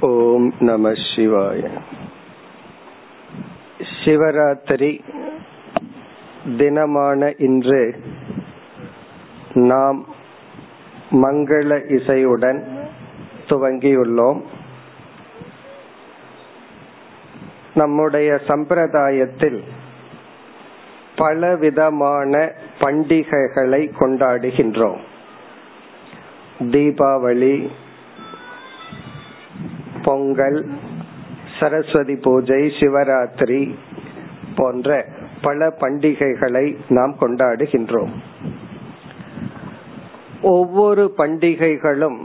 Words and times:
ஓம் 0.00 0.54
நம 0.60 0.90
சிவாய. 0.90 1.68
சிவராத்திரி 4.04 5.00
தினமான 6.58 7.34
இன்று 7.38 8.02
நாம் 9.54 10.06
மங்கள 11.10 11.80
இசையுடன் 11.88 12.88
துவங்கியுள்ளோம். 13.46 14.42
நம்முடைய 17.74 18.40
சம்பிரதாயத்தில் 18.46 19.62
பலவிதமான 21.16 22.52
பண்டிகைகளை 22.80 23.90
கொண்டாடுகின்றோம். 24.00 25.00
தீபாவளி 26.58 27.68
பொங்கல் 30.08 30.58
சரஸ்வதி 31.60 32.14
பூஜை 32.16 32.60
சிவராத்திரி 32.80 33.74
போன்ற 34.58 35.06
பல 35.42 35.66
பண்டிகைகளை 35.80 36.64
நாம் 36.88 37.14
கொண்டாடுகின்றோம். 37.20 38.12
ஒவ்வொரு 40.42 41.04
பண்டிகைகளும் 41.16 42.18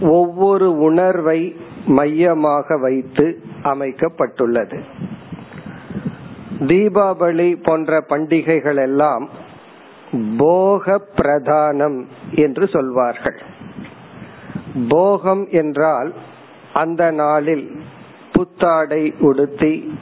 ஒவ்வொரு 0.00 0.68
உணர்வை 0.78 1.40
மையமாக 1.86 2.78
வைத்து 2.78 3.26
அமைக்கப்பட்டுள்ளது. 3.62 4.78
தீபாவளி 6.60 7.48
போன்ற 7.62 8.00
பண்டிகைகள் 8.00 8.76
எல்லாம் 8.76 9.24
போக 10.36 11.00
பிரதானம் 11.16 11.98
என்று 12.34 12.66
சொல்வார்கள். 12.68 13.40
போகம் 14.88 15.46
என்றால் 15.50 16.12
அந்த 16.74 17.10
நாளில் 17.10 17.70
புத்தாடை 18.32 19.14
உடுத்தி 19.18 19.98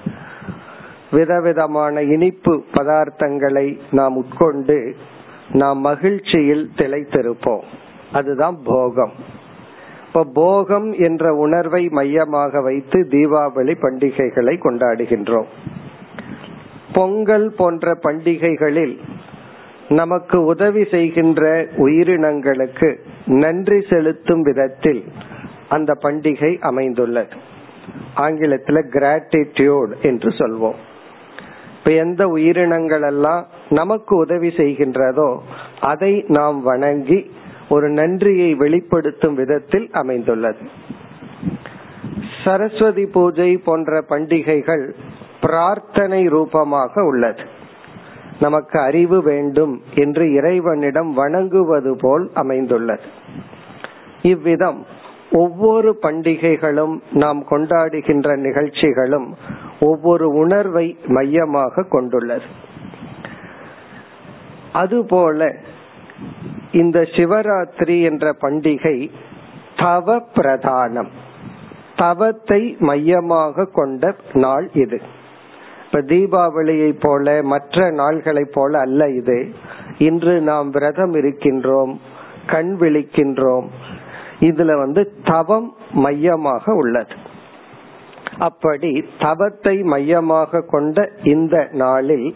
விதவிதமான 1.10 2.02
இனிப்பு 2.02 2.64
பதார்த்தங்களை 2.74 3.78
நாம் 3.90 4.16
உட்கொண்டு 4.16 4.94
நாம் 5.52 5.78
மகிழ்ச்சியில் 5.78 6.70
திளைத்திருப்போம். 6.76 7.62
அதுதான் 8.12 8.56
போகம். 8.64 9.12
இப்ப 10.06 10.26
போகம் 10.34 10.92
என்ற 10.92 11.34
உணர்வை 11.34 11.88
மையமாக 11.88 12.60
வைத்து 12.60 13.00
தீபாவளி 13.10 13.74
பண்டிகைகளை 13.80 14.54
கொண்டாடுகின்றோம். 14.60 15.50
பொங்கல் 16.92 17.54
போன்ற 17.56 17.98
பண்டிகைகளில் 18.02 18.98
நமக்கு 19.88 20.44
உதவி 20.44 20.84
செய்கின்ற 20.84 21.68
உயிரினங்களுக்கு 21.76 22.96
நன்றி 23.26 23.80
செலுத்தும் 23.90 24.40
விதத்தில் 24.40 25.04
அந்த 25.72 25.90
பண்டிகை 26.02 26.52
அமைந்துள்ளது 26.60 27.36
ஆங்கிலத்துல 28.16 28.78
கிராட்டிடியூட் 28.94 29.92
என்று 30.02 30.30
சொல்வோம். 30.40 30.78
இப்ப 31.78 31.90
எந்த 32.04 32.22
உயிரினங்கள் 32.28 33.02
எல்லாம் 33.02 33.42
நமக்கு 33.70 34.12
உதவி 34.16 34.50
செய்கின்றதோ 34.56 35.30
அதை 35.80 36.12
நாம் 36.28 36.58
வணங்கி 36.62 37.20
ஒரு 37.68 37.88
நன்றியை 37.90 38.50
வெளிப்படுத்தும் 38.54 39.34
விதத்தில் 39.34 39.88
அமைந்துள்ளது. 39.92 40.64
சரஸ்வதி 42.44 43.04
பூஜை 43.06 43.50
போன்ற 43.66 44.00
பண்டிகைகள் 44.08 44.84
பிரார்த்தனை 45.40 46.22
ரூபமாக 46.26 47.04
உள்ளது. 47.04 47.44
நமக்கு 48.40 48.76
அறிவு 48.80 49.18
வேண்டும் 49.22 49.74
என்று 49.94 50.24
இறைவனிடம் 50.32 51.10
வணங்குவது 51.14 51.92
போல் 52.00 52.26
அமைந்துள்ளது. 52.34 53.08
இவ்விதம் 54.22 54.80
ஒவ்வொரு 55.32 55.98
பண்டிகைகளும் 56.02 57.00
நாம் 57.12 57.46
கொண்டாடுகின்ற 57.48 58.36
நிகழ்ச்சிகளும் 58.36 59.34
ஒவ்வொரு 59.80 60.28
உணர்வை 60.28 60.96
மையமாக 61.06 61.82
கொண்டுள்ளது. 61.82 62.44
அதுபோல 64.72 65.54
இந்த 66.72 67.00
சிவராத்திரி 67.00 68.02
என்ற 68.02 68.34
பண்டிகை 68.42 69.10
தவ 69.76 70.16
பிரதானம் 70.16 71.08
தவத்தை 71.96 72.76
மையமாக 72.78 73.64
கொண்ட 73.64 74.14
நாள் 74.32 74.70
இது. 74.72 75.00
இப்ப 75.86 76.00
தீபாவளியை 76.00 76.96
போல 77.00 77.42
மற்ற 77.42 77.90
நாள்களை 77.90 78.44
போல 78.52 78.78
அல்ல 78.78 79.08
இது. 79.08 79.50
இன்று 79.98 80.40
நாம் 80.40 80.70
விரதம் 80.70 81.14
இருக்கின்றோம் 81.14 81.96
கண் 82.46 82.76
விழிக்கின்றோம் 82.80 83.66
இதுல 84.42 84.78
வந்து 84.78 85.02
தவம் 85.24 85.68
மையமாக 85.92 86.74
உள்ளது. 86.74 87.14
அப்படி 88.38 88.90
தவத்தை 89.18 89.76
மையமாக 89.82 90.60
கொண்ட 90.60 91.08
இந்த 91.22 91.68
நாளில் 91.72 92.28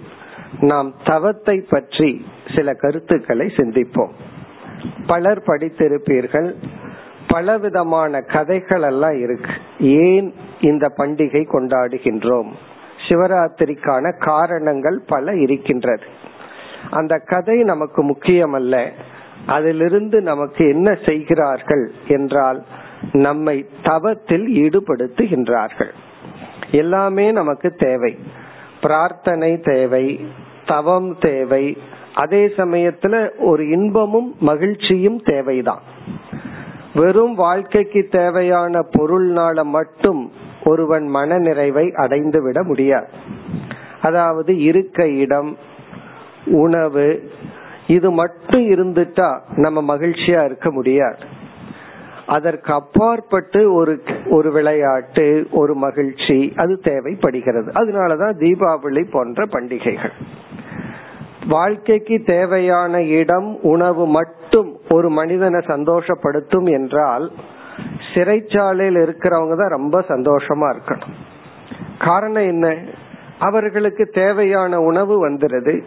நாம் 0.60 0.94
தவத்தை 1.04 1.56
பற்றி 1.70 2.10
சில 2.56 2.74
கருத்துக்களை 2.74 3.46
சிந்திப்போம். 3.46 4.12
பலர் 5.06 5.42
படித்திருப்பீர்கள் 5.46 6.54
பலவிதமான 7.28 8.20
கதைகள் 8.20 8.82
எல்லாம் 8.82 9.18
இருக்கு. 9.20 9.50
ஏன் 9.78 10.34
இந்த 10.60 10.92
பண்டிகை 10.96 11.42
கொண்டாடுகின்றோம்? 11.48 12.50
சிவராத்திரிக்கான 13.08 14.24
காரணங்கள் 14.24 14.98
பல 15.06 15.34
இருக்கின்றது. 15.34 16.06
அந்த 16.90 17.18
கதை 17.18 17.62
நமக்கு 17.62 18.02
முக்கியமல்ல. 18.04 18.90
அதிலிருந்து 19.46 20.20
நமக்கு 20.20 20.68
என்ன 20.68 20.98
செய்கிறார்கள் 21.06 21.92
என்றால் 22.08 22.64
நம்மை 23.12 23.66
தவத்தில் 23.82 24.46
ஈடுபடுத்துகின்றார்கள். 24.46 25.90
எல்லாமே 26.70 27.30
நமக்கு 27.30 27.70
தேவை. 27.70 28.18
பிரார்த்தனை 28.80 29.60
தேவை 29.60 30.26
தவம் 30.66 31.16
தேவை 31.20 31.76
அதே 32.14 32.46
சமயத்துல 32.46 33.30
ஒரு 33.38 33.68
இன்பமும் 33.68 34.36
மகிழ்ச்சியும் 34.40 35.20
தேவைதான். 35.22 35.82
வெறும் 36.94 37.34
வாழ்க்கைக்கு 37.34 38.06
தேவையான 38.10 38.78
பொருள்னால 38.78 39.62
மட்டும் 39.62 40.32
ஒருவன் 40.64 41.06
மன 41.06 41.38
நிறைவை 41.38 41.92
அடைந்து 41.94 42.42
விட 42.42 42.62
முடியாது. 42.62 43.08
அதாவது 44.02 44.58
இருக்க 44.58 45.08
இடம் 45.08 45.56
உணவு 46.46 47.30
இது 47.86 48.10
மட்டும் 48.10 48.70
இருந்துட்டா 48.70 49.40
நம்ம 49.56 49.96
மகிழ்ச்சியா 49.96 50.44
இருக்க 50.44 50.70
முடியாது. 50.70 51.18
அதற்கு 52.26 52.72
அப்பாற்பட்டு 52.72 53.72
ஒரு 53.72 54.02
ஒரு 54.30 54.52
விளையாட்டு 54.52 55.46
ஒரு 55.50 55.74
மகிழ்ச்சி 55.74 56.52
அது 56.56 56.78
தேவைப்படுகிறது. 56.78 57.72
அதனாலதான் 57.72 58.36
தீபாவளி 58.38 59.10
போன்ற 59.10 59.46
பண்டிகைகள். 59.46 60.12
வாழ்க்கைக்கு 61.48 62.22
தேவையான 62.22 63.02
இடம் 63.02 63.58
உணவு 63.62 64.06
மட்டும் 64.06 64.76
ஒரு 64.90 65.08
மனிதனை 65.08 65.60
சந்தோஷப்படுத்தும் 65.60 66.70
என்றால் 66.70 67.32
சிறைச்சாலையில் 68.14 68.98
இருக்கிறவங்க 68.98 69.56
தான் 69.56 69.68
ரொம்ப 69.68 70.04
சந்தோஷமா 70.08 70.74
இருக்கணும். 70.74 71.14
காரணம் 71.98 72.42
என்ன? 72.42 72.76
அவர்களுக்கு 73.38 74.06
தேவையான 74.06 74.80
உணவு 74.80 75.28
வந்துருது. 75.28 75.82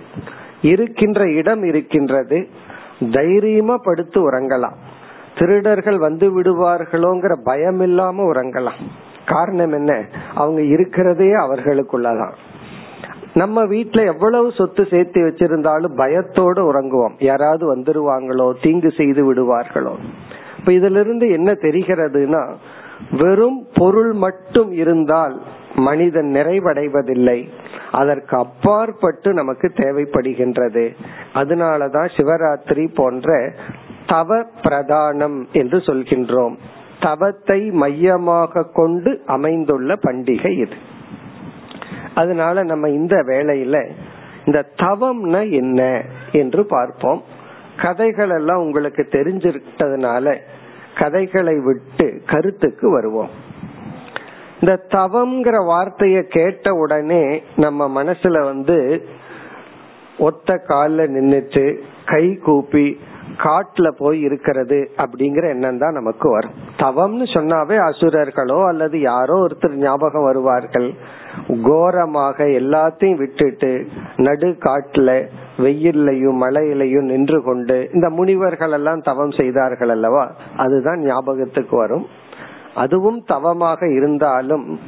இருக்கின்ற 0.61 1.31
இடம் 1.31 1.63
இருக்கின்றது. 1.63 2.47
தைரியமா 3.11 3.77
படுத்து 3.77 4.31
உறங்கலாம். 4.31 4.73
திருடர்கள் 5.37 5.97
வந்து 5.97 6.41
விடுவார்களோங்கிற 6.41 7.37
பயம் 7.43 7.81
இல்லாம 7.81 8.31
உறங்கலாம். 8.31 8.79
காரணம் 9.25 9.71
என்ன? 9.71 10.05
அவங்க 10.35 10.61
இருக்கிறதே 10.61 11.25
அவர்களுக்குள்ளதான். 11.25 12.31
நம்ம 13.33 13.63
வீட்டுல 13.63 14.13
எவ்வளவு 14.13 14.51
சொத்து 14.51 14.87
சேர்த்து 14.89 15.21
வச்சிருந்தாலும் 15.21 15.95
பயத்தோடு 15.95 16.73
உறங்குவோம். 16.73 17.11
யாராவது 17.19 17.75
வந்துருவாங்களோ 17.75 18.53
தீங்கு 18.61 18.91
செய்து 18.91 19.33
விடுவார்களோ. 19.33 19.95
இப்ப 20.59 20.71
இதுல 20.71 20.99
இருந்து 20.99 21.29
என்ன 21.29 21.51
தெரிகிறதுனா 21.51 22.53
வெறும் 23.11 23.67
பொருள் 23.75 24.13
மட்டும் 24.13 24.71
இருந்தால் 24.71 25.41
மனிதன் 25.75 26.25
நிறைவடைவதில்லை. 26.25 27.49
அதற்கு 27.91 28.37
அப்பாற்பட்டு 28.37 29.33
நமக்கு 29.33 29.71
தேவைப்படுகின்றது. 29.75 30.95
அதனாலதான் 31.33 32.09
சிவராத்திரி 32.17 32.95
போன்ற 32.95 33.53
தவ 34.07 34.45
பிரதானம் 34.61 35.51
என்று 35.51 35.77
சொல்கின்றோம். 35.77 36.55
தவத்தை 36.99 37.71
மையமாக 37.71 38.63
கொண்டு 38.73 39.21
அமைந்துள்ள 39.25 39.93
பண்டிகை 39.93 40.49
இது. 40.49 40.75
அதனால 42.13 42.63
நம்ம 42.63 42.89
இந்த 42.89 43.15
வேளையில 43.15 43.89
இந்த 44.45 44.65
தவம்னா 44.75 45.51
என்ன 45.51 46.03
என்று 46.31 46.65
பார்ப்போம். 46.65 47.23
கதைகள் 47.81 48.29
எல்லாம் 48.29 48.57
உங்களுக்கு 48.57 49.07
தெரிஞ்சிருக்கிறதுனால 49.09 50.37
கதைகளை 50.97 51.59
விட்டு 51.59 52.21
கருத்துக்கு 52.25 52.89
வருவோம். 52.89 53.47
இந்த 54.59 54.85
தவம்ங்கிற 54.87 55.57
வார்த்தைய 55.71 56.21
கேட்ட 56.21 56.73
உடனே 56.73 57.43
நம்ம 57.55 58.03
மனசுல 58.03 58.43
வந்து 58.43 59.07
ஒத்த 60.17 60.57
கால 60.57 61.05
நின்னுட்டு 61.05 61.77
கை 62.05 62.35
கூப்பி 62.35 62.99
காட்டுல 63.37 63.87
போய் 63.97 64.21
இருக்கிறது 64.21 64.91
அப்படிங்கிற 64.97 65.49
எண்ணம் 65.49 65.77
தான் 65.77 65.93
நமக்கு 65.93 66.29
வரும். 66.29 66.51
தவம்னு 66.77 67.25
சொன்னாவே 67.33 67.75
அசுரர்களோ 67.79 68.67
அல்லது 68.67 68.99
யாரோ 68.99 69.35
ஒருத்தர் 69.45 69.75
ஞாபகம் 69.75 70.23
வருவார்கள். 70.23 70.93
கோரமாக 71.63 72.43
எல்லாத்தையும் 72.43 73.15
விட்டுட்டு 73.15 73.87
நடு 74.15 74.57
காட்டுல 74.59 75.29
வெயில்லையும் 75.57 76.41
மழையிலையும் 76.43 77.09
நின்று 77.13 77.43
கொண்டு 77.43 77.89
இந்த 77.93 78.09
முனிவர்கள் 78.09 78.71
எல்லாம் 78.71 79.01
தவம் 79.01 79.31
செய்தார்கள் 79.31 79.89
அல்லவா? 79.89 80.31
அதுதான் 80.57 80.99
ஞாபகத்துக்கு 80.99 81.77
வரும். 81.77 82.05
அதுவும் 82.75 83.23
தவமாக 83.25 83.87
இருந்தாலும் 83.91 84.79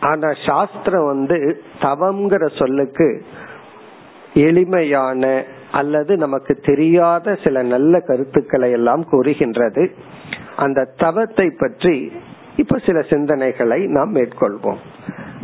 ஆனா 0.00 0.32
சாஸ்திரம் 0.46 1.06
வந்து 1.06 1.62
தவம்ங்கிற 1.80 2.58
சொல்லுக்கு 2.58 3.22
எளிமையான 4.34 5.44
அல்லது 5.72 6.16
நமக்கு 6.16 6.54
தெரியாத 6.54 7.34
சில 7.44 7.62
நல்ல 7.62 8.00
கருத்துக்களை 8.00 8.70
எல்லாம் 8.70 9.04
கூறுகின்றது. 9.08 9.94
அந்த 10.56 10.88
தவத்தை 10.96 11.50
பற்றி 11.58 12.12
இப்ப 12.56 12.78
சில 12.78 12.98
சிந்தனைகளை 13.00 13.86
நாம் 13.86 14.14
மேற்கொள்வோம். 14.14 14.76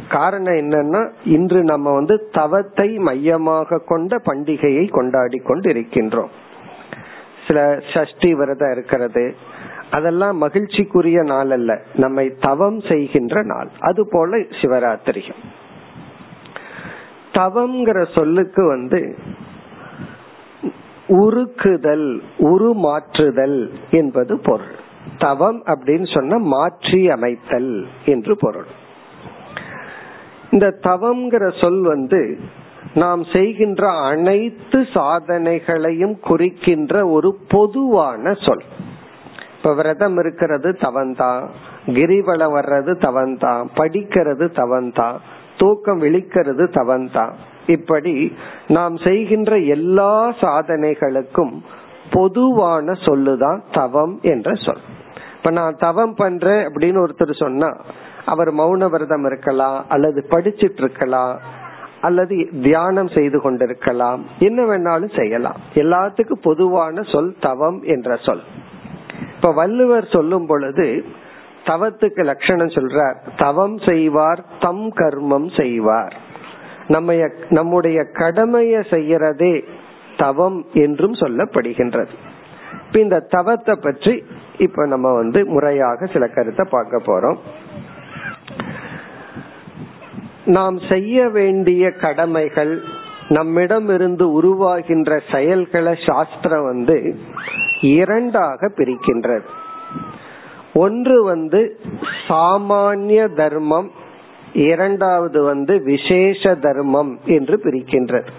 காரணம் 0.08 0.54
என்னன்னா 0.54 1.10
இன்று 1.24 1.62
நம்ம 1.62 1.92
வந்து 1.92 2.28
தவத்தை 2.32 2.98
மையமாக 2.98 3.78
கொண்ட 3.78 4.16
பண்டிகையை 4.16 4.90
கொண்டாடி 4.90 5.38
கொண்டு 5.38 5.70
இருக்கின்றோம் 5.70 6.28
சில 7.46 7.78
சஷ்டி 7.94 8.34
விரதம் 8.34 8.72
இருக்கிறது 8.72 9.34
அதெல்லாம் 9.94 10.42
மகிழ்ச்சிக்குரிய 10.42 11.22
நாள் 11.22 11.50
அல்ல. 11.50 11.80
நம்மை 11.94 12.34
தவம் 12.40 12.80
செய்கின்ற 12.80 13.42
நாள். 13.42 13.68
அது 13.80 14.08
போல 14.10 14.36
சிவராத்திரியும். 14.36 15.42
தவம்ங்கிற 17.32 18.14
சொல்லுக்கு 18.14 18.66
வந்து 18.66 19.18
உருக்குதல் 21.08 22.22
உருமாற்றுதல் 22.38 23.70
என்பது 23.90 24.38
பொருள். 24.38 24.74
தவம் 25.18 25.62
அப்படின்னு 25.64 26.14
சொன்ன 26.14 26.38
மாற்றி 26.38 27.10
அமைத்தல் 27.10 27.86
என்று 28.04 28.36
பொருள். 28.36 28.70
இந்த 30.50 30.66
தவம்ங்கிற 30.82 31.62
சொல் 31.62 31.82
வந்து 31.82 32.38
நாம் 32.94 33.24
செய்கின்ற 33.32 33.90
அனைத்து 33.90 34.80
சாதனைகளையும் 34.94 36.18
குறிக்கின்ற 36.20 37.06
ஒரு 37.06 37.36
பொதுவான 37.48 38.32
சொல். 38.32 38.64
இப்ப 39.64 39.76
விரதம் 39.76 40.18
இருக்கிறது 40.18 40.70
தவந்தான். 40.70 41.48
கிரிவலம் 41.86 42.54
வர்றது 42.54 42.92
தவந்தான். 42.98 43.66
படிக்கிறது 43.74 44.54
தவன்தான் 44.54 45.16
தூக்கம் 45.58 46.02
விழிக்கிறது 46.02 46.68
தவந்தான். 46.70 47.32
இப்படி 47.66 48.36
நாம் 48.68 48.96
செய்கின்ற 48.96 49.58
எல்லா 49.58 50.28
சாதனைகளுக்கும் 50.28 51.52
பொதுவான 52.10 52.92
சொல்லுதான் 52.92 53.60
தவம் 53.72 54.18
என்ற 54.22 54.54
சொல். 54.54 54.80
இப்ப 55.36 55.50
நான் 55.50 55.76
தவம் 55.78 56.14
பண்றேன் 56.14 56.66
அப்படின்னு 56.66 57.04
ஒருத்தர் 57.04 57.34
சொன்னா 57.34 57.68
அவர் 58.24 58.54
மௌன 58.54 58.90
விரதம் 58.90 59.26
இருக்கலாம் 59.26 59.84
அல்லது 59.88 60.26
படிச்சிட்டு 60.30 60.82
இருக்கலாம் 60.82 61.38
அல்லது 62.00 62.48
தியானம் 62.62 63.08
செய்து 63.08 63.40
கொண்டிருக்கலாம் 63.40 64.24
என்ன 64.38 64.62
வேணாலும் 64.62 65.18
செய்யலாம். 65.18 65.56
எல்லாத்துக்கும் 65.74 66.42
பொதுவான 66.42 67.02
சொல் 67.02 67.36
தவம் 67.40 67.82
என்ற 67.82 68.16
சொல். 68.16 68.40
இப்ப 69.44 69.56
வள்ளுவர் 69.56 70.06
சொல்லும் 70.08 70.44
பொழுது 70.46 71.04
தவத்துக்கு 71.64 72.22
லட்சணம் 72.24 72.70
சொல்றார். 72.76 73.16
தவம் 73.36 73.74
செய்வார் 73.78 74.40
தம் 74.60 74.86
கர்மம் 74.94 75.48
செய்வார். 75.56 76.14
நம்ம 76.88 77.16
நம்முடைய 77.48 77.98
கடமைய 78.02 78.74
செய்யறதே 78.90 79.64
தவம் 80.16 80.58
என்றும் 80.72 81.12
சொல்லப்படுகின்றது. 81.12 82.14
இந்த 82.92 83.20
தவத்தை 83.30 83.74
பற்றி 83.74 84.14
இப்ப 84.58 84.86
நம்ம 84.86 85.12
வந்து 85.12 85.42
முறையாக 85.46 86.06
சில 86.06 86.26
கருத்தை 86.26 86.66
பார்க்க 86.70 87.02
போறோம். 87.04 87.38
நாம் 90.44 90.78
செய்ய 90.88 91.28
வேண்டிய 91.28 91.90
கடமைகள் 91.90 92.82
நம்மிடம் 93.28 93.88
இருந்து 93.88 94.26
உருவாகின்ற 94.40 95.20
செயல்களை 95.32 95.94
சாஸ்திரம் 96.06 96.64
வந்து 96.64 96.98
இரண்டாக 97.92 98.68
பிரிக்கின்றது. 98.76 99.46
ஒன்று 100.74 101.16
வந்து 101.24 101.60
சாமானிய 102.28 103.20
தர்மம் 103.34 103.90
இரண்டாவது 104.52 105.42
வந்து 105.42 105.74
விசேஷ 105.82 106.54
தர்மம் 106.54 107.12
என்று 107.24 107.56
பிரிக்கின்றது. 107.64 108.30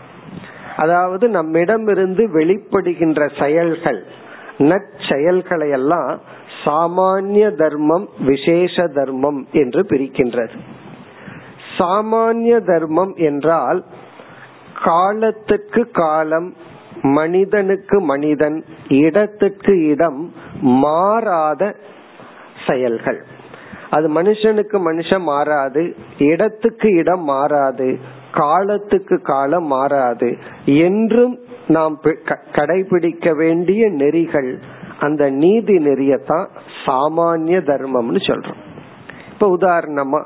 அதாவது 0.77 1.25
நம்மிடம் 1.29 1.87
இருந்து 1.87 2.23
வெளிப்படுகின்ற 2.33 3.21
செயல்கள் 3.41 4.01
நற்செயல்களை 4.57 5.69
எல்லாம் 5.69 6.19
சாமானிய 6.63 7.45
தர்மம் 7.55 8.05
விசேஷ 8.19 8.85
தர்மம் 8.87 9.39
என்று 9.51 9.81
பிரிக்கின்றது. 9.81 10.55
சாமானிய 11.77 12.55
தர்மம் 12.65 13.13
என்றால் 13.29 13.79
காலத்துக்கு 14.83 15.81
காலம் 15.91 16.49
மனிதனுக்கு 17.13 17.99
மனிதன் 18.01 18.63
இடத்துக்கு 18.87 19.73
இடம் 19.85 20.33
மாறாத 20.61 21.75
செயல்கள். 22.67 23.23
அது 23.89 24.21
மனுஷனுக்கு 24.21 24.77
மனுஷன் 24.85 25.21
மாறாது 25.21 25.95
இடத்துக்கு 26.17 26.89
இடம் 26.93 27.23
மாறாது 27.23 27.99
காலத்துக்கு 28.31 29.21
காலம் 29.21 29.65
மாறாது. 29.65 30.37
என்றும் 30.65 31.39
நாம் 31.67 31.99
கடைபிடிக்க 32.51 33.35
வேண்டிய 33.35 33.89
நெறிகள் 33.89 34.59
அந்த 34.99 35.29
நீதி 35.29 35.77
நெறியத்தான் 35.77 36.47
சாமானிய 36.85 37.57
தர்மம்னு 37.69 38.21
சொல்றோம். 38.27 38.61
இப்ப 39.33 39.57
உதாரணமா 39.57 40.23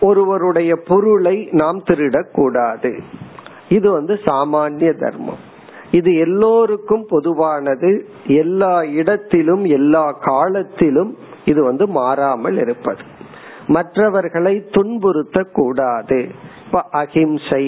ஒருவருடைய 0.00 0.76
பொருளை 0.86 1.48
நாம் 1.50 1.82
திருடக்கூடாது. 1.82 3.02
இது 3.76 3.88
வந்து 3.90 4.14
சாமானிய 4.26 4.90
தர்மம். 5.02 5.40
இது 5.98 6.10
எல்லோருக்கும் 6.24 7.04
பொதுவானது. 7.10 7.90
எல்லா 8.40 8.74
இடத்திலும் 9.00 9.64
எல்லா 9.78 10.04
காலத்திலும் 10.28 11.10
இது 11.44 11.60
வந்து 11.64 11.84
மாறாமல் 11.98 12.58
இருப்பது. 12.64 13.02
மற்றவர்களை 13.66 14.54
துன்புறுத்த 14.76 15.38
கூடாது 15.58 16.20
இப்ப 16.64 16.80
அகிம்சை 17.00 17.64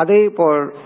அதே 0.00 0.20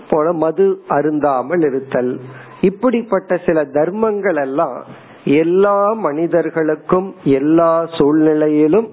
போல 0.09 0.25
மது 0.43 0.65
அருந்தாமல் 0.89 1.63
இருத்தல். 1.69 2.13
இப்படிப்பட்ட 2.61 3.37
சில 3.45 3.57
தர்மங்கள் 3.77 4.39
எல்லாம் 4.45 4.77
எல்லா 5.41 5.77
மனிதர்களுக்கும் 6.05 7.09
எல்லா 7.39 7.71
சூழ்நிலையிலும் 7.97 8.89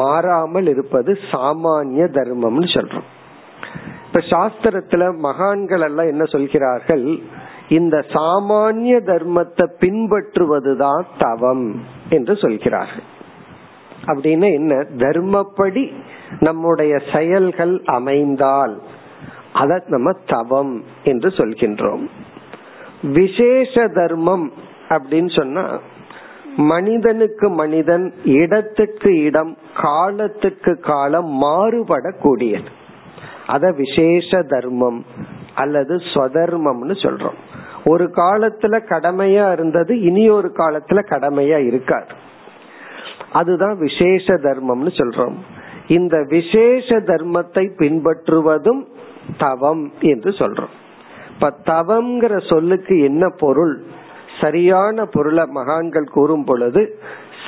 மாறாமல் 0.00 0.68
இருப்பது 0.72 1.10
சாமானிய 1.32 2.04
தர்மம்னு 2.18 2.68
சொல்றோம். 2.76 3.08
இப்ப 4.12 4.20
சாஸ்திரத்துல 4.20 5.16
மகான்கள் 5.16 5.80
எல்லாம் 5.80 6.06
என்ன 6.06 6.24
சொல்கிறார்கள்? 6.24 7.18
இந்த 7.68 8.04
சாமானிய 8.08 8.98
தர்மத்தை 9.06 9.66
பின்பற்றுவதுதான் 9.80 11.02
தவம் 11.18 11.82
என்று 12.08 12.36
சொல்கிறார்கள். 12.36 13.02
அப்படின்னு 14.06 14.52
என்ன? 14.52 14.74
தர்மப்படி 14.74 15.92
நம்முடைய 16.40 16.98
செயல்கள் 17.12 17.82
அமைந்தால் 17.84 18.82
அத 19.52 19.82
நம்ம 19.86 20.12
தவம் 20.26 20.84
என்று 21.04 21.28
சொல்கின்றோம். 21.28 22.08
விசேஷ 23.02 23.88
தர்மம் 23.88 24.52
அப்படின்னு 24.88 25.36
சொன்னா 25.36 25.78
மனிதனுக்கு 26.56 27.48
மனிதன் 27.48 28.14
இடத்துக்கு 28.24 29.20
இடம் 29.20 29.56
காலத்துக்கு 29.76 30.78
காலம் 30.78 31.42
மாறுபடக்கூடியது. 31.42 32.78
அத 33.50 33.74
விசேஷ 33.76 34.42
தர்மம் 34.42 35.04
அல்லது 35.54 35.94
ஸ்வதர்மம்னு 36.10 36.96
சொல்றோம். 37.04 37.38
ஒரு 37.84 38.06
காலத்துல 38.16 38.74
கடமையா 38.88 39.52
இருந்தது 39.52 40.00
இனி 40.00 40.24
ஒரு 40.30 40.48
காலத்துல 40.58 41.00
கடமையா 41.12 41.58
இருக்காது. 41.66 42.12
அதுதான் 43.32 43.76
விசேஷ 43.78 44.34
தர்மம்னு 44.34 44.92
சொல்றோம். 44.98 45.36
இந்த 45.86 46.16
விசேஷ 46.28 46.98
தர்மத்தை 47.00 47.64
பின்பற்றுவதும் 47.78 48.82
தவம் 49.38 49.84
என்று 50.00 50.30
சொல்றோம். 50.30 50.74
இப்ப 51.34 51.50
தவம்ங்கிற 51.66 52.34
சொல்லுக்கு 52.48 52.94
என்ன 53.00 53.24
பொருள்? 53.38 53.74
சரியான 54.40 55.04
பொருளை 55.04 55.44
மகான்கள் 55.46 56.14
கூறும் 56.14 56.44
பொழுது 56.44 56.82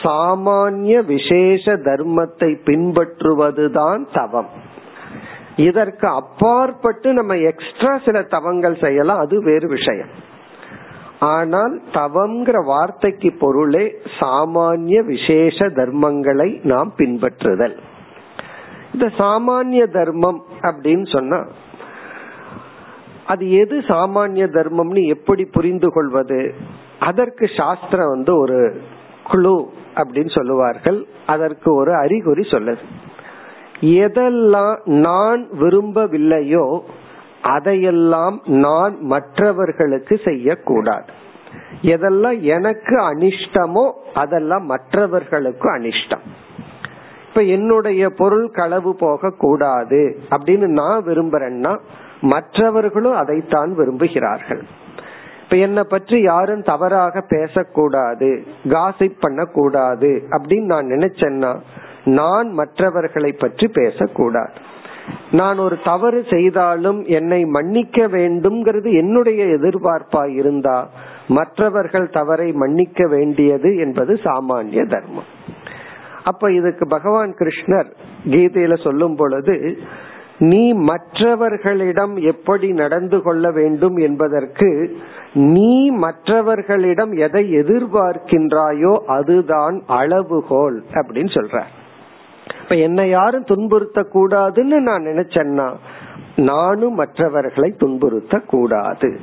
சாமானிய 0.02 1.04
விசேஷ 1.04 1.74
தர்மத்தை 1.88 2.50
பின்பற்றுவதுதான் 2.68 4.02
தவம். 4.12 4.50
இதற்கு 5.56 6.08
அப்பாற்பட்டு 6.08 7.12
நம்ம 7.12 7.36
எக்ஸ்ட்ரா 7.36 7.98
சில 8.04 8.22
தவங்கள் 8.22 8.78
செய்யலாம். 8.80 9.18
அது 9.18 9.42
வேறு 9.42 9.68
விஷயம். 9.68 10.08
ஆனால் 11.18 11.82
தவம்ங்கிற 11.92 12.64
வார்த்தைக்கு 12.64 13.32
பொருளே 13.38 13.94
சாமானிய 14.20 15.04
விசேஷ 15.04 15.68
தர்மங்களை 15.68 16.64
நாம் 16.64 16.92
பின்பற்றுதல். 16.96 17.76
இந்த 18.92 19.06
சாமானிய 19.18 19.86
தர்மம் 19.86 20.44
அப்படின்னு 20.62 21.12
சொன்னா 21.12 21.46
அது 23.26 23.52
எது 23.52 23.78
சாமானிய 23.78 24.46
தர்மம்னு 24.46 25.06
எப்படி 25.06 25.44
புரிந்து 25.44 25.92
கொள்வது? 25.92 26.54
அதற்கு 26.98 27.48
சாஸ்திரம் 27.56 28.08
வந்து 28.08 28.38
ஒரு 28.38 28.80
குழு 29.24 29.70
அப்படின்னு 29.94 30.30
சொல்லுவார்கள். 30.30 31.06
அதற்கு 31.26 31.74
ஒரு 31.74 31.94
அறிகுறி 31.94 32.42
சொல்லுது. 32.42 32.78
எதெல்லாம் 33.82 34.76
நான் 34.84 35.48
விரும்பவில்லையோ 35.60 36.80
அதையெல்லாம் 37.42 38.42
நான் 38.44 38.96
மற்றவர்களுக்கு 39.00 40.20
செய்யக்கூடாது. 40.24 41.10
எதெல்லாம் 41.82 42.40
எனக்கு 42.40 42.96
அனிஷ்டமோ 42.96 43.92
அதெல்லாம் 44.14 44.64
மற்றவர்களுக்கு 44.64 45.78
அனிஷ்டம். 45.78 46.24
இப்ப 47.28 47.42
என்னுடைய 47.42 48.08
பொருள் 48.08 48.50
களவு 48.50 48.96
போக 48.96 49.30
கூடாது 49.30 50.18
அப்படின்னு 50.30 50.66
நான் 50.66 51.04
விரும்புறேன்னா 51.04 51.78
மற்றவர்களும் 52.20 53.14
அதைத்தான் 53.14 53.78
விரும்புகிறார்கள். 53.78 54.62
இப்ப 55.42 55.56
என்னை 55.56 55.82
பற்றி 55.82 56.20
யாரும் 56.22 56.62
தவறாக 56.62 57.20
பேசக்கூடாது 57.20 58.42
காசிப் 58.64 59.20
பண்ணக்கூடாது 59.20 60.22
அப்படின்னு 60.30 60.64
நான் 60.64 60.84
நினைச்சேன்னா 60.84 61.60
நான் 62.04 62.52
மற்றவர்களை 62.52 63.32
பற்றி 63.32 63.68
பேசக்கூடாது. 63.68 64.50
நான் 65.30 65.58
ஒரு 65.58 65.78
தவறு 65.84 66.24
செய்தாலும் 66.30 67.04
என்னை 67.04 67.44
மன்னிக்க 67.44 68.06
வேண்டும்ங்கிறது 68.06 68.92
என்னுடைய 68.92 69.44
எதிர்பார்ப்பா 69.44 70.34
இருந்தா 70.34 70.88
மற்றவர்கள் 71.28 72.08
தவறை 72.08 72.52
மன்னிக்க 72.52 73.06
வேண்டியது 73.06 73.76
என்பது 73.76 74.14
சாமானிய 74.14 74.88
தர்மம். 74.88 75.30
அப்ப 76.24 76.52
இதுக்கு 76.52 76.86
பகவான் 76.86 77.34
கிருஷ்ணர் 77.38 77.86
கீதையில 78.24 78.82
சொல்லும் 78.82 79.16
பொழுது 79.16 79.78
நீ 80.38 80.72
மற்றவர்களிடம் 80.72 82.16
எப்படி 82.16 82.72
நடந்து 82.72 83.22
கொள்ள 83.22 83.50
வேண்டும் 83.50 83.96
என்பதற்கு 83.96 84.96
நீ 85.34 85.90
மற்றவர்களிடம் 85.90 87.12
எதை 87.12 87.54
எதிர்பார்க்கின்றாயோ 87.56 88.96
அதுதான் 89.06 89.82
அளவுகோல் 89.86 90.82
அப்படின்னு 90.92 91.40
சொல்ற 91.40 91.62
இப்ப 92.60 92.74
என்னை 92.74 93.08
யாரும் 93.08 93.44
துன்புறுத்த 93.44 94.04
கூடாதுன்னு 94.14 94.80
நான் 94.80 95.02
நினைச்சேன்னா 95.02 95.74
நானும் 96.36 96.94
மற்றவர்களை 96.94 97.74
துன்புறுத்த 97.78 98.46
கூடாது 98.46 99.20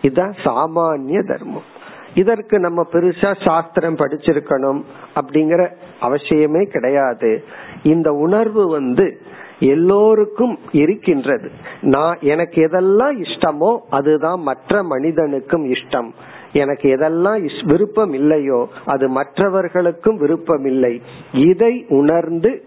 இதுதான் 0.00 0.34
சாமானிய 0.44 1.26
தர்மம். 1.26 1.80
இதற்கு 2.14 2.58
நம்ம 2.58 2.86
பெருசா 2.92 3.44
சாஸ்திரம் 3.44 3.96
படிச்சிருக்கணும் 3.96 4.82
அப்படிங்கிற 5.14 5.70
அவசியமே 6.00 6.64
கிடையாது. 6.64 7.44
இந்த 7.82 8.12
உணர்வு 8.12 8.68
வந்து 8.68 9.20
எல்லோருக்கும் 9.58 10.58
இருக்கின்றது. 10.72 11.50
நான் 11.80 12.18
எனக்கு 12.20 12.66
எதெல்லாம் 12.66 13.22
இஷ்டமோ 13.22 13.78
அதுதான் 13.90 14.40
மற்ற 14.40 14.82
மனிதனுக்கும் 14.82 15.72
இஷ்டம். 15.72 16.10
எனக்கு 16.52 16.96
எதெல்லாம் 16.96 17.66
விருப்பம் 17.66 18.12
இல்லையோ 18.12 18.68
அது 18.86 19.08
மற்றவர்களுக்கும் 19.08 20.16
விருப்பம் 20.16 20.64
இல்லை 20.64 21.02
இதை 21.32 21.86
உணர்ந்து 21.88 22.64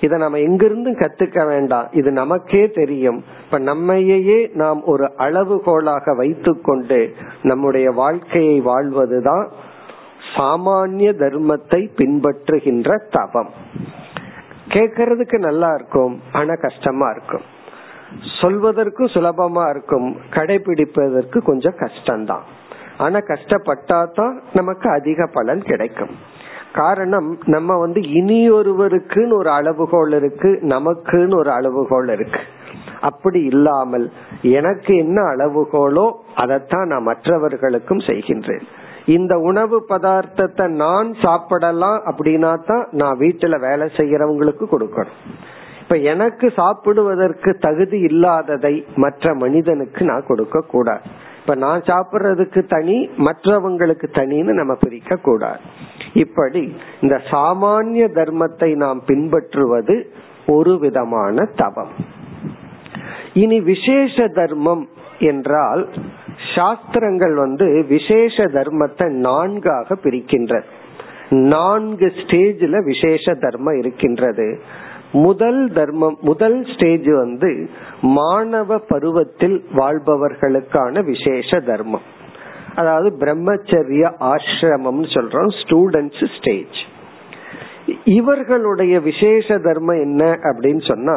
இதை 0.00 0.18
நம்ம 0.18 0.38
எங்கிருந்து 0.38 0.90
கத்துக்க 0.90 1.46
வேண்டாம். 1.46 1.88
இது 1.92 2.10
நமக்கே 2.10 2.70
தெரியும். 2.70 3.24
இப்ப 3.44 3.58
நம்மையே 3.58 4.50
நாம் 4.54 4.82
ஒரு 4.84 5.10
அளவுகோலாக 5.18 6.16
வைத்துக்கொண்டு 6.16 7.14
நம்முடைய 7.42 7.90
வாழ்க்கையை 7.90 8.60
வாழ்வதுதான் 8.60 9.50
சாமானிய 10.36 11.12
தர்மத்தை 11.18 11.88
பின்பற்றுகின்ற 11.96 12.98
தவம். 13.10 13.50
கேக்கிறதுக்கு 14.68 15.38
நல்லா 15.38 15.74
இருக்கும் 15.74 16.20
ஆனா 16.32 16.54
கஷ்டமா 16.54 17.10
இருக்கும். 17.10 17.42
சொல்வதற்கும் 18.40 19.12
சுலபமா 19.14 19.68
இருக்கும் 19.68 20.16
கடைபிடிப்பதற்கு 20.30 21.38
கொஞ்சம் 21.38 21.74
கஷ்டம்தான். 21.76 22.42
ஆனா 23.02 23.18
கஷ்டப்பட்டா 23.30 23.98
தான் 24.18 24.34
நமக்கு 24.52 24.86
அதிக 24.90 25.26
பலன் 25.32 25.62
கிடைக்கும். 25.70 26.14
காரணம் 26.72 27.28
நம்ம 27.54 27.76
வந்து 27.78 28.00
இனியொருவருக்குன்னு 28.18 29.34
ஒரு 29.38 29.50
அளவுகோல் 29.50 30.14
இருக்கு 30.18 30.50
நமக்குன்னு 30.74 31.34
ஒரு 31.36 31.50
அளவுகோல் 31.50 32.12
இருக்கு. 32.16 32.42
அப்படி 33.00 33.40
இல்லாமல் 33.52 34.06
எனக்கு 34.58 34.92
என்ன 34.96 35.18
அளவுகோலோ 35.32 36.06
அதைத்தான் 36.34 36.86
நான் 36.86 37.08
மற்றவர்களுக்கும் 37.10 38.02
செய்கின்றேன். 38.08 38.64
இந்த 39.16 39.34
உணவு 39.50 39.78
பதார்த்தத்தை 39.88 40.66
நான் 40.82 41.08
சாப்பிடலாம் 41.22 41.98
அப்படின்னா 42.10 42.52
தான் 42.68 42.84
நான் 43.00 43.20
வீட்டுல 43.24 43.58
வேலை 43.60 43.88
செய்யறவங்களுக்கு 43.96 44.66
கொடுக்கணும். 44.74 45.18
இப்ப 45.82 45.96
எனக்கு 46.12 46.46
சாப்பிடுவதற்கு 46.60 47.50
தகுதி 47.66 47.98
இல்லாததை 48.10 48.74
மற்ற 48.96 49.34
மனிதனுக்கு 49.34 50.02
நான் 50.10 50.28
கொடுக்க 50.28 50.64
கூடாது 50.74 51.06
இப்ப 51.42 51.54
நான் 51.54 51.80
சாப்பிடுறதுக்கு 51.80 52.60
தனி 52.66 53.10
மற்றவங்களுக்கு 53.18 54.06
தனின்னு 54.12 54.52
நம்ம 54.52 54.74
பிரிக்க 54.74 55.16
கூடாது 55.16 55.58
இப்படி 56.12 56.74
இந்த 57.00 57.20
சாமானிய 57.30 58.04
தர்மத்தை 58.14 58.76
நாம் 58.76 59.02
பின்பற்றுவது 59.06 60.12
ஒரு 60.46 60.78
விதமான 60.78 61.44
தவம். 61.56 61.92
இனி 63.32 63.60
விசேஷ 63.60 64.28
தர்மம் 64.28 64.88
என்றால் 65.18 65.88
சாஸ்திரங்கள் 66.54 67.34
வந்து 67.34 67.84
விசேஷ 67.88 68.44
தர்மத்தை 68.44 69.08
நான்காக 69.08 69.94
பிரிக்கின்றது 69.94 70.64
நான்கு 71.28 72.12
ஸ்டேஜ்ல 72.16 72.84
விசேஷ 72.84 73.34
தர்மம் 73.34 73.78
இருக்கின்றது. 73.78 74.60
முதல் 75.12 75.60
தர்மம் 75.72 76.16
முதல் 76.20 76.58
ஸ்டேஜ் 76.72 77.08
வந்து 77.10 77.50
மாணவ 78.18 78.78
பருவத்தில் 78.78 79.56
வாழ்பவர்களுக்கான 79.74 81.04
விசேஷ 81.04 81.60
தர்மம். 81.60 82.06
அதாவது 82.74 83.08
பிரம்மச்சரிய 83.22 84.04
ஆசிரமம் 84.32 85.02
சொல்றோம் 85.14 85.50
ஸ்டூடெண்ட்ஸ் 85.62 86.24
ஸ்டேஜ் 86.36 86.78
இவர்களுடைய 88.18 88.94
விசேஷ 89.00 89.58
தர்மம் 89.58 90.00
என்ன 90.00 90.22
அப்படின்னு 90.50 90.84
சொன்னா 90.86 91.16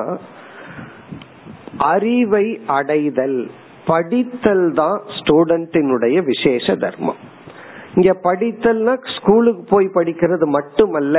அறிவை 1.77 2.45
அடைதல் 2.65 3.39
படித்தல் 3.85 4.67
தான் 4.73 4.99
ஸ்டூடெண்டினுடைய 5.17 6.17
விசேஷ 6.23 6.75
தர்மம். 6.75 7.21
இங்க 7.95 8.11
படித்தல்னா 8.23 8.93
ஸ்கூலுக்கு 9.17 9.63
போய் 9.69 9.87
படிக்கிறது 9.97 10.45
மட்டுமல்ல 10.57 11.17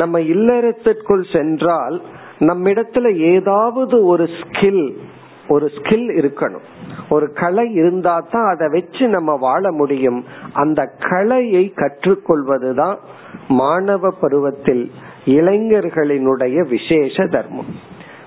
நம்ம 0.00 0.20
இல்லறத்திற்குள் 0.34 1.24
சென்றால் 1.36 1.96
நம்மிடத்துல 2.38 3.06
ஏதாவது 3.34 3.96
ஒரு 4.04 4.26
ஸ்கில் 4.40 4.84
ஒரு 5.48 5.66
ஸ்கில் 5.76 6.08
இருக்கணும். 6.20 6.66
ஒரு 7.08 7.26
கலை 7.32 7.66
இருந்தா 7.72 8.14
தான் 8.32 8.48
அதை 8.54 8.66
வச்சு 8.68 9.04
நம்ம 9.08 9.30
வாழ 9.40 9.72
முடியும். 9.72 10.20
அந்த 10.52 10.80
கலையை 11.10 11.64
கற்றுக்கொள்வதுதான் 11.76 12.98
மாணவ 13.48 14.10
பருவத்தில் 14.20 14.84
இளைஞர்களினுடைய 15.38 16.58
விசேஷ 16.68 17.26
தர்மம். 17.26 17.70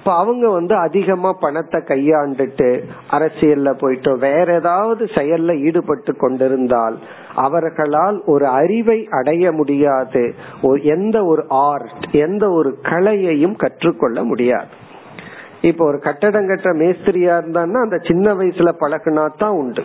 இப்ப 0.04 0.16
அவங்க 0.16 0.50
வந்து 0.50 0.76
அதிகமா 0.76 1.34
பணத்தை 1.40 1.82
கையாண்டுட்டு 1.82 2.84
அரசியல்ல 3.12 3.74
போயிட்டு 3.74 4.18
வேற 4.18 4.54
ஏதாவது 4.54 5.04
செயல்ல 5.06 5.58
ஈடுபட்டு 5.60 6.16
கொண்டிருந்தால் 6.16 7.00
அவர்களால் 7.36 8.22
ஒரு 8.26 8.48
அறிவை 8.48 9.08
அடைய 9.12 9.52
முடியாது. 9.52 10.36
எந்த 10.82 11.26
ஒரு 11.26 11.46
ஆர்ட் 11.48 12.08
எந்த 12.12 12.50
ஒரு 12.50 12.80
கலையையும் 12.82 13.56
கற்றுக்கொள்ள 13.56 14.24
முடியாது. 14.24 14.74
இப்ப 15.62 15.86
ஒரு 15.86 16.00
கட்டடம் 16.00 16.50
கட்டுற 16.50 16.74
மேஸ்திரியா 16.74 17.38
இருந்தான்னா 17.40 17.82
அந்த 17.82 17.98
சின்ன 17.98 18.34
வயசுல 18.34 18.74
பழகினா 18.80 19.26
தான் 19.38 19.52
உண்டு. 19.52 19.84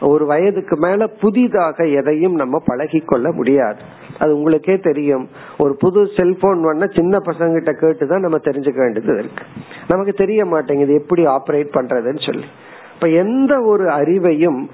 ஒரு 0.00 0.26
வயதுக்கு 0.26 0.76
மேல 0.76 1.06
புதிதாக 1.06 1.84
எதையும் 1.84 2.34
நம்ம 2.34 2.62
பழகி 2.64 2.98
கொள்ள 2.98 3.32
முடியாது. 3.32 3.80
அது 4.18 4.36
உங்களுக்கே 4.36 4.78
தெரியும். 4.78 5.28
ஒரு 5.58 5.76
புது 5.76 6.08
செல்போன் 6.16 6.64
வேணா 6.64 6.96
சின்ன 6.96 7.18
பசங்க 7.18 7.52
கிட்ட 7.52 7.72
கேட்டுதான் 7.72 8.20
நம்ம 8.20 8.36
தெரிஞ்சுக்க 8.36 8.76
வேண்டியது 8.76 9.18
இருக்கு. 9.18 9.44
நமக்கு 9.88 10.12
தெரிய 10.12 10.44
மாட்டேங்குது 10.44 10.94
எப்படி 10.94 11.26
ஆப்ரேட் 11.26 11.70
பண்றதுன்னு 11.72 12.26
சொல்லி. 12.26 12.46
இப்ப 12.94 13.08
எந்த 13.08 13.60
ஒரு 13.60 13.84
அறிவையும் 13.84 14.66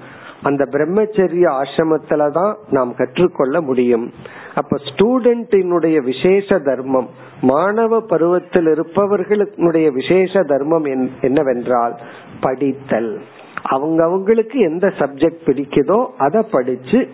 அந்த 0.43 0.63
பிரம்மச்சரிய 0.63 1.51
ஆசிரமத்துல 1.51 2.31
தான் 2.31 2.57
நாம் 2.69 2.95
கற்றுக்கொள்ள 2.95 3.61
முடியும். 3.61 4.11
அப்ப 4.55 4.77
ஸ்டூடெண்டினுடைய 4.77 5.97
விசேஷ 6.03 6.59
தர்மம் 6.59 7.09
மாணவ 7.41 8.01
பருவத்தில் 8.01 8.67
இருப்பவர்களுடைய 8.67 9.91
விசேஷ 9.91 10.43
தர்மம் 10.43 11.11
என்னவென்றால் 11.21 11.99
படித்தல். 12.41 13.21
அவங்க 13.69 14.03
அவங்களுக்கு 14.03 14.59
எந்த 14.59 14.87
சப்ஜெக்ட் 14.97 15.45
பிடிக்குதோ 15.45 16.05
அதை 16.17 16.41
படிச்சு 16.51 17.07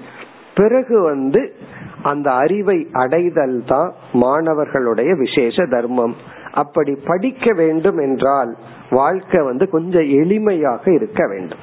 பிறகு 0.56 1.02
வந்து 1.02 1.54
அந்த 2.02 2.32
அறிவை 2.32 2.88
அடைதல் 2.92 3.64
தான் 3.66 3.94
மாணவர்களுடைய 4.14 5.16
விசேஷ 5.16 5.66
தர்மம். 5.66 6.16
அப்படி 6.54 6.94
படிக்க 7.06 7.54
வேண்டும் 7.54 7.98
என்றால் 7.98 8.58
வாழ்க்கை 8.90 9.42
வந்து 9.44 9.70
கொஞ்சம் 9.70 10.10
எளிமையாக 10.22 10.94
இருக்க 10.94 11.28
வேண்டும். 11.28 11.62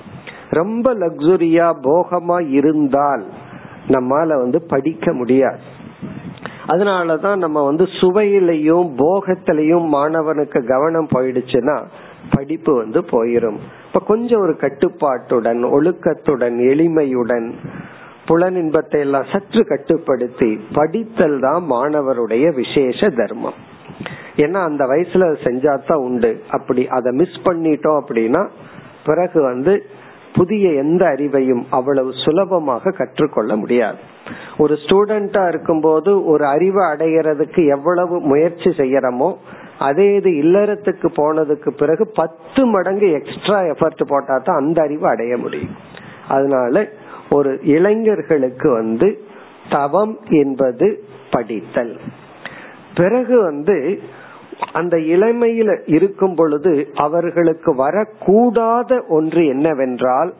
ரொம்ப 0.51 0.95
லக்ஸுரியா 0.95 1.67
போகமா 1.83 2.51
இருந்தால் 2.51 3.25
நம்மால 3.89 4.27
வந்து 4.27 4.63
படிக்க 4.63 5.13
முடியாது. 5.13 5.61
அதனாலதான் 6.67 7.37
நம்ம 7.37 7.65
வந்து 7.65 7.85
சுவையிலையும் 7.85 8.89
போகத்திலையும் 8.97 9.87
மாணவனுக்கு 9.93 10.67
கவனம் 10.67 11.09
போயிடுச்சுன்னா 11.17 11.77
படிப்பு 12.31 12.75
வந்து 12.75 13.01
போயிரும். 13.01 13.59
இப்ப 13.89 14.01
கொஞ்சம் 14.07 14.41
ஒரு 14.41 14.55
கட்டுப்பாட்டுடன் 14.57 15.61
ஒழுக்கத்துடன் 15.65 16.57
எளிமையுடன் 16.73 17.47
புலனின்பத்தை 18.29 18.99
எல்லாம் 18.99 19.29
சற்று 19.33 19.61
கட்டுப்படுத்தி 19.67 20.61
படித்தல் 20.73 21.39
தான் 21.41 21.63
மாணவருடைய 21.71 22.47
விசேஷ 22.55 23.09
தர்மம். 23.09 23.59
ஏன்னா 24.37 24.59
அந்த 24.71 24.83
வயசுல 24.87 25.29
செஞ்சாதான் 25.45 26.03
உண்டு. 26.09 26.43
அப்படி 26.51 26.83
அதை 26.89 27.13
மிஸ் 27.13 27.39
பண்ணிட்டோம் 27.45 28.01
அப்படின்னா 28.01 28.43
பிறகு 29.05 29.43
வந்து 29.43 29.75
புதிய 30.35 30.71
எந்த 30.73 31.03
அறிவையும் 31.07 31.63
அவ்வளவு 31.71 32.11
சுலபமாக 32.25 32.91
கற்றுக்கொள்ள 32.91 33.57
முடியாது. 33.57 33.99
ஒரு 34.59 34.75
ஸ்டூடெண்டா 34.75 35.49
இருக்கும்போது 35.49 36.25
ஒரு 36.25 36.45
அறிவை 36.47 36.85
அடைகிறதுக்கு 36.85 37.63
எவ்வளவு 37.67 38.21
முயற்சி 38.21 38.71
செய்யறோமோ 38.71 39.31
அதே 39.79 40.15
இது 40.15 40.31
இல்லறத்துக்கு 40.31 41.07
போனதுக்கு 41.17 41.71
பிறகு 41.71 42.07
பத்து 42.15 42.67
மடங்கு 42.67 43.11
எக்ஸ்ட்ரா 43.11 43.61
எஃபர்ட் 43.61 44.05
போட்டா 44.07 44.39
தான் 44.39 44.57
அந்த 44.57 44.83
அறிவு 44.83 45.09
அடைய 45.09 45.37
முடியும். 45.37 45.77
அதனால 46.29 46.89
ஒரு 47.31 47.61
இளைஞர்களுக்கு 47.63 48.71
வந்து 48.71 49.23
தவம் 49.71 50.19
என்பது 50.29 51.05
படித்தல். 51.31 52.01
பிறகு 52.95 53.43
வந்து 53.43 54.01
அந்த 54.73 54.97
இளமையில 54.97 55.81
இருக்கும் 55.87 56.35
பொழுது 56.35 56.91
அவர்களுக்கு 56.95 57.75
வரக்கூடாத 57.85 59.07
ஒன்று 59.09 59.47
என்னவென்றால் 59.47 60.35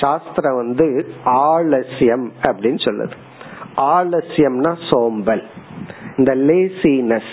சாஸ்திரம் 0.00 0.56
வந்து 0.56 1.06
ஆலசியம் 1.24 2.32
அப்படின்னு 2.42 2.80
சொல்லுது. 2.84 3.12
ஆலசியம்னா 3.76 4.76
சோம்பல். 4.90 5.44
இந்த 6.16 6.34
லேசினஸ் 6.34 7.32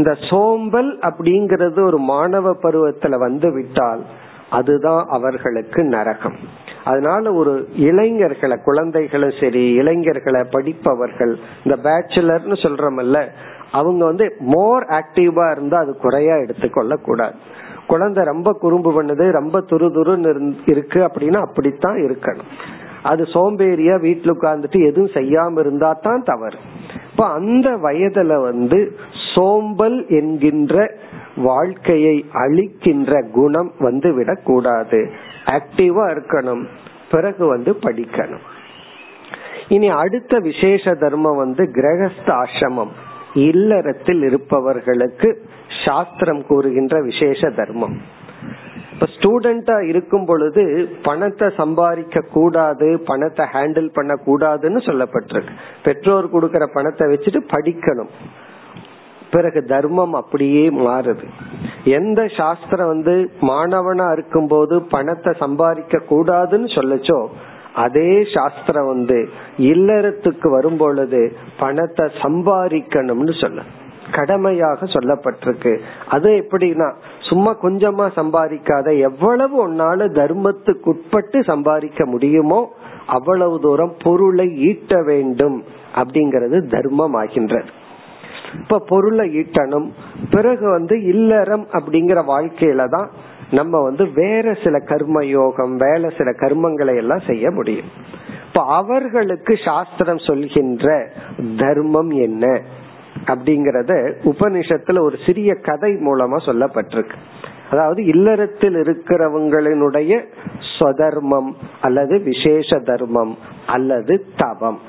இந்த 0.00 0.12
சோம்பல் 0.30 0.90
அப்படிங்கறது 1.08 1.80
ஒரு 1.86 1.98
மாணவ 2.12 2.56
பருவத்துல 2.62 3.18
வந்து 3.18 3.50
விட்டால் 3.52 4.02
அதுதான் 4.50 5.02
அவர்களுக்கு 5.08 5.80
நரகம். 5.94 6.38
அதனால 6.84 7.32
ஒரு 7.32 7.52
இளைஞர்களை 7.88 8.56
குழந்தைகளும் 8.64 9.34
சரி 9.40 9.64
இளைஞர்களை 9.80 10.42
படிப்பவர்கள் 10.50 11.32
இந்த 11.64 11.76
பேச்சுலர்னு 11.86 12.56
சொல்றமல்ல 12.64 13.18
அவங்க 13.72 14.02
வந்து 14.04 14.26
மோர் 14.52 14.84
ஆக்டிவா 14.98 15.44
இருந்தா 15.50 15.78
அது 15.78 15.92
குறையா 15.96 16.36
எடுத்துக்கொள்ள 16.36 16.96
கூடாது. 16.96 17.36
குழந்தை 17.86 18.24
ரொம்ப 18.24 18.50
குறும்பு 18.52 18.90
பண்ணுது 18.96 19.24
ரொம்ப 19.30 19.58
துரு 19.70 19.88
துருன்னு 19.96 20.32
இருக்கு 20.66 21.00
அப்படின்னா 21.08 21.40
அப்படித்தான் 21.46 21.98
இருக்கணும். 22.06 22.50
அது 23.02 23.22
சோம்பேறியா 23.34 23.94
வீட்டுல 24.06 24.34
உட்கார்ந்துட்டு 24.36 24.80
எதுவும் 24.86 25.14
செய்யாம 25.14 25.58
இருந்தா 25.58 25.90
தான் 26.02 26.22
தவறு. 26.22 26.58
அப்ப 27.20 27.32
அந்த 27.32 27.70
வயதுல 27.70 28.42
வந்து 28.42 28.96
சோம்பல் 29.34 30.06
என்கின்ற 30.08 30.94
வாழ்க்கையை 31.36 32.24
அழிக்கின்ற 32.32 33.30
குணம் 33.30 33.72
வந்து 33.78 34.12
விடக்கூடாது. 34.12 35.10
ஆக்டிவா 35.44 36.16
இருக்கணும். 36.16 36.64
பிறகு 37.10 37.46
வந்து 37.46 37.72
படிக்கணும். 37.72 38.44
இனி 39.68 39.88
அடுத்த 39.88 40.38
விசேஷ 40.38 40.94
தர்மம் 40.94 41.36
வந்து 41.36 41.64
கிரகஸ்த 41.64 42.26
ஆசிரமம் 42.26 42.90
இல்லறத்தில் 43.34 44.22
இருப்பவர்களுக்கு 44.22 45.42
சாஸ்திரம் 45.86 46.46
கூறுகின்ற 46.46 47.02
விசேஷ 47.02 47.50
தர்மம். 47.50 48.00
இப்ப 49.00 49.12
ஸ்டூடெண்டா 49.12 49.74
இருக்கும் 49.90 50.24
பொழுது 50.26 50.62
பணத்தை 51.02 51.46
சம்பாதிக்க 51.60 52.20
கூடாது 52.34 52.88
பணத்தை 53.04 53.44
ஹேண்டில் 53.52 53.88
பண்ண 53.92 54.12
கூடாதுன்னு 54.26 54.80
சொல்லப்பட்டிருக்கு. 54.88 55.52
பெற்றோர் 55.84 56.26
கொடுக்கற 56.34 56.64
பணத்தை 56.74 57.06
வச்சுட்டு 57.08 57.40
படிக்கணும். 57.54 58.10
பிறகு 59.30 59.60
தர்மம் 59.64 60.14
அப்படியே 60.14 60.64
மாறுது. 60.86 61.26
எந்த 61.96 62.20
சாஸ்திரம் 62.36 62.92
வந்து 62.94 63.14
மாணவனா 63.40 64.12
இருக்கும் 64.12 64.46
போது 64.46 64.76
பணத்தை 64.94 65.32
சம்பாதிக்க 65.44 66.02
கூடாதுன்னு 66.12 66.70
சொல்லச்சோ 66.78 67.20
அதே 67.86 68.10
சாஸ்திரம் 68.36 68.86
வந்து 68.86 69.18
இல்லறத்துக்கு 69.72 70.50
வரும் 70.50 70.76
பொழுது 70.76 71.22
பணத்தை 71.58 72.06
சம்பாதிக்கணும்னு 72.24 73.36
சொல்ல 73.44 73.60
கடமையாக 74.10 74.86
சொல்லப்பட்டிருக்கு. 74.86 75.78
அது 76.08 76.46
எப்படின்னா 76.46 76.92
சும்மா 77.20 77.56
கொஞ்சமா 77.62 78.06
சம்பாதிக்காத 78.16 78.98
எவ்வளவு 78.98 79.56
உன்னால 79.68 80.08
தர்மத்துக்கு 80.12 80.88
உட்பட்டு 80.88 81.44
சம்பாதிக்க 81.44 82.06
முடியுமோ 82.06 82.60
அவ்வளவு 83.06 83.60
தூரம் 83.60 83.94
பொருளை 84.02 84.46
ஈட்ட 84.58 85.02
வேண்டும் 85.02 85.64
அப்படிங்கறது 85.94 86.68
தர்மம் 86.68 87.14
ஆகின்றது 87.14 87.68
இப்ப 88.58 88.78
பொருளை 88.88 89.24
ஈட்டணும் 89.38 89.88
பிறகு 90.30 90.70
வந்து 90.70 91.04
இல்லறம் 91.04 91.66
அப்படிங்கிற 91.72 92.20
வாழ்க்கையில 92.26 92.88
தான் 92.88 93.10
நம்ம 93.50 93.80
வந்து 93.82 94.12
வேற 94.12 94.54
சில 94.64 94.78
கர்ம 94.78 95.24
யோகம் 95.24 95.76
வேற 95.76 96.10
சில 96.18 96.30
கர்மங்களை 96.30 96.96
எல்லாம் 96.96 97.22
செய்ய 97.26 97.50
முடியும். 97.50 97.90
இப்ப 98.46 98.62
அவர்களுக்கு 98.62 99.56
சாஸ்திரம் 99.64 100.18
சொல்கின்ற 100.18 101.12
தர்மம் 101.58 102.10
என்ன? 102.10 102.60
அப்படிங்கறத 103.26 103.92
உபனிஷத்துல 104.24 105.00
ஒரு 105.00 105.16
சிறிய 105.26 105.54
கதை 105.54 105.94
மூலமா 105.94 106.38
சொல்லப்பட்டிருக்கு. 106.46 107.16
அதாவது 107.70 108.04
இல்லறத்தில் 108.04 108.74
இருக்கிறவங்களினுடைய 108.74 110.24
ஸ்வதர்மம் 110.70 111.52
அல்லது 111.80 112.20
விசேஷ 112.20 112.78
தர்மம் 112.78 113.36
அல்லது 113.66 114.26
தவம். 114.36 114.80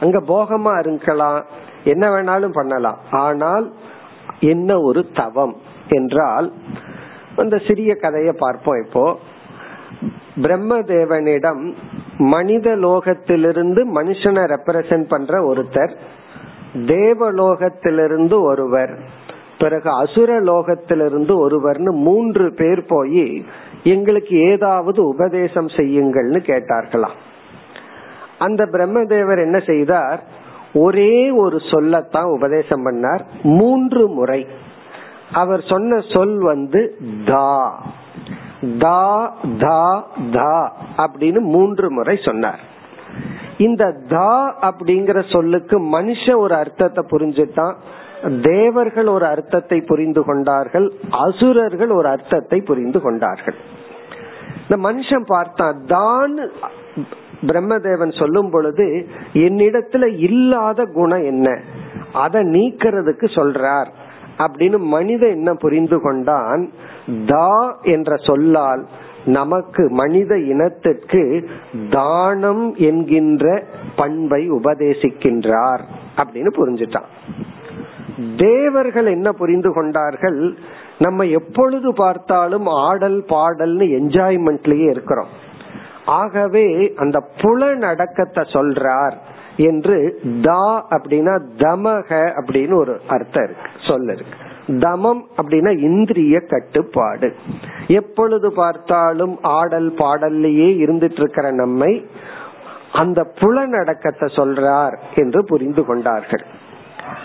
அங்க 0.00 0.18
போகமா 0.18 0.78
இருக்கலாம் 0.78 1.44
என்ன 1.84 2.08
வேணாலும் 2.08 2.52
பண்ணலாம். 2.52 2.98
ஆனால் 3.10 3.72
என்ன 4.40 4.80
ஒரு 4.80 5.08
தவம் 5.14 5.56
என்றால் 5.88 6.52
அந்த 7.36 7.58
சிறிய 7.58 7.94
கதையை 7.94 8.34
பார்ப்போம் 8.38 8.84
இப்போ. 8.86 9.18
பிரம்மதேவனிடம் 10.36 11.74
மனித 12.18 12.76
லோகத்திலிருந்து 12.76 13.80
மனுஷனை 13.94 14.44
ரெப்ரசன்ட் 14.54 15.06
பண்ற 15.08 15.42
ஒருத்தர் 15.42 15.96
தேவலோகத்திலிருந்து 16.86 18.42
ஒருவர் 18.42 18.98
பிறகு 19.58 19.90
அசுர 19.90 20.40
லோகத்திலிருந்து 20.40 21.48
ஒருவர்னு 21.48 21.90
மூன்று 21.90 22.54
பேர் 22.54 22.84
போய் 22.88 23.44
எங்களுக்கு 23.82 24.38
ஏதாவது 24.38 25.06
உபதேசம் 25.06 25.66
செய்யுங்கள்னு 25.66 26.38
கேட்டார்களாம். 26.38 27.16
அந்த 28.38 28.64
பிரம்மதேவர் 28.64 29.38
என்ன 29.38 29.58
செய்தார்? 29.58 30.22
ஒரே 30.74 31.30
ஒரு 31.30 31.60
சொல்லத்தான் 31.70 32.24
உபதேசம் 32.24 32.86
பண்ணார். 32.86 33.20
மூன்று 33.42 34.08
முறை. 34.08 34.46
அவர் 35.32 35.64
சொன்ன 35.68 36.00
சொல் 36.00 36.38
வந்து 36.38 36.96
தா. 37.26 37.82
தா 38.78 39.36
தா 39.58 40.06
தா 40.32 40.76
அப்படின்னு 40.96 41.40
மூன்று 41.40 41.92
முறை 41.92 42.18
சொன்னார். 42.24 42.60
இந்த 43.58 43.84
தா 44.08 44.32
அப்படிங்கிற 44.60 45.18
சொல்லுக்கு 45.32 45.76
மனுஷ 45.92 46.24
ஒரு 46.36 46.54
அர்த்தத்தை 46.54 47.02
புரிஞ்சுட்டான் 47.10 47.76
தேவர்கள் 48.40 49.06
ஒரு 49.06 49.26
அர்த்தத்தை 49.26 49.78
புரிந்து 49.80 50.22
கொண்டார்கள் 50.24 50.86
அசுரர்கள் 51.10 51.90
ஒரு 51.90 52.08
அர்த்தத்தை 52.08 52.58
புரிந்து 52.60 53.00
கொண்டார்கள். 53.00 53.56
இந்த 54.62 54.76
மனுஷன் 54.88 55.26
பார்த்தான் 55.26 55.78
தான் 55.86 56.34
பிரம்மதேவன் 57.46 58.12
சொல்லும் 58.18 58.50
பொழுது 58.50 58.86
என்னிடத்துல 59.32 60.04
இல்லாத 60.18 60.84
குணம் 60.94 61.24
என்ன? 61.24 61.48
அதை 62.12 62.40
நீக்கிறதுக்கு 62.42 63.26
சொல்றார். 63.38 63.90
அப்படின்னு 64.38 64.78
மனித 64.78 65.26
என்ன 65.26 65.50
புரிந்து 65.54 65.98
கொண்டான் 66.00 66.62
தா 67.26 67.78
என்ற 67.82 68.10
சொல்லால் 68.16 68.82
நமக்கு 69.24 69.90
மனித 69.90 70.38
இனத்திற்கு 70.38 71.48
தானம் 71.90 72.74
என்கின்ற 72.74 73.64
பண்பை 73.96 74.50
உபதேசிக்கின்றார் 74.50 75.80
அப்படின்னு 76.16 76.50
புரிஞ்சுட்டான். 76.56 77.08
தேவர்கள் 78.36 79.06
என்ன 79.06 79.32
புரிந்து 79.32 79.72
கொண்டார்கள்? 79.74 80.54
நம்ம 80.98 81.24
எப்பொழுது 81.24 81.94
பார்த்தாலும் 81.94 82.66
ஆடல் 82.66 83.24
பாடல்னு 83.28 83.86
என்ஜாய்மெண்ட்லயே 83.98 84.88
இருக்கிறோம். 84.90 85.28
ஆகவே 86.04 86.92
அந்த 86.96 87.24
புலனடக்கத்தை 87.40 88.42
சொல்றார் 88.42 89.16
என்று 89.56 90.20
தா 90.42 90.86
அப்படின்னா 90.90 91.40
தமக 91.56 92.32
அப்படின்னு 92.38 92.74
ஒரு 92.74 93.00
அர்த்தம் 93.08 93.44
இருக்கு 93.44 93.70
சொல்ல 93.86 94.12
இருக்கு 94.12 94.46
தமம் 94.68 95.20
அப்படின்னா 95.36 95.78
இந்திரிய 95.78 96.40
கட்டுப்பாடு. 96.40 97.34
எப்பொழுது 97.86 98.52
பார்த்தாலும் 98.52 99.38
ஆடல் 99.42 99.92
பாடல்லையே 99.92 100.86
இருந்துட்டு 100.86 101.12
இருக்கிற 101.12 101.50
நம்மை 101.50 102.06
அந்த 102.92 103.32
புலநடக்கத்தை 103.40 104.26
சொல்றார் 104.36 104.98
என்று 105.14 105.44
புரிந்து 105.44 105.84
கொண்டார்கள். 105.84 106.44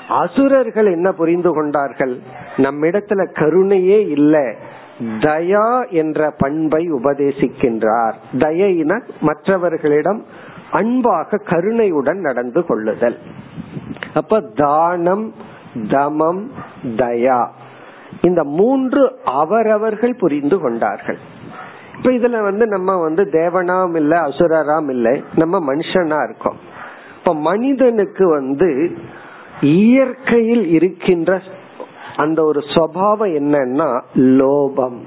அசுரர்கள் 0.10 0.86
என்ன 0.86 1.12
புரிந்து 1.12 1.54
கொண்டார்கள்? 1.54 2.20
நம்மிடத்துல 2.58 3.32
கருணையே 3.32 4.08
இல்லை. 4.08 4.56
தயா 5.00 5.90
என்ற 5.90 6.34
பண்பை 6.38 6.92
உபதேசிக்கின்றார். 6.92 8.14
தயின 8.40 9.02
மற்றவர்களிடம் 9.22 10.26
அன்பாக 10.72 11.38
கருணையுடன் 11.38 12.20
நடந்து 12.20 12.66
கொள்ளுதல். 12.66 13.18
அப்ப 14.14 14.40
தானம் 14.40 15.34
தமம் 15.74 16.52
தயா. 16.84 17.48
இந்த 18.22 18.44
மூன்று 18.44 19.20
அவரவர்கள் 19.26 20.16
புரிந்து 20.16 20.60
கொண்டார்கள். 20.60 21.18
இப்ப 21.98 22.10
இதுல 22.10 22.42
வந்து 22.42 22.68
நம்ம 22.68 22.98
வந்து 23.02 23.24
தேவனாம் 23.24 23.96
இல்ல 23.96 24.22
அசுரராம் 24.22 24.90
இல்ல 24.90 25.18
நம்ம 25.36 25.76
மனுஷனா 25.76 26.24
இருக்கோம். 26.24 26.58
இப்ப 27.18 27.36
மனிதனுக்கு 27.36 28.30
வந்து 28.30 28.98
இயற்கையில் 29.62 30.68
இருக்கின்ற 30.70 31.42
அந்த 32.16 32.44
ஒரு 32.44 32.60
சுவாவம் 32.60 33.34
என்னன்னா 33.34 34.02
லோபம். 34.16 34.98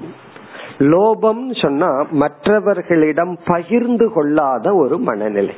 லோபம் 0.77 1.61
சொன்னா 1.61 2.05
மற்றவர்களிடம் 2.09 3.37
பகிர்ந்து 3.45 4.11
கொள்ளாத 4.13 4.75
ஒரு 4.75 4.97
மனநிலை. 4.97 5.53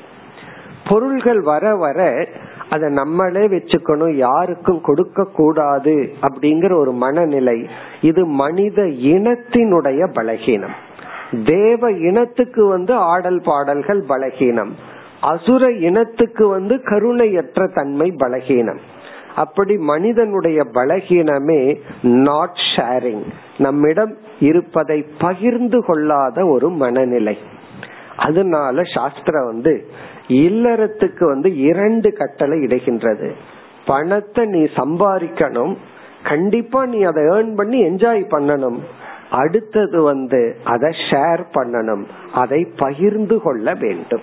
பொருள்கள் 0.87 1.41
வர 1.41 1.75
வர 1.75 2.27
அதை 2.69 2.89
நம்மளே 2.89 3.47
வச்சுக்கணும் 3.47 4.13
யாருக்கும் 4.15 4.81
கொடுக்க 4.81 5.23
கூடாது 5.23 6.13
அப்படிங்கிற 6.21 6.73
ஒரு 6.73 6.91
மனநிலை. 6.91 7.67
இது 8.01 8.25
மனித 8.25 8.81
இனத்தினுடைய 8.83 10.01
பலகீனம். 10.11 10.75
தேவ 11.45 11.91
இனத்துக்கு 11.91 12.65
வந்து 12.65 12.93
ஆடல் 12.93 13.41
பாடல்கள் 13.41 14.03
பலகீனம். 14.09 14.69
அசுர 15.21 15.71
இனத்துக்கு 15.71 16.47
வந்து 16.47 16.81
கருணையற்ற 16.81 17.67
தன்மை 17.67 18.13
பலகீனம். 18.17 18.79
அப்படி 19.35 19.77
மனிதனுடைய 19.77 20.63
பலகீனமே 20.73 21.79
நாட் 22.01 22.59
ஷேரிங் 22.75 23.23
நம்மிடம் 23.57 24.17
இருப்பதை 24.39 25.05
பகிர்ந்து 25.19 25.85
கொள்ளாத 25.85 26.45
ஒரு 26.45 26.69
மனநிலை. 26.69 27.37
அதனால 28.17 28.81
சாஸ்திரம் 28.93 29.45
வந்து 29.45 29.87
இல்லறத்துக்கு 30.29 31.23
வந்து 31.25 31.57
இரண்டு 31.57 32.13
கட்டளை 32.13 32.59
இடுகின்றது. 32.59 33.31
பணத்தை 33.85 34.45
நீ 34.45 34.63
சம்பாதிக்கணும். 34.63 35.75
கண்டிப்பா 36.23 36.85
நீ 36.85 37.01
அதை 37.01 37.23
ஏர்ன் 37.23 37.55
பண்ணி 37.55 37.83
என்ஜாய் 37.83 38.23
பண்ணணும். 38.29 38.77
அடுத்தது 39.29 40.01
வந்து 40.01 40.57
அதை 40.63 40.89
ஷேர் 41.11 41.43
பண்ணணும். 41.53 42.03
அதை 42.33 42.67
பகிர்ந்து 42.77 43.41
கொள்ள 43.41 43.73
வேண்டும். 43.73 44.21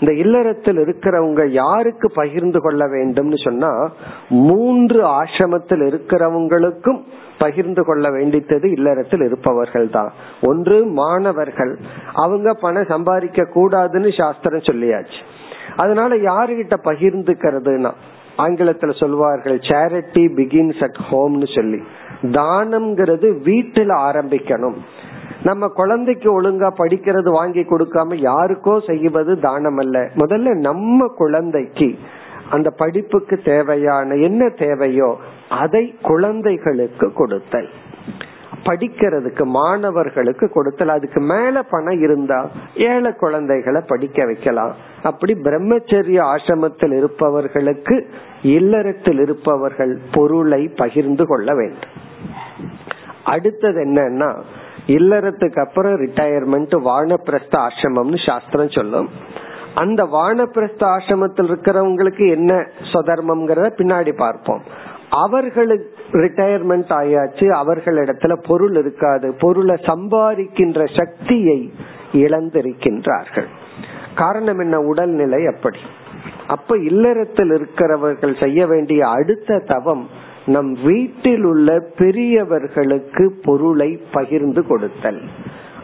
இந்த 0.00 0.14
இல்லறத்தில் 0.14 0.78
இருக்கிறவங்க 0.78 1.48
யாருக்கு 1.48 2.12
பகிர்ந்து 2.12 2.60
கொள்ள 2.60 2.86
வேண்டும்னு 2.86 3.44
சொன்னா 3.44 3.92
மூன்று 4.28 5.06
ஆசிரமத்தில் 5.06 5.82
இருக்கிறவங்களுக்கும் 5.82 7.04
பகிர்ந்து 7.38 7.84
கொள்ள 7.84 8.10
வேண்டித்தது 8.10 8.64
இல்லறத்தில் 8.64 9.20
இருப்பவர்கள் 9.20 9.88
தான் 9.90 10.12
ஒன்று 10.42 10.84
மாணவர்கள். 10.84 11.78
அவங்க 12.12 12.54
பணம் 12.54 12.84
சம்பாதிக்க 12.84 13.42
கூடாதுன்னு 13.42 14.10
சாஸ்திரம் 14.18 14.68
சொல்லியாச்சு. 14.70 15.20
அதனால 15.76 16.16
யாருகிட்ட 16.16 16.76
பகிர்ந்துக்கிறதுனா 16.84 17.92
ஆங்கிலத்துல 18.38 18.98
சொல்வார்கள் 19.00 19.58
சேரிட்டி 19.58 20.24
பிகின்ஸ் 20.38 20.82
அட் 20.82 21.00
ஹோம்னு 21.10 21.54
சொல்லி. 21.54 21.80
தானம்ங்கிறது 22.22 23.28
வீட்டுல 23.48 23.92
ஆரம்பிக்கணும். 24.08 24.78
நம்ம 25.42 25.68
குழந்தைக்கு 25.68 26.42
ஒழுங்கா 26.42 26.68
படிக்கிறது 26.78 27.30
வாங்கி 27.30 27.60
கொடுக்காம 27.60 28.16
யாருக்கோ 28.20 28.74
செய்வது 28.86 29.32
தானம் 29.40 29.76
அல்ல 29.76 30.10
முதல்ல 30.14 30.54
நம்ம 30.58 31.06
குழந்தைக்கு 31.16 31.88
அந்த 32.50 32.70
படிப்புக்கு 32.70 33.38
தேவையான 33.38 34.14
என்ன 34.14 34.48
தேவையோ 34.48 35.16
அதை 35.48 35.94
குழந்தைகளுக்கு 36.02 37.12
கொடுத்தல். 37.12 37.68
படிக்கிறதுக்கு 38.64 39.44
மாணவர்களுக்கு 39.44 40.48
கொடுத்தல். 40.48 40.88
அதுக்கு 40.88 41.20
மேல 41.20 41.62
பணம் 41.62 42.00
இருந்தா 42.00 42.50
ஏழை 42.74 43.12
குழந்தைகளை 43.12 43.80
படிக்க 43.86 44.24
வைக்கலாம். 44.24 44.74
அப்படி 45.02 45.34
பிரம்மச்சரிய 45.34 46.34
ஆசிரமத்தில் 46.34 46.96
இருப்பவர்களுக்கு 46.96 48.08
இல்லறத்தில் 48.42 49.18
இருப்பவர்கள் 49.18 49.98
பொருளை 50.12 50.68
பகிர்ந்து 50.68 51.26
கொள்ள 51.26 51.54
வேண்டும். 51.54 52.02
அடுத்தது 53.24 53.84
என்னன்னா 53.84 54.42
இல்லறத்துக்கு 54.86 55.60
அப்புறம் 55.66 56.00
ரிட்டையர்மெண்ட் 56.00 56.74
வானப்பிரஸ்த 56.88 57.66
ஆசிரமம்னு 57.66 58.26
சாஸ்திரம் 58.26 58.70
சொல்லும். 58.70 59.10
அந்த 59.74 60.04
வானப்பிரஸ்த 60.04 60.80
ஆசிரமத்தில் 60.80 61.50
இருக்கிறவங்களுக்கு 61.50 62.30
என்ன 62.30 62.66
சொதர்மம்ங்கிறத 62.92 63.68
பின்னாடி 63.76 64.16
பார்ப்போம். 64.16 64.62
அவர்களுக்கு 65.10 65.94
ரிட்டையர்மெண்ட் 66.12 66.92
ஆயாச்சு 66.92 67.48
அவர்களிடத்துல 67.62 68.44
பொருள் 68.48 68.76
இருக்காது. 68.76 69.34
பொருளை 69.40 69.74
சம்பாதிக்கின்ற 69.74 70.98
சக்தியை 70.98 71.72
இழந்திருக்கின்றார்கள். 72.12 73.46
காரணம் 74.14 74.58
என்ன? 74.58 74.80
உடல்நிலை 74.80 75.46
அப்படி. 75.46 75.78
அப்ப 76.46 76.78
இல்லறத்தில் 76.78 77.50
இருக்கிறவர்கள் 77.50 78.36
செய்ய 78.40 78.66
வேண்டிய 78.66 79.08
அடுத்த 79.08 79.58
தவம் 79.58 80.08
நம் 80.46 80.72
வீட்டில் 80.72 81.44
உள்ள 81.44 81.86
பெரியவர்களுக்கு 81.96 83.34
பொருளை 83.44 84.02
பகிர்ந்து 84.12 84.66
கொடுத்தல். 84.66 85.20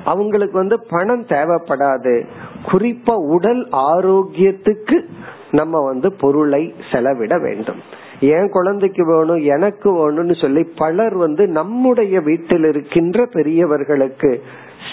அவங்களுக்கு 0.05 0.59
வந்து 0.59 0.87
பணம் 0.89 1.27
தேவைப்படாது. 1.27 2.27
குறிப்பா 2.67 3.15
உடல் 3.15 3.69
ஆரோக்கியத்துக்கு 3.73 5.05
நம்ம 5.51 5.85
வந்து 5.85 6.13
பொருளை 6.13 6.75
செலவிட 6.93 7.39
வேண்டும். 7.39 7.81
என் 8.21 8.49
குழந்தைக்கு 8.51 9.07
வேணும் 9.07 9.41
எனக்கு 9.41 9.93
வேணும்னு 9.93 10.41
சொல்லி 10.41 10.63
பலர் 10.77 11.17
வந்து 11.17 11.47
நம்முடைய 11.47 12.21
வீட்டில் 12.21 12.65
இருக்கின்ற 12.65 13.27
பெரியவர்களுக்கு 13.27 14.43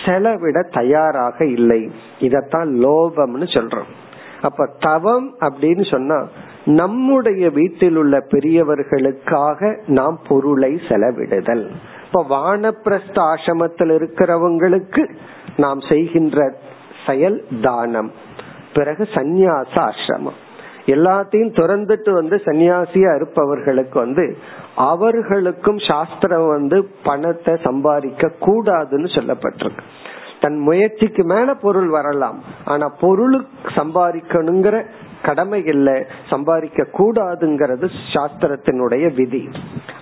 செலவிட 0.06 0.62
தயாராக 0.62 1.46
இல்லை. 1.46 1.92
இதத்தான் 2.20 2.70
லோபம்னு 2.86 3.44
சொல்றோம். 3.44 3.90
அப்ப 4.42 4.70
தவம் 4.80 5.36
அப்படின்னு 5.40 5.92
சொன்னா 5.92 6.28
நம்முடைய 6.66 7.50
வீட்டில் 7.50 7.96
உள்ள 7.96 8.26
பெரியவர்களுக்காக 8.32 9.80
நாம் 9.88 10.20
பொருளை 10.28 10.80
செலவிடுதல். 10.90 11.70
இப்ப 12.08 12.26
வானப்பிரஸ்த 12.30 13.16
ஆசிரமத்தில் 13.16 13.92
இருக்கிறவங்களுக்கு 13.92 15.16
நாம் 15.58 15.80
செய்கின்ற 15.80 16.54
செயல் 17.08 17.46
தானம். 17.62 18.12
பிறகு 18.74 19.08
சந்நியாச 19.14 19.74
ஆசிரமம். 19.74 20.38
எல்லாத்தையும் 20.86 21.54
திறந்துட்டு 21.60 22.12
வந்து 22.12 22.42
சன்னியாசியா 22.46 23.16
இருப்பவர்களுக்கு 23.16 24.00
வந்து 24.00 24.38
அவர்களுக்கும் 24.76 25.78
சாஸ்திரம் 25.78 26.48
வந்து 26.48 26.90
பணத்தை 27.04 27.58
சம்பாதிக்க 27.64 28.32
கூடாதுன்னு 28.40 29.10
சொல்லப்பட்டிருக்கு. 29.16 29.80
தன் 30.42 30.58
முயற்சிக்கு 30.58 31.24
மேல 31.24 31.54
பொருள் 31.54 31.90
வரலாம். 31.90 32.44
ஆனா 32.66 32.90
பொருளுக்கு 33.00 33.70
சம்பாதிக்கணுங்கிற 33.70 34.86
கடமை 35.28 35.64
இல்லை 35.66 36.06
சம்பாதிக்க 36.30 36.88
கூடாதுங்கிறது 36.98 37.88
சாஸ்திரத்தினுடைய 38.14 39.16
விதி. 39.16 39.50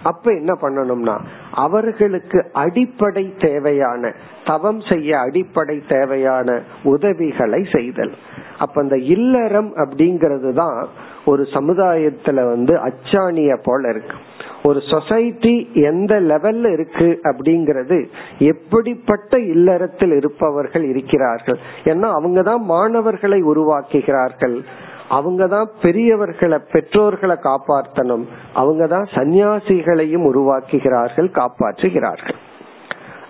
அப்ப 0.04 0.32
என்ன 0.32 0.54
பண்ணணும்னா 0.62 1.16
அவர்களுக்கு 1.52 2.40
அடிப்படை 2.54 3.34
தேவையான 3.40 4.14
தவம் 4.46 4.82
செய்ய 4.82 5.20
அடிப்படை 5.20 5.82
தேவையான 5.88 6.62
உதவிகளை 6.84 7.68
செய்தல். 7.72 8.14
அப்ப 8.60 8.82
அந்த 8.82 8.98
இல்லறம் 8.98 9.76
அப்படிங்கிறது 9.76 10.54
தான் 10.54 10.88
ஒரு 11.26 11.44
சமுதாயத்துல 11.54 12.34
வந்து 12.34 12.74
அச்சாணிய 12.76 13.58
போல 13.64 13.90
இருக்கு. 13.90 14.18
ஒரு 14.64 14.80
சொசைட்டி 14.90 15.70
எந்த 15.74 16.22
லெவல்ல 16.22 16.72
இருக்கு 16.72 17.20
அப்படிங்கறது 17.24 18.00
எப்படிப்பட்ட 18.38 19.40
இல்லறத்தில் 19.40 20.12
இருப்பவர்கள் 20.12 20.84
இருக்கிறார்கள். 20.84 21.58
ஏன்னா 21.84 22.10
அவங்கதான் 22.18 22.64
மாணவர்களை 22.74 23.42
உருவாக்குகிறார்கள். 23.42 24.64
அவங்கதான் 25.10 25.68
பெரியவர்களை 25.82 26.60
பெற்றோர்களை 26.72 27.36
காப்பாற்றணும். 27.36 28.26
அவங்கதான் 28.56 29.08
சன்னியாசிகளையும் 29.15 30.24
உருவாக்குகிறார்கள் 30.24 31.30
காப்பாற்றுகிறார்கள். 31.32 32.34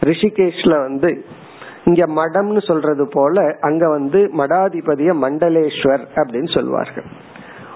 ரிஷிகேஷ்ல 0.04 0.82
வந்து 0.82 1.26
இங்க 1.84 2.08
மடம்னு 2.08 2.66
சொல்றது 2.66 3.08
போல 3.08 3.56
அங்க 3.62 3.90
வந்து 3.90 4.32
மடாதிபதிய 4.38 5.14
மண்டலேஸ்வர் 5.22 6.06
அப்படின்னு 6.16 6.54
சொல்வார்கள். 6.54 7.04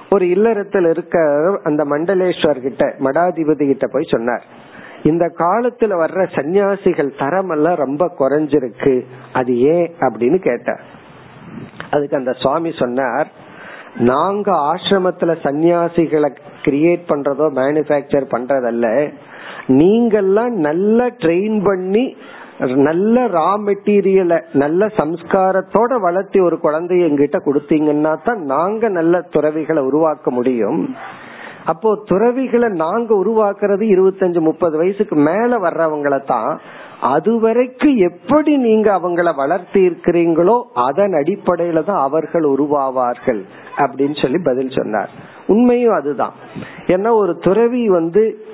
ஒரு 0.10 0.30
இல்லறத்தில் 0.30 0.86
இருக்க 0.86 1.20
அந்த 1.64 1.84
மண்டலேஸ்வர் 1.84 2.62
கிட்ட 2.62 2.96
மடாதிபதி 3.00 3.66
கிட்ட 3.66 3.88
போய் 3.88 4.08
சொன்னார் 4.10 4.44
இந்த 5.04 5.32
காலத்துல 5.38 5.94
வர்ற 5.94 6.28
சன்னியாசிகள் 6.32 7.18
தரம் 7.20 7.50
எல்லாம் 7.50 7.76
ரொம்ப 7.76 8.12
குறைஞ்சிருக்கு. 8.20 9.06
அது 9.34 9.60
ஏன்? 9.60 9.94
அப்படின்னு 10.00 10.40
கேட்டார். 10.40 10.82
அதுக்கு 11.92 12.18
அந்த 12.18 12.32
சுவாமி 12.32 12.72
சொன்னார் 12.72 13.38
நாங்க 14.00 14.50
ஆசிரமத்துல 14.72 15.32
சன்னியாசிகளை 15.46 16.30
கிரியேட் 16.66 17.04
பண்றதோ 17.12 17.46
மேனுபேக்சர் 17.60 18.26
பண்றதல்ல. 18.34 19.12
நீங்கெல்லாம் 19.68 20.54
நல்லா 20.68 21.06
ட்ரெயின் 21.24 21.58
பண்ணி 21.64 22.18
நல்ல 22.88 23.28
ரா 23.28 23.50
மெட்டீரியலை 23.66 24.38
நல்ல 24.54 24.86
சம்ஸ்காரத்தோட 24.98 26.00
வளர்த்தி 26.00 26.40
ஒரு 26.40 26.60
குழந்தைய 26.62 27.08
எங்கிட்ட 27.10 27.38
கொடுத்தீங்கன்னா 27.46 28.14
தான் 28.24 28.46
நாங்க 28.46 28.90
நல்ல 28.90 29.22
துறவிகளை 29.36 29.84
உருவாக்க 29.84 30.32
முடியும். 30.32 30.96
அப்போ 31.66 31.90
துறவிகளை 32.06 32.70
நாங்க 32.70 33.14
உருவாக்குறது 33.24 33.86
இருபத்தஞ்சு 33.96 34.42
முப்பது 34.42 34.78
வயசுக்கு 34.78 35.16
மேல 35.16 35.58
வர்றவங்களை 35.58 36.20
தான் 36.26 36.52
அதுவரைக்கும் 37.02 37.96
எப்படி 37.96 38.58
நீங்க 38.58 39.00
அவங்கள 39.00 39.36
வளர்த்தி 39.36 39.88
இருக்கிறீங்களோ 39.88 40.62
அதன் 40.74 41.12
அடிப்படையில 41.12 41.84
தான் 41.84 42.02
அவர்கள் 42.02 42.44
உருவாவார்கள் 42.44 43.42
அப்படின்னு 43.78 44.22
சொல்லி 44.22 44.38
பதில் 44.44 44.70
சொன்னார். 44.70 45.10
உண்மையும் 45.48 45.94
அதுதான். 45.94 46.34
ஏன்னா 46.88 47.12
ஒரு 47.12 47.38
துறவி 47.38 47.90
வந்து 47.90 48.48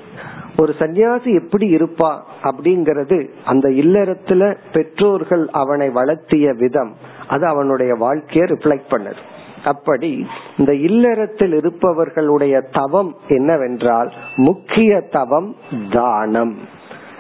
ஒரு 0.58 0.76
சன்னியாசி 0.80 1.44
எப்படி 1.44 1.76
இருப்பா 1.76 2.18
அப்படிங்கறது 2.44 3.30
அந்த 3.46 3.70
இல்லறத்துல 3.70 4.58
பெற்றோர்கள் 4.72 5.48
அவனை 5.48 5.90
வளர்த்திய 5.90 6.56
விதம் 6.56 6.94
அது 7.28 7.48
அவனுடைய 7.48 7.94
வாழ்க்கைய 7.94 8.44
ரிஃப்ளெக்ட் 8.44 8.92
பண்ணது. 8.92 9.22
அப்படி 9.64 10.26
இந்த 10.58 10.74
இல்லறத்தில் 10.74 11.54
இருப்பவர்களுடைய 11.54 12.62
தவம் 12.72 13.16
என்னவென்றால் 13.28 14.12
முக்கிய 14.36 15.02
தவம் 15.02 15.56
தானம். 15.92 16.58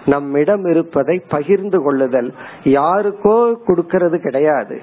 நம்மிடம் 0.05 0.65
இருப்பதை 0.65 1.23
பகிர்ந்து 1.27 1.81
கொள்ளுதல். 1.81 2.33
யாருக்கோ 2.63 3.55
கொடுக்கறது 3.67 4.17
கிடையாது. 4.17 4.81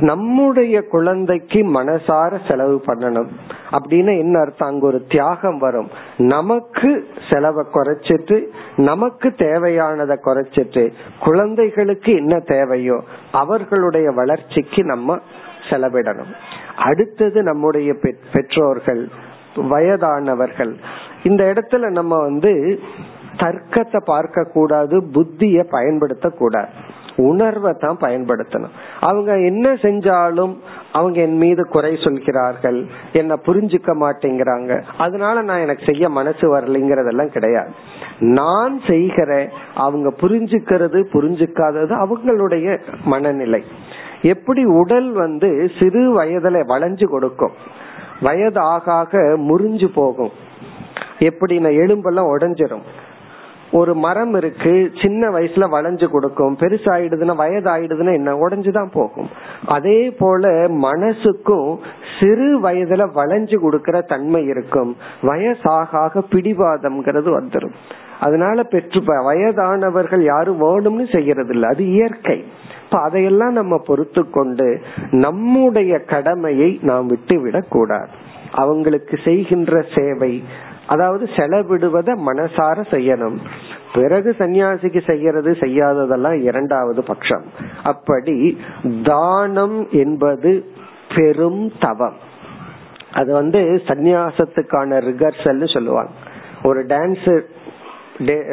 நம்முடைய 0.00 0.82
குழந்தைக்கு 0.82 1.82
மனசார 1.82 2.48
செலவு 2.48 2.82
பண்ணணும். 2.86 3.28
அப்படின்னு 3.72 4.18
என்ன 4.18 4.40
அர்த்தம்? 4.40 4.68
அங்க 4.68 4.86
ஒரு 4.86 5.04
தியாகம் 5.08 5.58
வரும். 5.58 5.88
நமக்கு 6.16 7.06
செலவை 7.30 7.66
குறைச்சிட்டு 7.74 8.46
நமக்கு 8.76 9.28
தேவையானதை 9.28 10.16
குறைச்சிட்டு 10.24 10.92
குழந்தைகளுக்கு 11.20 12.12
என்ன 12.12 12.38
தேவையோ 12.38 13.02
அவர்களுடைய 13.32 14.10
வளர்ச்சிக்கு 14.10 14.84
நம்ம 14.84 15.18
செலவிடணும். 15.70 16.32
அடுத்தது 16.76 17.42
நம்முடைய 17.42 17.94
பெற்றோர்கள் 18.32 19.08
வயதானவர்கள். 19.56 20.76
இந்த 21.22 21.44
இடத்துல 21.44 21.90
நம்ம 21.90 22.16
வந்து 22.16 22.80
தர்க்கத்தை 23.38 24.00
பார்க்க 24.04 24.44
கூடாது 24.44 24.96
புத்திய 25.14 25.64
பயன்படுத்த 25.70 26.28
கூடாது 26.28 26.70
உணர்வை 27.20 27.72
தான் 27.72 27.96
பயன்படுத்தணும். 28.00 28.74
அவங்க 29.00 29.30
என்ன 29.38 29.68
செஞ்சாலும் 29.72 30.52
அவங்க 30.92 31.20
என் 31.20 31.36
மீது 31.36 31.62
குறை 31.66 31.98
சொல்கிறார்கள் 32.04 32.78
என்ன 33.12 33.38
புரிஞ்சுக்க 33.46 33.92
மாட்டேங்கிறாங்க. 34.02 34.82
அதனால 34.98 35.42
நான் 35.42 35.58
எனக்கு 35.58 35.84
செய்ய 35.84 36.08
மனசு 36.08 36.44
வரலைங்கிறதெல்லாம் 36.56 37.32
கிடையாது. 37.32 37.72
நான் 38.18 38.80
செய்கிற 38.86 39.48
அவங்க 39.74 40.12
புரிஞ்சுக்கிறது 40.20 41.00
புரிஞ்சுக்காதது 41.14 41.94
அவங்களுடைய 42.04 42.78
மனநிலை. 43.04 43.62
எப்படி 44.22 44.64
உடல் 44.64 45.10
வந்து 45.12 45.70
சிறு 45.78 46.04
வயதுல 46.20 46.62
வளைஞ்சு 46.68 47.04
கொடுக்கும். 47.04 47.56
வயது 48.20 48.60
ஆக 48.60 48.92
ஆக 48.92 49.18
முறிஞ்சு 49.18 49.88
போகும். 49.94 50.30
எப்படி 51.18 51.58
நான் 51.58 51.80
எலும்பெல்லாம் 51.82 52.32
உடஞ்சிரும். 52.36 52.86
ஒரு 53.72 53.94
மரம் 53.94 54.34
இருக்கு 54.34 54.90
சின்ன 55.02 55.28
வயசுல 55.28 55.68
வளைஞ்சு 55.70 56.08
கொடுக்கும் 56.08 56.56
பெருசாயிடுதுன்னா 56.56 57.34
வயதாயிடுதுன்னா 57.38 58.12
என்ன? 58.12 58.34
உடஞ்சுதான் 58.34 58.90
போகும். 58.92 59.28
அதே 59.66 60.10
போல 60.18 60.68
மனசுக்கும் 60.68 61.76
சிறு 62.20 62.60
வயதுல 62.60 63.08
வளைஞ்சு 63.14 63.58
கொடுக்கற 63.62 64.02
தன்மை 64.02 64.44
இருக்கும். 64.44 64.96
வயசாக 65.22 66.22
பிடிவாதம்ங்கிறது 66.30 67.40
வந்துடும் 67.40 67.72
அதனால 68.20 68.62
பெற்று 68.62 69.00
வயதானவர்கள் 69.00 70.24
யாரும் 70.24 70.62
வேணும்னு 70.62 71.14
செய்யறது 71.14 71.48
இல்லை 71.48 71.68
அது 71.68 71.90
இயற்கை. 71.90 72.44
இப்ப 72.84 73.00
அதையெல்லாம் 73.00 73.52
நம்ம 73.52 73.82
பொறுத்து 73.86 74.30
கொண்டு 74.30 74.80
நம்முடைய 75.10 75.98
கடமையை 75.98 76.78
நாம் 76.82 77.06
விட்டு 77.06 77.40
விடக்கூடாது 77.40 78.08
அவங்களுக்கு 78.52 79.18
செய்கின்ற 79.24 79.84
சேவை 79.96 80.42
அதாவது 80.88 81.24
செலவிடுவத 81.36 82.10
மனசார 82.26 82.76
செய்யணும். 82.92 83.36
பிறகு 83.94 84.30
சன்னியாசிக்கு 84.38 85.00
செய்யறது 85.10 85.50
செய்யாததெல்லாம் 85.60 86.36
இரண்டாவது 86.40 87.02
பட்சம். 87.02 87.44
அப்படி 87.82 88.36
தானம் 89.02 89.78
என்பது 90.02 90.52
பெரும் 91.14 91.62
தவம். 91.80 92.18
அது 93.12 93.30
வந்து 93.32 93.60
சந்நியாசத்துக்கான 93.86 94.98
ரிகர்சல் 95.10 95.72
சொல்லுவாங்க. 95.74 96.10
ஒரு 96.62 96.80
டான்ஸ் 96.86 97.30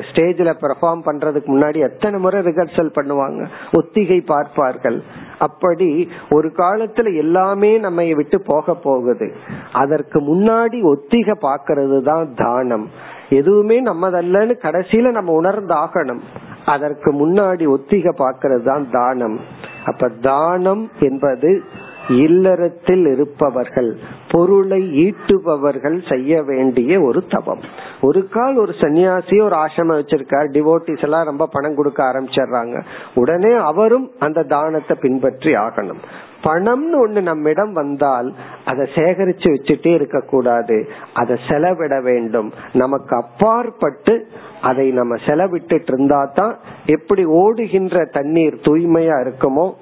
ஸ்டேஜ்ல 0.07 0.49
பெர்ஃபார்ம் 0.61 1.03
பண்றதுக்கு 1.05 1.49
முன்னாடி 1.53 1.79
எத்தனை 1.89 2.19
முறை 2.19 2.41
ரிகர்சல் 2.41 2.91
பண்ணுவாங்க? 2.97 3.41
ஒத்திகை 3.73 4.19
பார்ப்பார்கள். 4.21 4.99
அப்படி 5.39 6.09
ஒரு 6.29 6.51
காலத்துல 6.57 7.15
எல்லாமே 7.15 7.77
நம்ம 7.77 8.03
விட்டு 8.15 8.41
போக 8.41 8.73
போகுது. 8.73 9.33
அதற்கு 9.71 10.19
முன்னாடி 10.19 10.95
ஒத்திக 10.95 11.31
பாக்கிறது 11.41 12.01
தான் 12.01 12.33
தானம். 12.35 12.89
எதுவுமே 13.29 13.83
நம்மதல்லன்னு 13.83 14.55
கடைசியில 14.61 15.11
நம்ம 15.11 15.41
உணர்ந்தாகணும். 15.41 16.19
அதற்கு 16.65 17.11
முன்னாடி 17.11 17.67
ஒத்திக 17.67 18.09
பாக்கிறது 18.17 18.63
தான் 18.63 18.89
தானம். 18.91 19.39
அப்ப 19.85 20.09
தானம் 20.09 20.89
என்பது 20.99 21.63
இல்லறத்தில் 22.09 23.05
இருப்பவர்கள் 23.05 23.97
பொருளை 24.31 24.81
ஈட்டுபவர்கள் 25.05 26.09
செய்ய 26.09 26.43
வேண்டிய 26.43 27.01
ஒரு 27.01 27.23
தவம். 27.27 27.59
ஒரு 28.01 28.27
கால் 28.27 28.57
ஒரு 28.57 28.73
சன்னியாசி 28.79 29.43
ஒரு 29.43 29.55
ஆசிரமம் 29.55 29.99
வச்சிருக்கார் 30.01 30.51
டிவோட்டிஸ் 30.51 31.01
எல்லாம் 31.01 31.23
ரொம்ப 31.23 31.47
பணம் 31.51 31.75
கொடுக்க 31.75 32.03
ஆரம்பிச்சிடுறாங்க. 32.03 32.83
உடனே 33.15 33.53
அவரும் 33.53 34.11
அந்த 34.19 34.43
தானத்தை 34.43 34.97
பின்பற்றி 35.01 35.53
ஆகணும். 35.55 36.01
பணம்னு 36.43 37.07
ஒண்ணு 37.07 37.21
நம்மிடம் 37.21 37.73
வந்தால் 37.73 38.33
அதை 38.65 38.87
சேகரிச்சு 38.95 39.47
வச்சுட்டே 39.51 39.93
இருக்க 39.93 40.19
கூடாது 40.19 40.87
அதை 41.13 41.37
செலவிட 41.47 42.01
வேண்டும். 42.01 42.53
நமக்கு 42.73 43.15
அப்பாற்பட்டு 43.15 44.27
அதை 44.61 44.91
நம்ம 44.91 45.15
செலவிட்டு 45.15 45.81
இருந்தா 45.87 46.25
தான் 46.25 46.57
எப்படி 46.85 47.25
ஓடுகின்ற 47.25 48.05
தண்ணீர் 48.05 48.53
தூய்மையா 48.53 49.17
இருக்குமோ 49.25 49.73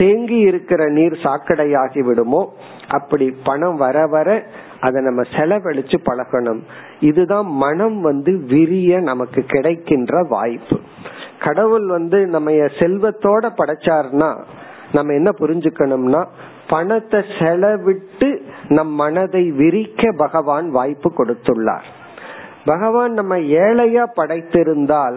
தேங்கி 0.00 0.38
இருக்கிற 0.48 0.82
நீர் 0.96 1.16
சாக்கடையாகி 1.24 2.02
விடுமோ 2.08 2.42
அப்படி 2.98 3.26
பணம் 3.44 3.78
வர 3.84 4.06
வர 4.16 4.28
அதை 4.80 4.98
நம்ம 5.02 5.22
செலவழிச்சு 5.36 5.96
பழகணும். 6.08 6.60
இதுதான் 7.00 7.48
மனம் 7.64 7.98
வந்து 8.00 8.32
விரிய 8.52 9.00
நமக்கு 9.10 9.40
கிடைக்கின்ற 9.54 10.22
வாய்ப்பு. 10.28 10.76
கடவுள் 11.44 11.86
வந்து 11.86 12.18
நம்ம 12.26 12.50
செல்வத்தோட 12.80 13.44
படைச்சாருன்னா 13.60 14.30
நம்ம 14.92 15.14
என்ன 15.14 15.30
புரிஞ்சுக்கணும்னா 15.40 16.22
பணத்தை 16.68 17.20
செலவிட்டு 17.38 18.28
நம் 18.68 18.92
மனதை 19.02 19.44
விரிக்க 19.60 20.12
பகவான் 20.16 20.68
வாய்ப்பு 20.76 21.08
கொடுத்துள்ளார். 21.18 21.86
பகவான் 22.64 23.12
நம்ம 23.12 23.34
ஏழையா 23.62 24.04
படைத்திருந்தால் 24.16 25.16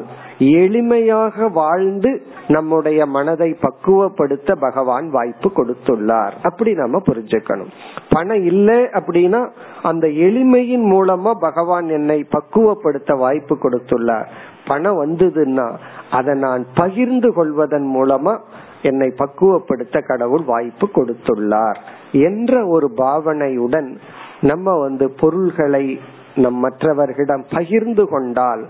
எளிமையாக 0.60 1.48
வாழ்ந்து 1.52 2.12
நம்முடைய 2.48 3.06
மனதை 3.06 3.58
பக்குவப்படுத்த 3.62 4.56
பகவான் 4.60 5.10
வாய்ப்பு 5.10 5.52
கொடுத்துள்ளார். 5.56 6.32
அப்படி 6.44 6.74
நம்ம 6.74 7.02
புரிஞ்சுக்கணும். 7.08 7.72
பணம் 8.10 8.46
இல்லை 8.46 8.76
அப்படின்னா 8.76 9.50
அந்த 9.84 10.08
எளிமையின் 10.08 10.86
மூலமா 10.92 11.32
பகவான் 11.32 11.88
என்னை 11.88 12.26
பக்குவப்படுத்த 12.32 13.18
வாய்ப்பு 13.18 13.56
கொடுத்துள்ளார். 13.56 14.26
பணம் 14.68 15.06
வந்ததுன்னா 15.06 15.78
அதை 16.12 16.40
நான் 16.40 16.66
பகிர்ந்து 16.76 17.34
கொள்வதன் 17.34 17.96
மூலமா 17.96 18.40
என்னை 18.82 19.14
பக்குவப்படுத்த 19.18 20.06
கடவுள் 20.06 20.44
வாய்ப்பு 20.44 20.90
கொடுத்துள்ளார் 20.94 21.76
என்ற 22.12 22.68
ஒரு 22.68 22.92
பாவனையுடன் 22.98 23.98
நம்ம 24.42 24.80
வந்து 24.80 25.12
பொருள்களை 25.12 26.00
நம் 26.36 26.56
மற்றவர்களிடம் 26.56 27.46
பகிர்ந்து 27.50 28.08
கொண்டால் 28.08 28.68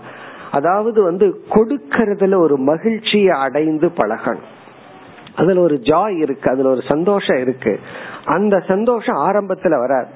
அதாவது 0.54 1.02
வந்து 1.02 1.44
கொடுக்கறதுல 1.50 2.36
ஒரு 2.36 2.56
மகிழ்ச்சியை 2.56 3.28
அடைந்து 3.28 3.88
பழகணும். 3.88 4.50
அதுல 5.36 5.60
ஒரு 5.60 5.74
ஜாய் 5.74 6.16
இருக்கு 6.16 6.50
அதுல 6.50 6.70
ஒரு 6.70 6.80
சந்தோஷம் 6.88 7.36
இருக்கு. 7.36 7.80
அந்த 8.24 8.62
சந்தோஷம் 8.68 9.16
ஆரம்பத்துல 9.16 9.78
வராது. 9.78 10.06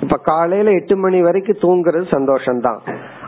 இப்ப 0.00 0.16
காலையில 0.22 0.70
எட்டு 0.70 0.96
மணி 0.96 1.22
வரைக்கும் 1.22 1.62
தூங்குறது 1.62 2.06
சந்தோஷம்தான். 2.10 2.78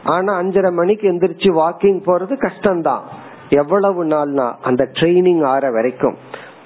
ஆனா 0.05 0.43
அஞ்சரை 0.43 0.73
மணிக்கு 0.73 1.13
எந்திரிச்சு 1.13 1.51
வாக்கிங் 1.63 2.01
போறது 2.07 2.35
கஷ்டம்தான். 2.37 3.03
எவ்வளவு 3.49 4.05
நாள்னா 4.05 4.53
அந்த 4.63 4.89
ட்ரைனிங் 4.93 5.45
ஆற 5.45 5.71
வரைக்கும். 5.71 6.17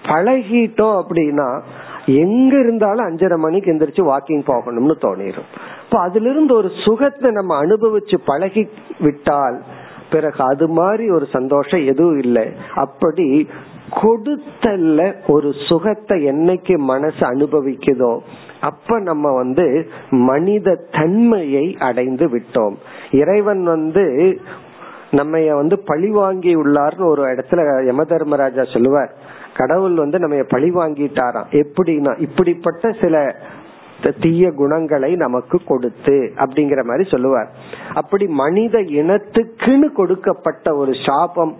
பழகிட்டோம் 0.02 1.02
அப்படின்னா 1.02 1.62
எங்க 2.06 2.58
இருந்தாலும் 2.58 3.06
அஞ்சரை 3.06 3.36
மணிக்கு 3.36 3.72
எந்திரிச்சு 3.72 4.04
வாக்கிங் 4.04 4.42
போகணும்னு 4.46 4.94
தோணிடும் 5.00 5.48
இப்ப 5.84 6.00
அதுல 6.00 6.30
இருந்து 6.30 6.54
ஒரு 6.54 6.70
சுகத்தை 6.84 7.30
நம்ம 7.30 7.62
அனுபவிச்சு 7.62 8.16
பழகி 8.26 8.68
விட்டால் 9.00 9.62
பிறகு 10.10 10.40
அது 10.44 10.66
மாதிரி 10.68 11.04
ஒரு 11.10 11.26
சந்தோஷம் 11.32 11.86
எதுவும் 11.86 12.18
இல்லை. 12.18 12.46
அப்படி 12.74 13.48
கொடுத்தல்ல 13.90 15.00
ஒரு 15.26 15.48
சுகத்தை 15.68 16.16
என்னைக்கு 16.26 16.74
மனசு 16.92 17.22
அனுபவிக்குதோ 17.26 18.12
அப்ப 18.60 18.98
நம்ம 19.00 19.32
வந்து 19.34 19.66
மனித 20.10 20.74
தன்மையை 20.90 21.66
அடைந்து 21.78 22.26
விட்டோம். 22.26 22.76
இறைவன் 23.10 23.62
வந்து 23.64 24.04
நம்ம 25.10 25.38
வந்து 25.54 25.76
பழி 25.84 26.10
வாங்கி 26.10 26.52
உள்ளார்னு 26.56 27.04
ஒரு 27.04 27.22
இடத்துல 27.24 27.60
யம 27.86 28.04
தர்மராஜா 28.04 28.64
சொல்லுவார். 28.72 29.12
கடவுள் 29.56 29.94
வந்து 29.94 30.18
நம்ம 30.18 30.36
பழி 30.48 30.70
வாங்கிட்டாராம் 30.70 31.52
எப்படின்னா 31.62 32.12
இப்படிப்பட்ட 32.20 32.90
சில 33.00 33.16
தீய 34.20 34.50
குணங்களை 34.50 35.16
நமக்கு 35.16 35.60
கொடுத்து 35.64 36.32
அப்படிங்கிற 36.36 36.84
மாதிரி 36.84 37.08
சொல்லுவார். 37.08 37.48
அப்படி 37.94 38.26
மனித 38.26 38.78
இனத்துக்குன்னு 38.78 39.92
கொடுக்கப்பட்ட 39.92 40.74
ஒரு 40.74 40.92
சாபம் 41.06 41.56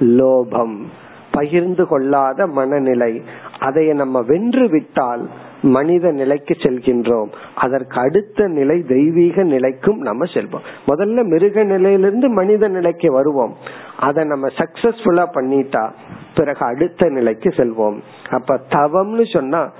லோபம் 0.00 0.82
பகிர்ந்து 1.30 1.86
கொள்ளாத 1.86 2.46
மனநிலை. 2.46 3.22
அதை 3.58 3.86
நம்ம 3.92 4.20
வென்று 4.20 4.68
விட்டால் 4.68 5.28
மனித 5.62 6.10
நிலைக்கு 6.10 6.54
செல்கின்றோம். 6.54 7.28
அதற்கு 7.54 8.00
அடுத்த 8.00 8.46
நிலை 8.46 8.82
தெய்வீக 8.82 9.42
நிலைக்கும் 9.42 9.98
நம்ம 9.98 10.24
செல்வோம். 10.24 10.66
முதல்ல 10.86 11.24
மிருக 11.24 11.62
நிலையிலிருந்து 11.62 12.28
மனித 12.28 12.68
நிலைக்கு 12.68 13.12
வருவோம். 13.12 13.54
அதை 13.98 14.24
நம்ம 14.24 14.46
சக்சஸ்ஃபுல்லா 14.46 15.26
பண்ணிட்டா 15.34 15.90
பிறகு 16.34 16.66
அடுத்த 16.66 17.08
நிலைக்கு 17.08 17.48
செல்வோம். 17.48 17.98
அப்ப 18.30 18.60
தவம்னு 18.70 19.32
சொன்னா 19.32 19.70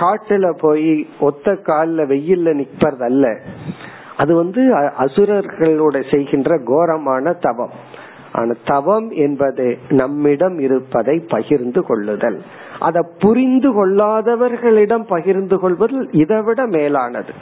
காட்டுல 0.00 0.58
போய் 0.60 1.08
ஒத்த 1.20 1.52
கால்ல 1.52 2.06
வெயில்ல 2.12 2.54
நிற்பது 2.54 3.04
அல்ல 3.04 3.38
அது 4.16 4.34
வந்து 4.34 4.62
அசுரர்களோட 5.04 5.96
செய்கின்ற 6.10 6.58
கோரமான 6.64 7.32
தவம். 7.32 7.70
ஆனா 8.32 8.52
தவம் 8.64 9.10
என்பது 9.10 9.78
நம்மிடம் 9.88 10.58
இருப்பதை 10.58 11.16
பகிர்ந்து 11.28 11.82
கொள்ளுதல். 11.82 12.42
அதை 12.78 13.02
புரிந்து 13.18 13.70
கொள்ளாதவர்களிடம் 13.70 15.06
பகிர்ந்து 15.08 15.58
கொள்வது 15.58 16.08
இதை 16.10 16.42
விட 16.42 16.66
மேலானது. 16.66 17.32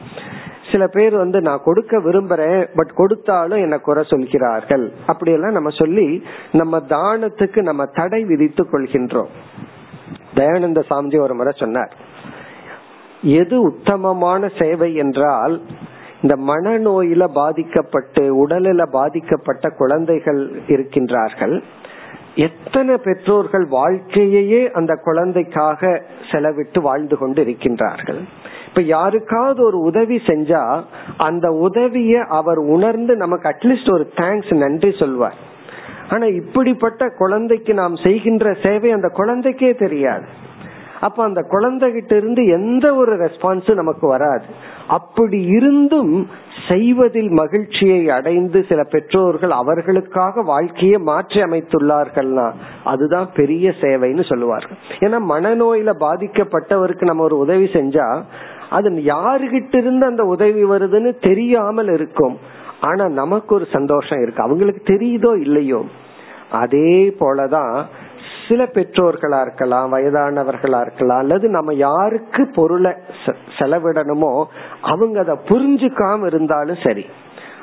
சில 0.73 0.87
பேர் 0.87 1.17
வந்து 1.17 1.41
நான் 1.41 1.65
கொடுக்க 1.65 1.99
விரும்புறேன் 1.99 2.67
பட் 2.77 2.93
கொடுத்தாலும் 2.95 3.59
என்ன 3.59 3.79
குறை 3.79 4.05
சொல்கிறார்கள். 4.07 4.93
அப்படியெல்லாம் 5.07 5.53
நம்ம 5.53 5.71
சொல்லி 5.71 6.23
நம்ம 6.53 6.79
தானத்துக்கு 6.79 7.62
நம்ம 7.62 7.85
தடை 7.85 8.25
விதித்துக் 8.25 8.73
கொள்கின்றோம். 8.73 9.33
தயானந்த 10.35 10.83
சாமிஜி 10.91 11.21
ஒரு 11.21 11.35
முறை 11.35 11.53
சொன்னார். 11.57 11.93
எது 13.22 13.61
உத்தமமான 13.61 14.50
சேவை 14.58 14.94
என்றால் 14.94 15.61
இந்த 16.22 16.37
மனநோயில 16.52 17.24
பாதிக்கப்பட்டு 17.32 18.46
உடலில 18.46 18.82
பாதிக்கப்பட்ட 18.90 19.68
குழந்தைகள் 19.68 20.50
இருக்கின்றார்கள். 20.66 21.62
எத்தனை 22.35 22.96
பெற்றோர்கள் 22.96 23.66
வாழ்க்கையே 23.66 24.70
அந்த 24.72 24.94
குழந்தைக்காக 24.94 26.02
செலவிட்டு 26.30 26.80
வாழ்ந்து 26.80 27.18
கொண்டு 27.18 27.44
இருக்கின்றார்கள். 27.44 28.20
இப்ப 28.68 28.82
யாருக்காவது 28.82 29.64
ஒரு 29.64 29.78
உதவி 29.78 30.16
செஞ்சா 30.16 30.82
அந்த 31.16 31.50
உதவிய 31.50 32.24
அவர் 32.24 32.58
உணர்ந்து 32.58 33.16
நமக்கு 33.16 33.48
அட்லீஸ்ட் 33.48 33.92
ஒரு 33.92 34.12
தேங்க்ஸ் 34.16 34.54
நன்றி 34.54 34.94
சொல்வார். 34.98 35.35
ஆனா 36.11 36.26
இப்படிப்பட்ட 36.26 37.08
குழந்தைக்கு 37.08 37.74
நாம் 37.74 37.96
செய்கின்ற 37.96 38.56
சேவை 38.62 38.90
அந்த 38.90 39.11
குழந்தைக்கே 39.16 39.78
தெரியாது. 39.78 40.24
அப்ப 41.03 41.25
அந்த 41.25 41.41
குழந்தைகிட்ட 41.51 42.12
இருந்து 42.17 42.43
எந்த 42.47 42.87
ஒரு 42.95 43.12
ரெஸ்பான்ஸும் 43.25 43.81
நமக்கு 43.83 44.07
வராது. 44.07 44.45
அப்படி 44.88 45.38
இருந்தும் 45.57 46.12
செய்வதில் 46.69 47.31
மகிழ்ச்சியை 47.31 48.01
அடைந்து 48.11 48.59
சில 48.69 48.81
பெற்றோர்கள் 48.91 49.55
அவர்களுக்காக 49.61 50.43
வாழ்க்கையை 50.43 50.99
மாற்றி 51.11 51.41
அமைத்துள்ளார்கள்னா 51.43 52.47
அதுதான் 52.85 53.29
பெரிய 53.35 53.75
சேவைன்னு 53.81 54.25
சொல்லுவார்கள். 54.29 54.79
ஏன்னா 54.99 55.21
மனநோயில 55.35 55.95
பாதிக்கப்பட்டவருக்கு 56.07 57.11
நம்ம 57.11 57.23
ஒரு 57.23 57.38
உதவி 57.38 57.69
செஞ்சா 57.79 58.09
அது 58.71 58.91
யாருகிட்ட 58.91 59.77
இருந்து 59.77 60.07
அந்த 60.07 60.25
உதவி 60.35 60.65
வருதுன்னு 60.65 61.12
தெரியாமல் 61.21 61.91
இருக்கும். 61.93 62.37
ஆனா 62.81 63.05
நமக்கு 63.21 63.51
ஒரு 63.55 63.67
சந்தோஷம் 63.73 64.23
இருக்கு. 64.23 64.43
அவங்களுக்கு 64.43 64.83
தெரியுதோ 64.93 65.33
இல்லையோ? 65.41 65.81
அதே 66.53 66.95
போலதான் 67.21 67.77
சில 68.48 68.64
பெற்றோர்களா 68.64 69.40
இருக்கலாம் 69.40 69.92
வயதானவர்களா 69.92 70.81
இருக்கலாம் 70.81 71.18
அல்லது 71.18 71.48
நம்ம 71.48 71.74
யாருக்கு 71.74 72.50
பொருளை 72.55 72.92
செலவிடணுமோ 73.59 74.44
அவங்க 74.83 75.20
அதை 75.20 75.37
புரிஞ்சுக்காம 75.48 76.26
இருந்தாலும் 76.26 76.78
சரி. 76.83 77.07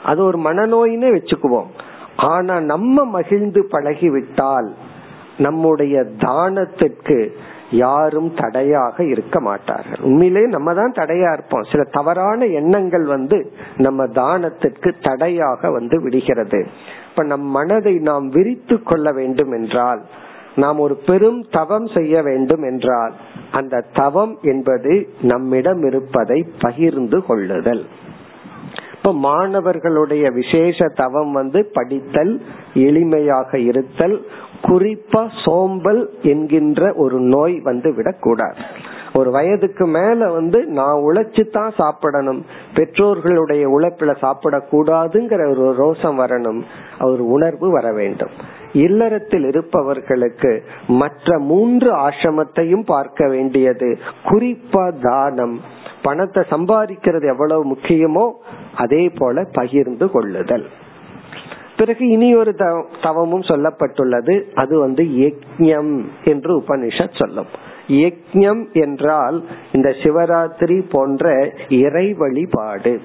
அது 0.04 0.24
ஒரு 0.24 0.38
மனநோயினே 0.38 1.10
வச்சுக்குவோம். 1.16 1.70
ஆனா 2.16 2.60
நம்ம 2.60 3.06
மகிழ்ந்து 3.06 3.68
பழகிவிட்டால் 3.72 4.70
நம்முடைய 5.38 6.06
தானத்திற்கு 6.18 7.30
யாரும் 7.72 8.34
தடையாக 8.34 9.04
இருக்க 9.04 9.40
மாட்டார்கள். 9.40 10.00
உண்மையிலே 10.02 10.48
நம்ம 10.48 10.74
தான் 10.74 10.92
தடையா 10.92 11.34
இருப்போம். 11.34 11.64
சில 11.72 11.84
தவறான 11.84 12.46
எண்ணங்கள் 12.46 13.06
வந்து 13.06 13.52
நம்ம 13.78 14.06
தானத்திற்கு 14.06 14.94
தடையாக 15.02 15.72
வந்து 15.72 16.02
விடுகிறது. 16.02 16.68
இப்ப 17.10 17.24
நம் 17.24 17.42
மனதை 17.42 17.94
நாம் 17.94 18.30
விரித்து 18.30 18.84
கொள்ள 18.84 19.12
வேண்டும் 19.12 19.52
என்றால் 19.52 20.02
நாம் 20.56 20.80
ஒரு 20.80 20.96
பெரும் 20.96 21.46
தவம் 21.52 21.88
செய்ய 21.88 22.22
வேண்டும் 22.22 22.64
என்றால் 22.64 23.14
அந்த 23.52 23.86
தவம் 23.94 24.38
என்பது 24.42 25.10
நம்மிடம் 25.22 25.84
இருப்பதை 25.86 26.46
பகிர்ந்து 26.60 27.26
கொள்ளுதல். 27.26 27.86
இப்ப 28.94 29.14
மாணவர்களுடைய 29.14 30.32
விசேஷ 30.32 30.88
தவம் 30.88 31.32
வந்து 31.32 31.70
படித்தல் 31.74 32.42
எளிமையாக 32.74 33.58
இருத்தல் 33.58 34.26
குறிப்பா 34.62 35.30
சோம்பல் 35.46 36.10
என்கின்ற 36.22 36.94
ஒரு 36.94 37.20
நோய் 37.20 37.60
வந்து 37.60 37.96
விடக்கூடாது. 37.96 38.58
ஒரு 39.14 39.32
வயதுக்கு 39.32 39.88
மேல 39.88 40.32
வந்து 40.32 40.66
நான் 40.66 41.02
உழைச்சு 41.02 41.50
தான் 41.50 41.72
சாப்பிடணும் 41.78 42.46
பெற்றோர்களுடைய 42.74 43.66
உழைப்புல 43.80 44.16
சாப்பிடக்கூடாதுங்கிற 44.22 45.58
ஒரு 45.58 45.76
ரோசம் 45.84 46.20
வரணும் 46.20 46.62
ஒரு 47.00 47.28
உணர்வு 47.28 47.72
வர 47.72 47.94
வேண்டும். 47.94 48.30
இல்லறத்தில் 48.74 49.44
இருப்பவர்களுக்கு 49.44 50.64
மற்ற 50.88 51.40
மூன்று 51.40 51.96
ஆசிரமத்தையும் 51.96 52.84
பார்க்க 52.86 53.28
வேண்டியது. 53.28 53.98
குறிப்பா 54.26 54.94
தானம். 55.02 55.62
பணத்தை 56.02 56.44
சம்பாதிக்கிறது 56.50 57.28
எவ்வளவு 57.28 57.66
முக்கியமோ 57.66 58.32
அதே 58.76 59.10
போல 59.10 59.44
பகிர்ந்து 59.54 60.12
கொள்ளுதல். 60.12 60.68
பிறகு 61.78 62.08
இனி 62.08 62.36
ஒரு 62.36 62.56
தவமும் 63.02 63.42
சொல்லப்பட்டுள்ளது. 63.42 64.42
அது 64.54 64.80
வந்து 64.80 65.04
யக்ஞம் 65.04 66.06
என்று 66.24 66.60
உபனிஷத் 66.60 67.18
சொல்லும். 67.18 67.68
யக்ஞம் 67.88 68.72
என்றால் 68.72 69.44
இந்த 69.72 69.90
சிவராத்திரி 69.90 70.90
போன்ற 70.92 71.54
இறை 71.70 72.14
வழிபாடு 72.14 73.02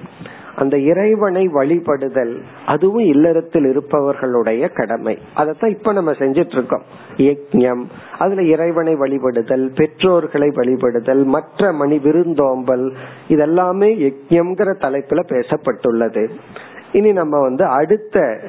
அந்த 0.55 0.77
இறைவனை 0.77 1.47
வழிபடுதல் 1.47 2.41
அதுவும் 2.65 3.03
இல்லறத்தில் 3.03 3.65
இருப்பவர்களுடைய 3.65 4.69
கடமை. 4.69 5.17
அதைத்தான் 5.33 5.69
இப்ப 5.69 5.93
நம்ம 5.93 6.11
செஞ்சிட்டு 6.11 6.51
இருக்கோம் 6.51 6.83
யக்ஞம் 7.17 7.83
அதுல 8.19 8.43
இறைவனை 8.43 8.95
வழிபடுதல் 8.95 9.65
பெற்றோர்களை 9.75 10.47
வழிபடுதல் 10.47 11.23
மற்ற 11.23 11.71
மணி 11.71 11.99
விருந்தோம்பல் 11.99 12.93
இதெல்லாமே 13.27 13.89
யக்ஞம்ங்கிற 14.07 14.73
தலைப்புல 14.79 15.23
பேசப்பட்டுள்ளது. 15.27 16.29
இனி 16.91 17.11
நம்ம 17.11 17.41
வந்து 17.41 17.65
அடுத்த 17.65 18.39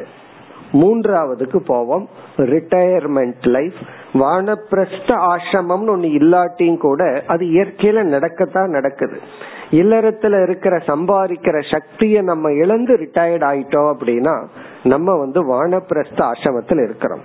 மூன்றாவதுக்கு 0.81 1.57
போவோம். 1.57 2.09
ரிட்டையர்மெண்ட் 2.37 3.49
லைஃப் 3.49 3.75
வானப்பிரஸ்த 4.13 5.11
ஆசிரமம்னு 5.33 5.93
ஒண்ணு 5.95 6.09
இல்லாட்டியும் 6.19 6.77
கூட 6.77 7.23
அது 7.27 7.47
இயற்கையில 7.47 8.03
நடக்கத்தான் 8.05 8.69
நடக்குது. 8.69 9.19
இல்லறத்துல 9.71 10.43
இருக்கிற 10.43 10.77
சம்பாதிக்கிற 10.77 11.71
சக்தியை 11.71 12.23
நம்ம 12.23 12.53
இழந்து 12.53 12.97
ரிட்டையர்ட் 12.97 13.47
ஆயிட்டோம் 13.51 13.95
அப்படின்னா 13.99 14.47
நம்ம 14.83 15.19
வந்து 15.19 15.41
வானப்பிரஸ்த 15.55 16.31
ஆசிரமத்தில் 16.31 16.85
இருக்கிறோம். 16.85 17.21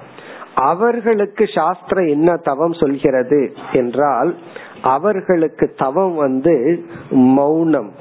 அவர்களுக்கு 0.55 1.45
சாஸ்திரம் 1.55 2.07
என்ன 2.07 2.35
தவம் 2.35 2.73
சொல்கிறது 2.73 3.53
என்றால் 3.71 4.35
அவர்களுக்கு 4.81 5.73
தவம் 5.77 6.15
வந்து 6.15 6.85
மௌனம். 7.09 7.91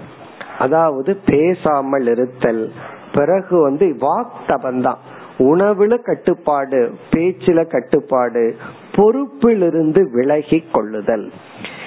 அதாவது 0.58 1.18
பேசாமல் 1.26 2.06
இருத்தல். 2.06 2.72
பிறகு 3.14 3.60
வந்து 3.62 3.86
வாக் 3.86 4.30
தபந்தான் 4.46 4.82
தான். 4.82 4.98
உணவுல 5.40 5.98
கட்டுப்பாடு 6.02 6.80
பேச்சுல 7.10 7.66
கட்டுப்பாடு 7.66 8.56
பொறுப்பிலிருந்து 8.92 10.00
விலகி 10.10 10.60
கொள்ளுதல். 10.72 11.26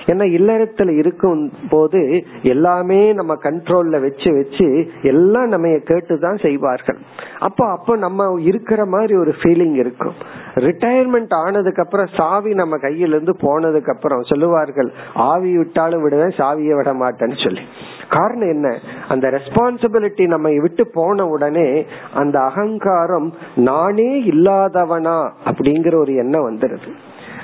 ஏன்னா 0.05 0.25
இல்லறத்துல 0.39 0.97
இருக்கும் 0.97 1.51
போது 1.69 2.25
எல்லாமே 2.43 3.13
நம்ம 3.13 3.35
கண்ட்ரோல்ல 3.35 4.01
வச்சு 4.01 4.33
வச்சு 4.33 4.91
எல்லாம் 5.01 5.47
நம்ம 5.47 5.67
கேட்டுதான் 5.67 6.41
செய்வார்கள். 6.41 6.97
அப்ப 7.39 7.71
அப்ப 7.71 7.95
நம்ம 7.95 8.41
இருக்கிற 8.41 8.85
மாதிரி 8.85 9.15
ஒரு 9.15 9.33
ஃபீலிங் 9.41 9.73
இருக்கும். 9.73 10.13
ரிட்டையர்மெண்ட் 10.55 11.33
ஆனதுக்கு 11.33 11.81
அப்புறம் 11.81 12.07
சாவி 12.17 12.53
நம்ம 12.53 12.77
கையில 12.77 13.07
இருந்து 13.07 13.31
போனதுக்கு 13.31 13.95
அப்புறம் 13.95 14.23
சொல்லுவார்கள் 14.23 14.91
ஆவி 15.13 15.57
விட்டாலும் 15.57 16.03
விடுவேன் 16.03 16.27
சாவியை 16.27 16.75
விட 16.75 16.93
மாட்டேன்னு 16.93 17.43
சொல்லி. 17.43 17.61
காரணம் 18.09 18.49
என்ன? 18.49 18.79
அந்த 19.07 19.29
ரெஸ்பான்சிபிலிட்டி 19.29 20.27
நம்ம 20.27 20.49
விட்டு 20.49 20.87
போன 20.93 21.27
உடனே 21.27 21.85
அந்த 22.13 22.39
அகங்காரம் 22.39 23.33
நானே 23.55 24.21
இல்லாதவனா? 24.21 25.31
அப்படிங்கிற 25.45 25.95
ஒரு 25.95 26.15
எண்ணம் 26.15 26.49
வந்துருது. 26.49 27.02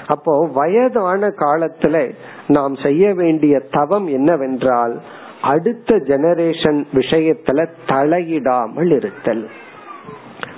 அப்போ 0.10 0.50
வயதான 0.54 1.28
காலத்துல 1.28 2.14
நாம் 2.48 2.76
செய்ய 2.76 3.14
வேண்டிய 3.14 3.60
தவம் 3.72 4.08
என்னவென்றால் 4.08 5.02
அடுத்த 5.42 5.96
ஜெனரேஷன் 5.96 6.84
விஷயத்துல 6.94 7.68
தலையிடாமல் 7.86 8.96
இருத்தல். 8.96 9.50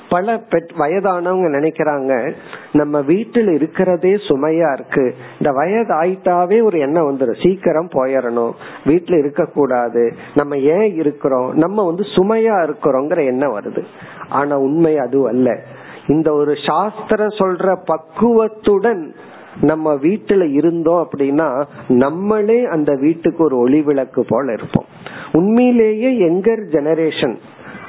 பல 0.09 0.43
பெட் 0.49 0.71
வயதானவங்க 0.80 1.47
நினைக்கிறாங்க 1.47 2.34
நம்ம 2.71 3.01
வீட்டில் 3.01 3.47
இருக்கிறதே 3.47 4.11
சுமையா 4.11 4.73
இருக்கு. 4.73 5.15
இந்த 5.39 5.51
வயது 5.51 5.93
ஆயிட்டாவே 6.01 6.63
ஒரு 6.63 6.80
எண்ணம் 6.80 7.09
வந்துடும் 7.09 7.47
சீக்கிரம் 7.47 7.88
போயிடணும். 7.88 8.51
வீட்டுல 8.84 9.17
இருக்க 9.17 9.45
கூடாது 9.45 10.13
நம்ம 10.36 10.57
ஏன் 10.57 10.95
இருக்கிறோம்? 10.95 11.53
நம்ம 11.53 11.86
வந்து 11.86 12.03
சுமையா 12.03 12.55
இருக்கிறோங்கிற 12.63 13.25
எண்ணம் 13.25 13.59
வருது. 13.59 13.84
ஆனா 14.30 14.57
உண்மை 14.57 14.97
அது 14.97 15.28
அல்ல. 15.28 15.59
இந்த 16.07 16.34
ஒரு 16.34 16.53
சாஸ்திரம் 16.67 17.36
சொல்ற 17.38 17.78
பக்குவத்துடன் 17.86 19.15
நம்ம 19.59 19.93
வீட்டுல 19.93 20.53
இருந்தோம் 20.53 21.07
அப்படின்னா 21.07 21.65
நம்மளே 21.87 22.65
அந்த 22.65 22.95
வீட்டுக்கு 22.95 23.43
ஒரு 23.43 23.57
ஒளி 23.57 23.81
விளக்கு 23.81 24.25
போல 24.27 24.51
இருப்போம். 24.51 24.85
உண்மையிலேயே 25.31 26.29
எங்கர் 26.29 26.63
ஜெனரேஷன் 26.69 27.35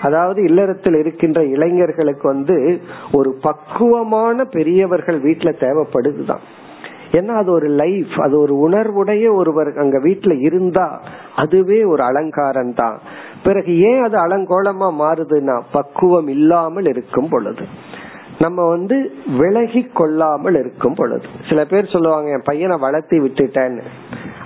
அதாவது 0.02 0.42
இல்லறத்தில் 0.42 0.94
இருக்கின்ற 0.94 1.44
இளைஞர்களுக்கு 1.44 2.28
வந்து 2.28 2.80
ஒரு 3.12 3.38
பக்குவமான 3.40 4.44
பெரியவர்கள் 4.44 5.22
வீட்டுல 5.22 5.52
தேவைப்படுதுதான். 5.60 6.40
ஏன்னா 7.12 7.28
அது 7.28 7.52
ஒரு 7.52 7.66
லைஃப் 7.66 8.20
அது 8.20 8.40
ஒரு 8.40 8.68
உணர்வுடைய 8.68 9.34
ஒருவர் 9.34 9.72
அங்க 9.76 9.98
வீட்டுல 9.98 10.40
இருந்தா 10.40 11.00
அதுவே 11.36 11.84
ஒரு 11.84 12.02
அலங்காரம் 12.02 12.74
தான் 12.74 13.00
பிறகு 13.42 13.78
ஏன் 13.78 14.02
அது 14.02 14.18
அலங்கோலமா 14.18 14.88
மாறுதுன்னா 14.98 15.60
பக்குவம் 15.72 16.28
இல்லாமல் 16.28 16.84
இருக்கும் 16.84 17.28
பொழுது. 17.28 17.64
நம்ம 18.45 18.68
வந்து 18.74 18.97
விலகி 19.38 19.82
கொள்ளாமல் 19.99 20.59
இருக்கும் 20.62 20.97
பொழுது. 21.01 21.26
சில 21.49 21.61
பேர் 21.64 21.93
சொல்லுவாங்க 21.95 22.28
என் 22.30 22.49
பையனை 22.51 22.76
வளர்த்தி 22.86 23.16
விட்டுட்டேன்னு 23.18 23.84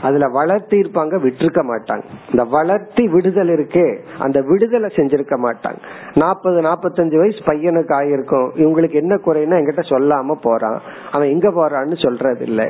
அதுல 0.02 0.26
வளர்த்தி 0.38 0.76
இருப்பாங்க 0.80 1.14
விட்டுருக்க 1.24 1.60
மாட்டாங்க. 1.70 2.04
இந்த 2.30 2.42
வளர்த்தி 2.56 3.04
விடுதல் 3.14 3.52
இருக்கே 3.56 3.86
அந்த 4.18 4.38
விடுதலை 4.50 4.88
செஞ்சிருக்க 4.96 5.36
மாட்டாங்க. 5.44 5.80
நாற்பது 6.14 6.58
நாற்பத்தஞ்சு 6.68 7.16
வயசு 7.22 7.42
பையனுக்கு 7.46 7.94
ஆயிருக்கும். 8.00 8.48
இவங்களுக்கு 8.62 8.98
என்ன 9.02 9.14
குறைன்னா 9.26 9.58
என்கிட்ட 9.60 9.84
சொல்லாம 9.92 10.36
போறான். 10.42 10.78
அவன் 11.12 11.32
எங்க 11.34 11.48
போறான்னு 11.58 11.96
சொல்றது 12.04 12.44
இல்லை 12.50 12.68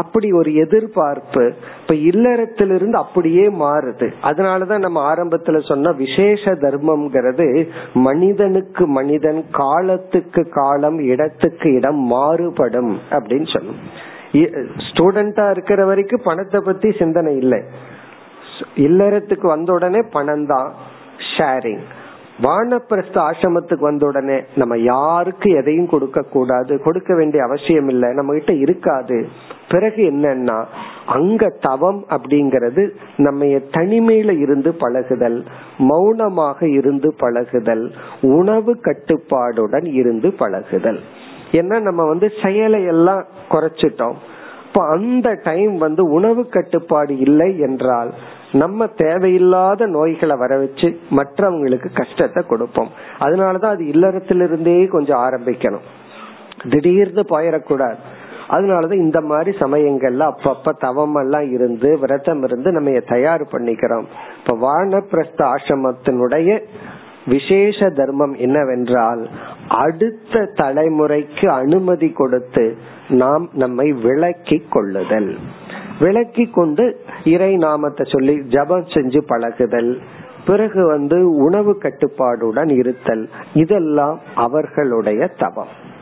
அப்படி 0.00 0.28
ஒரு 0.32 0.50
எதிர்பார்ப்பு 0.54 1.42
இப்ப 1.80 1.94
இல்லறத்திலிருந்து 2.10 2.96
அப்படியே 3.02 3.46
மாறுது. 3.62 4.06
அதனாலதான் 4.28 4.84
நம்ம 4.86 4.98
ஆரம்பத்துல 5.10 5.60
சொன்ன 5.68 5.92
விசேஷ 6.02 6.52
தர்மம்ங்கிறது 6.64 7.48
மனிதனுக்கு 8.08 8.86
மனிதன் 8.98 9.40
காலத்துக்கு 9.60 10.44
காலம் 10.60 10.98
இடத்துக்கு 11.12 11.70
இடம் 11.80 12.02
மாறுபடும் 12.14 12.92
அப்படின்னு 13.10 13.50
சொன்னோம் 13.56 13.82
ஸ்டூடெண்டா 14.86 15.44
இருக்கிற 15.50 15.80
வரைக்கும் 15.84 16.24
பணத்தை 16.24 16.60
பத்தி 16.64 16.88
சிந்தனை 17.00 17.34
இல்லை. 17.42 17.60
இல்லறத்துக்கு 18.86 19.46
வந்த 19.46 19.70
உடனே 19.72 20.00
பணம் 20.16 20.46
தான் 20.46 20.68
ஷேரிங் 21.32 21.84
வானப்பிரஸ்த 22.42 23.16
ஆசிரமத்துக்கு 23.28 23.80
வந்த 23.80 24.06
உடனே 24.06 24.42
நம்ம 24.54 24.78
யாருக்கு 24.78 25.50
எதையும் 25.50 25.88
கொடுக்க 25.88 26.22
கூடாது 26.22 26.80
கொடுக்க 26.82 27.14
வேண்டிய 27.14 27.44
அவசியம் 27.44 27.88
இல்லை 27.88 28.12
நம்ம 28.12 28.32
கிட்ட 28.32 28.52
இருக்காது. 28.52 29.28
பிறகு 29.68 30.10
என்னன்னா 30.10 30.64
அங்க 31.06 31.48
தவம் 31.60 32.04
அப்படிங்கறது 32.10 32.90
நம்ம 33.16 33.44
தனிமையில 33.44 34.40
இருந்து 34.40 34.74
பழகுதல் 34.74 35.44
மௌனமாக 35.78 36.68
இருந்து 36.68 37.14
பழகுதல் 37.18 37.92
உணவு 38.20 38.80
கட்டுப்பாடுடன் 38.82 39.86
இருந்து 39.92 40.32
பழகுதல். 40.32 41.00
ஏன்னா 41.52 41.80
நம்ம 41.80 42.04
வந்து 42.04 42.30
செயலை 42.42 42.84
எல்லாம் 42.84 43.24
குறைச்சிட்டோம். 43.50 44.14
இப்ப 44.66 44.88
அந்த 44.88 45.40
டைம் 45.42 45.78
வந்து 45.78 46.04
உணவு 46.10 46.48
கட்டுப்பாடு 46.48 47.18
இல்லை 47.18 47.58
என்றால் 47.58 48.14
நம்ம 48.54 48.86
தேவையில்லாத 48.86 49.86
நோய்களை 49.86 50.36
வர 50.36 50.58
வச்சு 50.58 50.88
மற்றவங்களுக்கு 51.10 51.88
கஷ்டத்தை 51.94 52.42
கொடுப்போம். 52.42 52.90
அதனாலதான் 53.18 53.74
அது 53.76 53.84
இல்லறத்திலிருந்தே 53.84 54.88
கொஞ்சம் 54.88 55.20
ஆரம்பிக்கணும். 55.20 55.86
திடீர்னு 56.70 57.22
போயிடக்கூடாது 57.22 57.98
அதனாலதான் 58.48 59.02
இந்த 59.06 59.20
மாதிரி 59.20 59.56
சமயங்கள்ல 59.58 60.30
அப்பப்ப 60.30 60.72
தவம் 60.78 61.14
எல்லாம் 61.14 61.50
இருந்து 61.52 61.98
விரதம் 62.00 62.42
இருந்து 62.42 62.72
நம்ம 62.72 62.98
தயார் 63.06 63.42
பண்ணிக்கிறோம். 63.42 64.04
இப்ப 64.38 64.56
வானப்பிரஸ்த 64.64 65.52
ஆசிரமத்தினுடைய 65.52 66.60
விசேஷ 67.26 67.88
தர்மம் 67.88 68.34
என்னவென்றால் 68.34 69.28
அடுத்த 69.68 70.40
தலைமுறைக்கு 70.54 71.46
அனுமதி 71.46 72.10
கொடுத்து 72.10 72.76
நாம் 73.08 73.48
நம்மை 73.52 73.92
விளக்கி 73.92 74.62
கொள்ளுதல். 74.70 75.36
விளக்கி 76.00 76.44
கொண்டு 76.46 76.84
இறை 77.24 77.56
நாமத்தை 77.56 78.06
சொல்லி 78.10 78.42
ஜபம் 78.48 78.84
செஞ்சு 78.84 79.20
பழகுதல் 79.26 79.98
பிறகு 80.46 80.86
வந்து 80.86 81.30
உணவு 81.30 81.78
கட்டுப்பாடுடன் 81.82 82.70
இருத்தல் 82.70 83.30
இதெல்லாம் 83.54 84.20
அவர்களுடைய 84.34 85.26
தவம் 85.26 85.92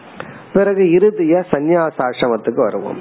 பிறகு 0.52 0.82
இறுதிய 0.82 1.44
சந்நியாச 1.50 1.92
ஆசிரமத்துக்கு 1.98 2.54
வருவோம். 2.54 2.98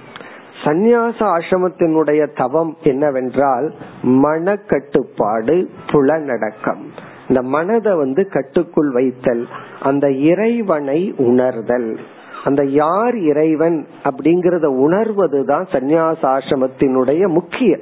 சந்நியாச 0.64 1.20
ஆசிரமத்தினுடைய 1.20 2.36
தவம் 2.36 2.78
என்னவென்றால் 2.82 3.74
மன 4.02 4.56
கட்டுப்பாடு 4.56 5.70
புலநடக்கம் 5.92 6.84
இந்த 7.28 7.42
மனதை 7.42 7.96
வந்து 7.96 8.28
கட்டுக்குள் 8.28 8.92
வைத்தல் 8.92 9.48
அந்த 9.82 10.12
இறைவனை 10.12 11.14
உணர்தல். 11.18 12.00
அந்த 12.44 12.64
யார் 12.64 13.18
இறைவன் 13.18 13.88
அப்படிங்கறத 14.04 14.68
உணர்வதுதான் 14.86 15.66
சந்நியாச 15.72 16.18
ஆசிரமத்தினுடைய 16.22 17.28
முக்கிய 17.28 17.80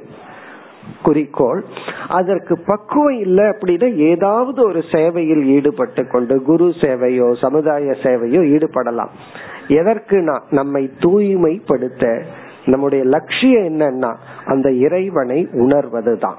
குறிக்கோள். 1.02 1.64
அதற்கு 2.08 2.58
பக்குவம் 2.66 3.18
இல்லை 3.18 3.44
அப்படின்னா 3.44 3.94
ஏதாவது 3.94 4.64
ஒரு 4.64 4.82
சேவையில் 4.92 5.44
ஈடுபட்டு 5.44 6.06
கொண்டு 6.06 6.42
குரு 6.42 6.72
சேவையோ 6.80 7.38
சமுதாய 7.40 7.94
சேவையோ 8.02 8.40
ஈடுபடலாம். 8.40 9.08
எதற்குனா 9.68 10.40
நம்மை 10.50 10.90
தூய்மைப்படுத்த 10.98 12.22
நம்முடைய 12.64 13.04
லட்சியம் 13.04 13.62
என்னன்னா 13.62 14.16
அந்த 14.44 14.72
இறைவனை 14.72 15.48
உணர்வதுதான். 15.52 16.38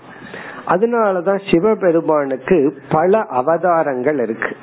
அதனாலதான் 0.67 1.39
சிவபெருமானுக்கு 1.51 2.77
பல 2.91 3.25
அவதாரங்கள் 3.25 4.19
இருக்கு. 4.19 4.55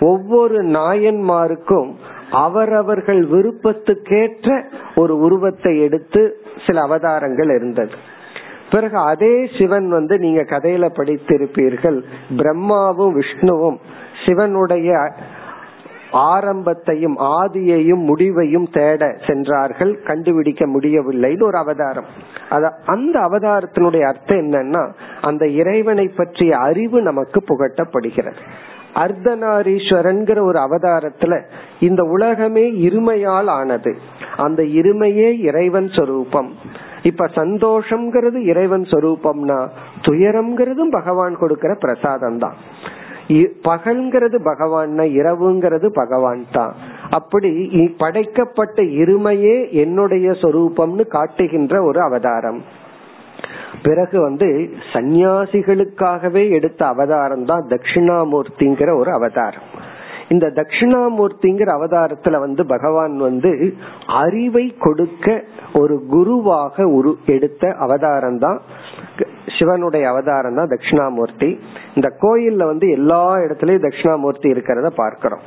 ஒவ்வொரு 0.00 0.62
நாயன்மாருக்கும் 0.62 1.92
அவரவர்கள் 2.30 3.20
விருப்பத்துக்கேற்ற 3.28 4.62
ஒரு 4.96 5.18
உருவத்தை 5.18 5.80
எடுத்து 5.80 6.36
சில 6.66 6.80
அவதாரங்கள் 6.80 7.54
இருந்தது. 7.54 7.90
பிறகு 8.72 8.96
அதே 8.96 9.50
சிவன் 9.58 9.90
வந்து 9.90 10.18
நீங்க 10.18 10.42
கதையில 10.42 10.88
படித்திருப்பீர்கள். 10.96 12.02
பிரம்மாவும் 12.36 13.14
விஷ்ணுவும் 13.14 13.78
சிவனுடைய 14.26 15.12
ஆரம்பத்தையும் 16.12 17.16
ஆதியையும் 17.18 18.04
முடிவையும் 18.04 18.68
தேட 18.72 19.16
சென்றார்கள். 19.26 20.02
கண்டுபிடிக்க 20.02 20.66
முடியவில்லைன்னு 20.66 21.42
ஒரு 21.42 21.56
அவதாரம். 21.56 22.04
அத 22.50 22.72
அந்த 22.86 23.18
அவதாரத்தினுடைய 23.18 24.02
அர்த்தம் 24.02 24.38
என்னன்னா 24.38 24.92
அந்த 25.20 25.46
இறைவனை 25.46 26.08
பற்றிய 26.08 26.56
அறிவு 26.56 27.02
நமக்கு 27.02 27.40
புகட்டப்படுகிறது. 27.40 28.40
அர்த்தநாரீஸ்வரன்கிற 28.94 30.40
ஒரு 30.40 30.58
அவதாரத்துல 30.58 31.42
இந்த 31.80 32.02
உலகமே 32.02 32.70
இருமையால் 32.70 33.46
ஆனது. 33.46 33.98
அந்த 34.36 34.62
இருமையே 34.62 35.38
இறைவன் 35.38 35.88
சொரூபம். 35.88 36.52
இப்ப 37.02 37.26
சந்தோஷம்ங்கிறது 37.34 38.38
இறைவன் 38.44 38.82
சொரூபம்னா 38.82 39.68
துயரம்ங்கிறதும் 40.02 40.90
பகவான் 40.90 41.36
கொடுக்கிற 41.36 41.74
பிரசாதம் 41.74 42.38
தான் 42.38 42.58
பகல்ங்கிறது 43.64 44.36
பகவான் 44.42 44.98
இரவுங்கிறது 44.98 45.86
பகவான் 45.86 46.44
தான் 46.52 46.72
அப்படி 47.10 47.50
படைக்கப்பட்ட 47.96 48.82
இருமையே 48.82 49.70
என்னுடைய 49.70 50.30
சொரூபம்னு 50.30 51.06
காட்டுகின்ற 51.06 51.82
ஒரு 51.82 52.00
அவதாரம். 52.00 52.60
பிறகு 53.82 54.20
வந்து 54.20 54.48
சந்நியாசிகளுக்காகவே 54.92 56.50
எடுத்த 56.50 56.86
அவதாரம் 56.86 57.44
தான் 57.44 57.68
தட்சிணாமூர்த்திங்கிற 57.68 58.98
ஒரு 58.98 59.12
அவதாரம். 59.12 59.68
இந்த 60.32 60.46
தட்சிணாமூர்த்திங்கிற 60.58 61.70
அவதாரத்துல 61.78 62.38
வந்து 62.38 62.62
பகவான் 62.66 63.16
வந்து 63.28 63.52
அறிவை 64.22 64.66
கொடுக்க 64.86 65.26
ஒரு 65.80 65.96
குருவாக 66.14 66.86
உரு 66.98 67.12
எடுத்த 67.34 67.74
அவதாரம் 67.86 68.40
தான் 68.44 68.60
சிவனுடைய 69.56 70.04
அவதாரம் 70.08 70.58
தான் 70.58 70.70
தட்சிணாமூர்த்தி. 70.72 71.50
இந்த 71.96 72.08
கோயில்ல 72.22 72.66
வந்து 72.66 72.86
எல்லா 72.98 73.24
இடத்துலயும் 73.44 73.84
தட்சிணாமூர்த்தி 73.86 74.48
இருக்கிறத 74.54 74.88
பார்க்கிறோம். 75.02 75.44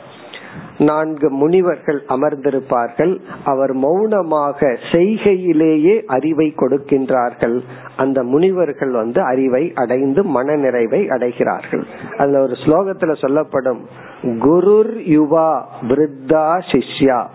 நான்கு 0.78 1.30
முனிவர்கள் 1.30 2.03
அமர்ந்திருப்பார்கள். 2.09 3.19
அவர் 3.45 3.73
மௌனமாக 3.73 4.78
செய்கையிலேயே 4.91 6.03
அறிவை 6.05 6.53
கொடுக்கின்றார்கள். 6.57 7.61
அந்த 7.97 8.23
முனிவர்கள் 8.23 8.91
வந்து 8.91 9.21
அறிவை 9.21 9.71
அடைந்து 9.76 10.23
மன 10.23 10.55
நிறைவை 10.55 11.07
அடைகிறார்கள். 11.07 11.84
அதுல 12.17 12.41
ஒரு 12.41 12.53
ஸ்லோகத்துல 12.53 13.15
சொல்லப்படும் 13.21 13.82
குருர் 14.23 14.93
யுவா 15.09 15.61
விருத்தா 15.82 16.59
சிஷ்யா 16.71 17.26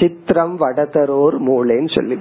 சித்திரம் 0.00 0.58
வடதரோர் 0.60 1.38
மூளைன்னு 1.38 1.94
சொல்லி. 1.94 2.18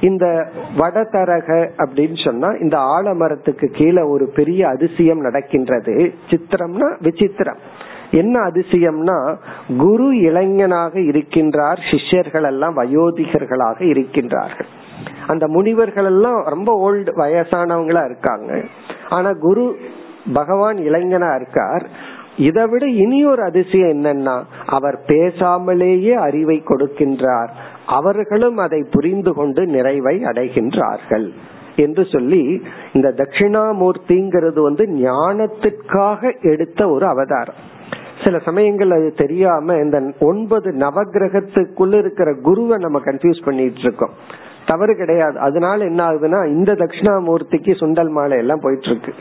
இந்த 0.00 0.50
வடதரக 0.78 1.68
அப்படின்னு 1.76 2.24
சொன்னா 2.24 2.48
இந்த 2.50 2.78
ஆலமரத்துக்கு 2.78 3.66
கீழே 3.66 4.02
ஒரு 4.02 4.30
பெரிய 4.34 4.68
அதிசயம் 4.68 5.20
நடக்கின்றது. 5.20 6.14
சித்திரம்னா 6.30 6.88
விசித்திரம். 7.00 7.56
என்ன 8.10 8.40
அதிசயம்னா 8.40 9.36
குரு 9.76 10.18
இளைஞனாக 10.18 10.98
இருக்கின்றார் 10.98 11.78
சிஷ்யர்கள் 11.90 12.42
எல்லாம் 12.42 12.76
வயோதிகர்களாக 12.76 13.78
இருக்கின்றார்கள். 13.78 14.68
அந்த 15.26 15.48
முனிவர்கள் 15.48 16.04
எல்லாம் 16.04 16.44
ரொம்ப 16.44 16.90
ஓல்டு 16.90 17.06
வயசானவங்களா 17.16 18.04
இருக்காங்க. 18.04 18.64
ஆனா 19.08 19.32
குரு 19.32 19.76
பகவான் 20.32 20.76
இளைஞனா 20.76 21.34
இருக்கார். 21.34 21.88
இதை 22.36 22.66
விட 22.66 22.86
இனி 22.86 23.26
ஒரு 23.26 23.42
அதிசயம் 23.42 23.88
என்னன்னா 23.88 24.42
அவர் 24.66 25.00
பேசாமலேயே 25.06 26.12
அறிவை 26.12 26.62
கொடுக்கின்றார். 26.68 27.48
அவர்களும் 27.86 28.56
அதை 28.56 28.86
புரிந்து 28.90 29.34
கொண்டு 29.34 29.66
நிறைவை 29.66 30.24
அடைகின்றார்கள் 30.24 31.32
என்று 31.76 32.06
சொல்லி 32.12 32.62
இந்த 32.92 33.14
தட்சிணாமூர்த்திங்கிறது 33.16 34.60
வந்து 34.60 34.86
ஞானத்திற்காக 34.86 36.42
எடுத்த 36.42 36.88
ஒரு 36.88 37.06
அவதாரம். 37.06 37.74
சில 38.24 38.38
சமயங்கள் 38.38 38.90
அது 38.90 39.12
தெரியாம 39.16 39.74
இந்த 39.74 40.12
ஒன்பது 40.20 40.70
நவகிரகத்துக்குள்ள 40.70 41.98
இருக்கிற 41.98 42.34
குருவை 42.34 42.76
நம்ம 42.76 42.98
கன்ஃபியூஸ் 42.98 43.44
பண்ணிட்டு 43.44 43.80
இருக்கோம். 43.80 44.10
தவறு 44.66 44.96
கிடையாது. 44.96 45.38
அதனால 45.38 45.84
என்ன 45.84 46.06
ஆகுதுன்னா 46.06 46.46
இந்த 46.46 46.72
தட்சிணாமூர்த்திக்கு 46.72 47.74
சுண்டல் 47.74 48.08
மாலை 48.08 48.38
எல்லாம் 48.38 48.60
போயிட்டு 48.60 48.90
இருக்கு 48.90 49.14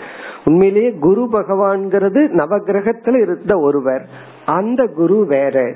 உண்மையிலேயே 0.46 0.92
குரு 1.00 1.30
பகவான்கிறது 1.32 2.22
நவகிரகத்துல 2.32 3.22
இருந்த 3.22 3.60
ஒருவர். 3.60 4.06
அந்த 4.46 4.86
குரு 4.86 5.26
வேற. 5.26 5.74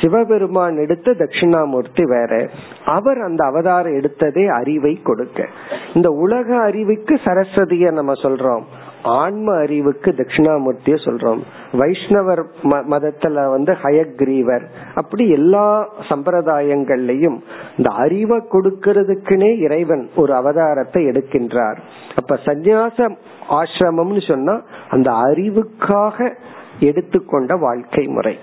சிவபெருமான் 0.00 0.76
எடுத்த 0.76 1.10
தட்சிணாமூர்த்தி 1.10 2.02
வேற. 2.02 2.48
அவர் 2.84 3.20
அந்த 3.20 3.44
அவதாரம் 3.44 3.92
எடுத்ததே 3.92 4.46
அறிவை 4.46 5.00
கொடுக்க. 5.02 5.46
இந்த 5.94 6.10
உலக 6.10 6.56
அறிவுக்கு 6.58 7.14
சரஸ்வதிய 7.24 7.92
நம்ம 7.92 8.12
சொல்றோம். 8.12 8.62
ஆன்ம 9.06 9.54
அறிவுக்கு 9.56 10.10
தட்சிணாமூர்த்திய 10.10 10.94
சொல்றோம். 11.04 11.42
வைஷ்ணவர் 11.72 12.42
மதத்துல 12.64 13.50
வந்து 13.50 13.72
ஹயக்ரீவர். 13.82 14.64
அப்படி 14.94 15.30
எல்லா 15.30 15.88
சம்பிரதாயங்கள்லயும் 16.08 17.38
இந்த 17.76 17.90
அறிவை 17.94 18.38
கொடுக்கறதுக்குனே 18.52 19.58
இறைவன் 19.58 20.08
ஒரு 20.16 20.34
அவதாரத்தை 20.34 21.02
எடுக்கின்றார். 21.10 21.78
அப்ப 22.16 22.38
சந்நியாச 22.44 23.16
ஆசிரமம்னு 23.48 24.28
சொன்னா 24.28 24.60
அந்த 24.88 25.10
அறிவுக்காக 25.10 26.34
எடுத்துக்கொண்ட 26.80 27.56
வாழ்க்கை 27.56 28.06
முறை. 28.06 28.38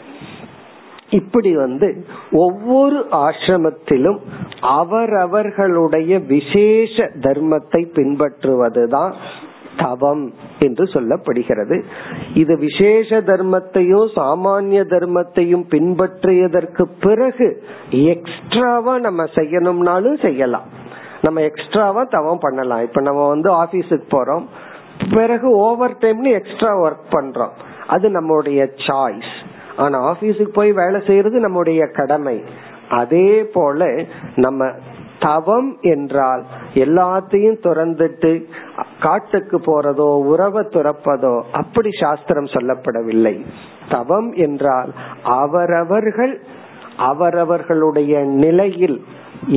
இப்படி 1.09 1.55
வந்து 1.55 2.05
ஒவ்வொரு 2.31 3.05
ஆசிரமத்திலும் 3.11 4.19
அவரவர்களுடைய 4.61 6.19
விசேஷ 6.19 7.09
தர்மத்தை 7.19 7.81
பின்பற்றுவதுதான் 7.97 9.13
தவம் 9.77 10.33
என்று 10.59 10.83
சொல்லப்படுகிறது. 10.83 11.83
இது 12.33 12.57
விசேஷ 12.57 13.21
தர்மத்தையும் 13.21 14.07
சாமானிய 14.15 14.83
தர்மத்தையும் 14.83 15.65
பின்பற்றியதற்கு 15.69 16.85
பிறகு 16.99 17.63
எக்ஸ்ட்ராவா 17.89 18.99
நம்ம 18.99 19.23
செய்யணும்னாலும் 19.23 20.21
செய்யலாம். 20.21 20.67
நம்ம 21.21 21.41
எக்ஸ்ட்ராவா 21.41 22.03
தவம் 22.03 22.39
பண்ணலாம். 22.39 22.81
இப்ப 22.81 23.01
நம்ம 23.01 23.27
வந்து 23.27 23.51
ஆபீஸுக்கு 23.51 24.03
போறோம். 24.11 24.45
பிறகு 25.13 25.49
ஓவர் 25.49 25.97
டைம்னு 25.97 26.31
எக்ஸ்ட்ரா 26.31 26.81
ஒர்க் 26.81 27.11
பண்றோம். 27.11 27.51
அது 27.87 28.09
நம்மளுடைய 28.09 28.67
சாய்ஸ் 28.87 29.33
ஆனா 29.77 30.11
ஆபீஸுக்கு 30.11 30.49
போய் 30.53 30.71
வேலை 30.71 31.01
செய்யறது 31.05 31.39
நம்முடைய 31.39 31.85
கடமை. 31.85 32.43
அதே 32.89 33.43
போல 33.53 34.03
நம்ம 34.35 34.71
தவம் 35.25 35.69
என்றால் 35.93 36.43
எல்லாத்தையும் 36.83 37.59
துறந்துட்டு 37.65 38.31
காட்டுக்கு 38.99 39.57
போறதோ 39.59 40.09
உறவை 40.31 40.63
துறப்பதோ 40.75 41.35
அப்படி 41.61 41.91
சாஸ்திரம் 42.01 42.53
சொல்லப்படவில்லை. 42.55 43.35
தவம் 43.89 44.29
என்றால் 44.45 44.91
அவரவர்கள் 45.41 46.35
அவரவர்களுடைய 47.09 48.13
நிலையில் 48.43 48.97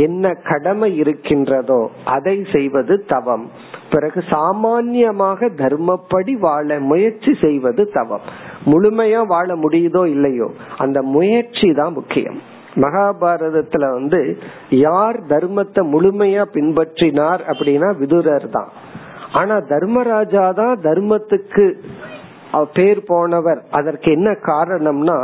என்ன 0.04 0.24
கடமை 0.48 0.88
இருக்கின்றதோ 0.96 1.80
அதை 2.14 2.36
செய்வது 2.52 2.94
தவம். 3.12 3.44
பிறகு 3.92 4.20
சாமான்யமாக 4.32 5.48
தர்மப்படி 5.60 6.34
வாழ 6.38 6.78
முயற்சி 6.90 7.32
செய்வது 7.44 7.82
தவம். 7.92 8.24
முழுமையா 8.70 9.20
வாழ 9.26 9.48
முடியுதோ 9.56 10.02
இல்லையோ 10.14 10.48
அந்த 10.84 10.98
முயற்சி 11.14 11.68
தான் 11.72 11.92
முக்கியம். 11.92 12.38
மகாபாரதத்துல 12.84 13.84
வந்து 13.98 14.20
யார் 14.86 15.18
தர்மத்தை 15.28 15.82
முழுமையா 15.94 16.44
பின்பற்றினார் 16.56 17.42
அப்படின்னா 17.52 17.90
விதுரர் 18.02 18.48
தான். 18.48 18.70
ஆனா 19.32 19.56
தர்மராஜா 19.72 20.44
தான் 20.60 20.76
தர்மத்துக்கு 20.80 21.66
பேர் 22.74 23.00
போனவர். 23.08 23.60
அதற்கு 23.70 24.08
என்ன 24.12 24.30
காரணம்னா 24.48 25.16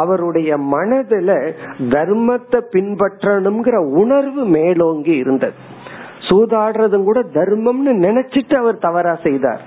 அவருடைய 0.00 0.50
மனதுல 0.74 1.30
தர்மத்தை 1.94 2.58
பின்பற்றணுங்கிற 2.74 3.76
உணர்வு 4.02 4.42
மேலோங்கி 4.56 5.14
இருந்தது. 5.16 5.56
சூதாடுறதும் 6.28 7.06
கூட 7.08 7.20
தர்மம்னு 7.38 7.92
நினைச்சிட்டு 8.06 8.54
அவர் 8.54 8.84
தவறா 8.86 9.14
செய்தார். 9.26 9.62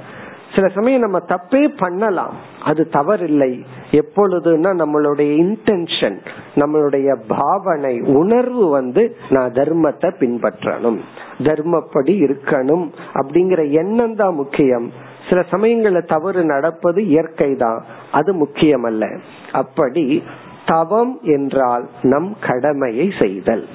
சில 0.55 0.67
சமயம் 0.67 1.01
நம்ம 1.01 1.19
தப்பே 1.27 1.67
பண்ணலாம். 1.77 2.33
அது 2.65 2.87
தவறில்லை. 2.91 3.51
எப்பொழுதுன்னா 3.91 4.71
நம்மளுடைய 4.81 5.31
இன்டென்ஷன் 5.43 6.17
நம்மளுடைய 6.55 7.15
பாவனை 7.27 8.01
உணர்வு 8.01 8.69
வந்து 8.69 9.15
நான் 9.29 9.51
தர்மத்தை 9.51 10.09
பின்பற்றணும். 10.19 10.99
தர்மப்படி 11.39 12.13
இருக்கணும் 12.27 12.85
அப்படிங்கிற 13.13 13.71
எண்ணம் 13.71 14.15
தான் 14.15 14.33
முக்கியம். 14.33 14.91
சில 15.29 15.41
சமயங்கள்ல 15.51 16.07
தவறு 16.07 16.43
நடப்பது 16.43 17.07
இயற்கை 17.07 17.55
தான் 17.55 17.85
அது 18.11 18.33
முக்கியம் 18.33 18.83
அல்ல 18.83 19.09
அப்படி 19.51 20.23
தவம் 20.65 21.19
என்றால் 21.21 21.89
நம் 22.01 22.35
கடமையை 22.47 23.11
செய்தல். 23.19 23.67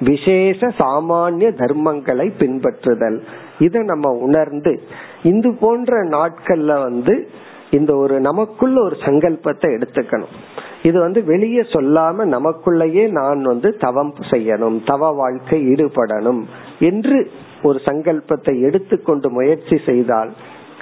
விசேஷ 0.00 0.68
சாமானிய 0.78 1.48
தர்மங்களை 1.62 2.26
பின்பற்றுதல். 2.38 3.18
இதை 3.58 3.82
நம்ம 3.82 4.10
உணர்ந்து 4.10 4.82
இது 5.22 5.54
போன்ற 5.54 6.02
நாட்கள்ல 6.04 6.82
வந்து 6.82 7.28
இந்த 7.70 7.96
ஒரு 7.96 8.20
நமக்குள்ள 8.20 8.82
ஒரு 8.82 8.96
சங்கல்பத்தை 8.96 9.68
எடுத்துக்கணும். 9.76 10.34
இது 10.82 11.00
வந்து 11.00 11.24
வெளியே 11.24 11.60
சொல்லாம 11.60 12.26
நமக்குள்ளேயே 12.26 13.10
நான் 13.10 13.42
வந்து 13.42 13.76
தவம் 13.76 14.14
செய்யணும் 14.30 14.84
தவ 14.84 15.10
வாழ்க்கை 15.12 15.58
ஈடுபடணும் 15.68 16.42
என்று 16.78 17.30
ஒரு 17.62 17.78
சங்கல்பத்தை 17.84 18.60
எடுத்துக்கொண்டு 18.60 19.30
முயற்சி 19.30 19.78
செய்தால் 19.86 20.32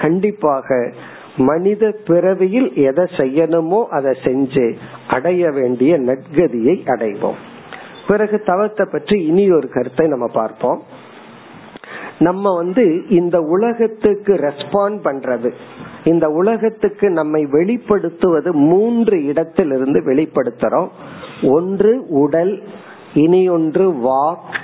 கண்டிப்பாக 0.00 0.92
மனித 1.36 1.94
பிறவியில் 2.06 2.72
எதை 2.72 3.04
செய்யணுமோ 3.16 3.84
அதை 3.84 4.12
செஞ்சு 4.24 4.74
அடைய 5.08 5.50
வேண்டிய 5.50 5.98
நற்கதியை 5.98 6.76
அடைவோம். 6.86 7.40
பிறகு 8.08 8.42
தவத்தை 8.42 8.86
பற்றி 8.92 9.26
இனி 9.26 9.50
ஒரு 9.50 9.68
கருத்தை 9.68 10.06
நம்ம 10.06 10.26
பார்ப்போம். 10.32 10.82
நம்ம 12.18 12.56
வந்து 12.56 13.08
இந்த 13.08 13.40
உலகத்துக்கு 13.40 14.34
ரெஸ்பாண்ட் 14.34 14.98
பண்றது 15.04 15.52
இந்த 16.04 16.28
உலகத்துக்கு 16.28 17.10
நம்மை 17.10 17.46
வெளிப்படுத்துவது 17.46 18.50
மூன்று 18.50 19.24
இடத்திலிருந்து 19.24 20.00
வெளிப்படுத்துறோம். 20.00 20.88
ஒன்று 21.42 22.04
உடல் 22.08 22.62
இனி 23.14 23.48
ஒன்று 23.48 23.90
வாக் 23.90 24.54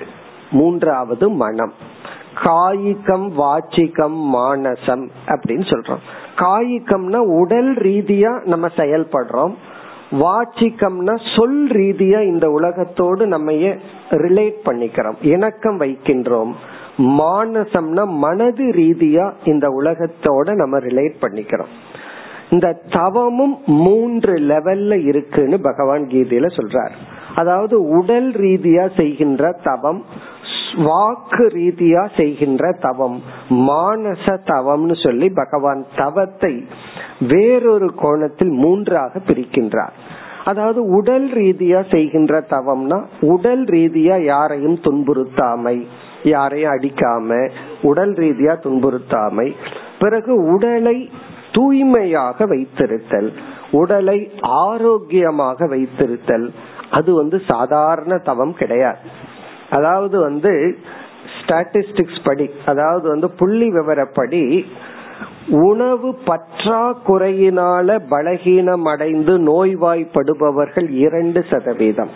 மூன்றாவது 0.50 1.30
மனம். 1.30 1.72
காயிக்கம் 2.34 3.26
வாச்சிக்கம் 3.40 4.18
மானசம் 4.34 5.04
அப்படின்னு 5.26 5.66
சொல்றோம். 5.72 6.04
காயிக்கம்னா 6.36 7.16
உடல் 7.16 7.76
ரீதியா 7.76 8.44
நம்ம 8.44 8.66
செயல்படுறோம். 8.66 9.54
வாச்சிக்கம்னா 10.10 11.36
சொல் 11.36 11.66
ரீதியா 11.66 12.22
இந்த 12.22 12.50
உலகத்தோடு 12.50 13.26
நம்ம 13.26 13.52
ரிலேட் 14.10 14.58
பண்ணிக்கிறோம் 14.64 15.14
இணக்கம் 15.20 15.80
வைக்கின்றோம். 15.80 16.52
மானசம்னா 16.98 18.06
மனது 18.06 18.64
ரீதியா 18.64 19.32
இந்த 19.44 19.68
உலகத்தோட 19.68 20.54
நம்ம 20.54 20.78
ரிலேட் 20.78 21.14
பண்ணிக்கிறோம். 21.20 21.70
இந்த 22.50 22.82
தவமும் 22.90 23.58
மூன்று 23.66 24.34
லெவல்ல 24.34 25.04
இருக்குன்னு 25.06 25.60
பகவான் 25.60 26.06
கீதையில 26.06 26.46
சொல்றார். 26.56 26.94
அதாவது 27.34 27.82
உடல் 27.82 28.30
ரீதியா 28.30 28.96
செய்கின்ற 28.96 29.60
தவம் 29.62 30.04
வாக்கு 30.76 31.46
ரீதியா 31.46 32.16
செய்கின்ற 32.16 32.72
தவம். 32.72 33.22
மானச 33.50 34.24
தவம்னு 34.24 35.02
சொல்லி 35.02 35.28
பகவான் 35.28 35.84
தவத்தை 35.96 36.64
வேறொரு 37.20 37.94
கோணத்தில் 37.94 38.48
மூன்றாக 38.48 39.18
பிரிக்கின்றார். 39.18 39.92
அதாவது 40.44 40.84
உடல் 40.84 41.32
ரீதியா 41.32 41.90
செய்கின்ற 41.90 42.44
தவம்னா 42.50 43.04
உடல் 43.20 43.64
ரீதியா 43.64 44.24
யாரையும் 44.24 44.74
துன்புறுத்தாமை 44.74 45.86
யாரையும் 46.22 46.72
அடிக்காம 46.72 47.50
உடல் 47.82 48.12
ரீதியா 48.12 48.54
துன்புறுத்தாமை. 48.64 49.54
பிறகு 49.98 50.52
உடலை 50.52 51.10
தூய்மையாக 51.52 52.46
வைத்திருத்தல் 52.46 53.32
உடலை 53.70 54.30
ஆரோக்கியமாக 54.40 55.66
வைத்திருத்தல். 55.66 56.48
அது 56.90 57.14
வந்து 57.14 57.40
சாதாரண 57.46 58.16
தவம் 58.16 58.54
கிடையாது. 58.54 59.19
அதாவது 59.70 60.16
வந்து 60.18 60.52
ஸ்டாட்டிஸ்டிக்ஸ் 61.36 62.24
படி 62.24 62.46
அதாவது 62.64 63.06
வந்து 63.08 63.28
புள்ளி 63.30 63.68
விவரப்படி 63.70 64.42
உணவு 65.68 66.08
பற்றாக்குறையினால 66.26 67.98
பலகீனம் 68.10 68.86
அடைந்து 68.92 69.32
நோய்வாய்ப்படுபவர்கள் 69.50 70.88
இரண்டு 71.04 71.40
சதவீதம். 71.50 72.12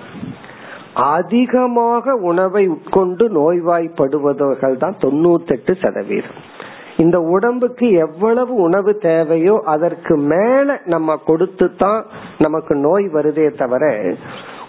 அதிகமாக 1.15 2.15
உணவை 2.31 2.65
உட்கொண்டு 2.69 3.25
நோய்வாய்ப்படுபவர்கள் 3.39 4.77
தான் 4.77 4.97
தொண்ணூத்தி 5.05 5.55
எட்டு 5.57 5.73
சதவீதம். 5.75 6.39
இந்த 6.97 7.19
உடம்புக்கு 7.35 7.87
எவ்வளவு 8.07 8.55
உணவு 8.67 8.93
தேவையோ 8.99 9.55
அதற்கு 9.65 10.17
மேல 10.33 10.77
நம்ம 10.85 11.17
கொடுத்து 11.25 11.67
தான் 11.77 12.03
நமக்கு 12.39 12.75
நோய் 12.77 13.07
வருதே 13.09 13.49
தவிர 13.63 13.85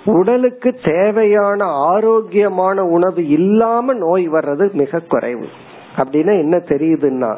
உடலுக்கு 0.05 0.75
தேவையான 0.83 1.65
ஆரோக்கியமான 1.65 2.85
உணவு 2.85 3.27
இல்லாம 3.27 3.93
நோய் 3.93 4.29
வர்றது 4.29 4.73
மிக 4.73 4.99
குறைவு. 4.99 5.47
அப்படின்னா 5.97 6.39
என்ன 6.39 6.57
தெரியுதுன்னா 6.57 7.35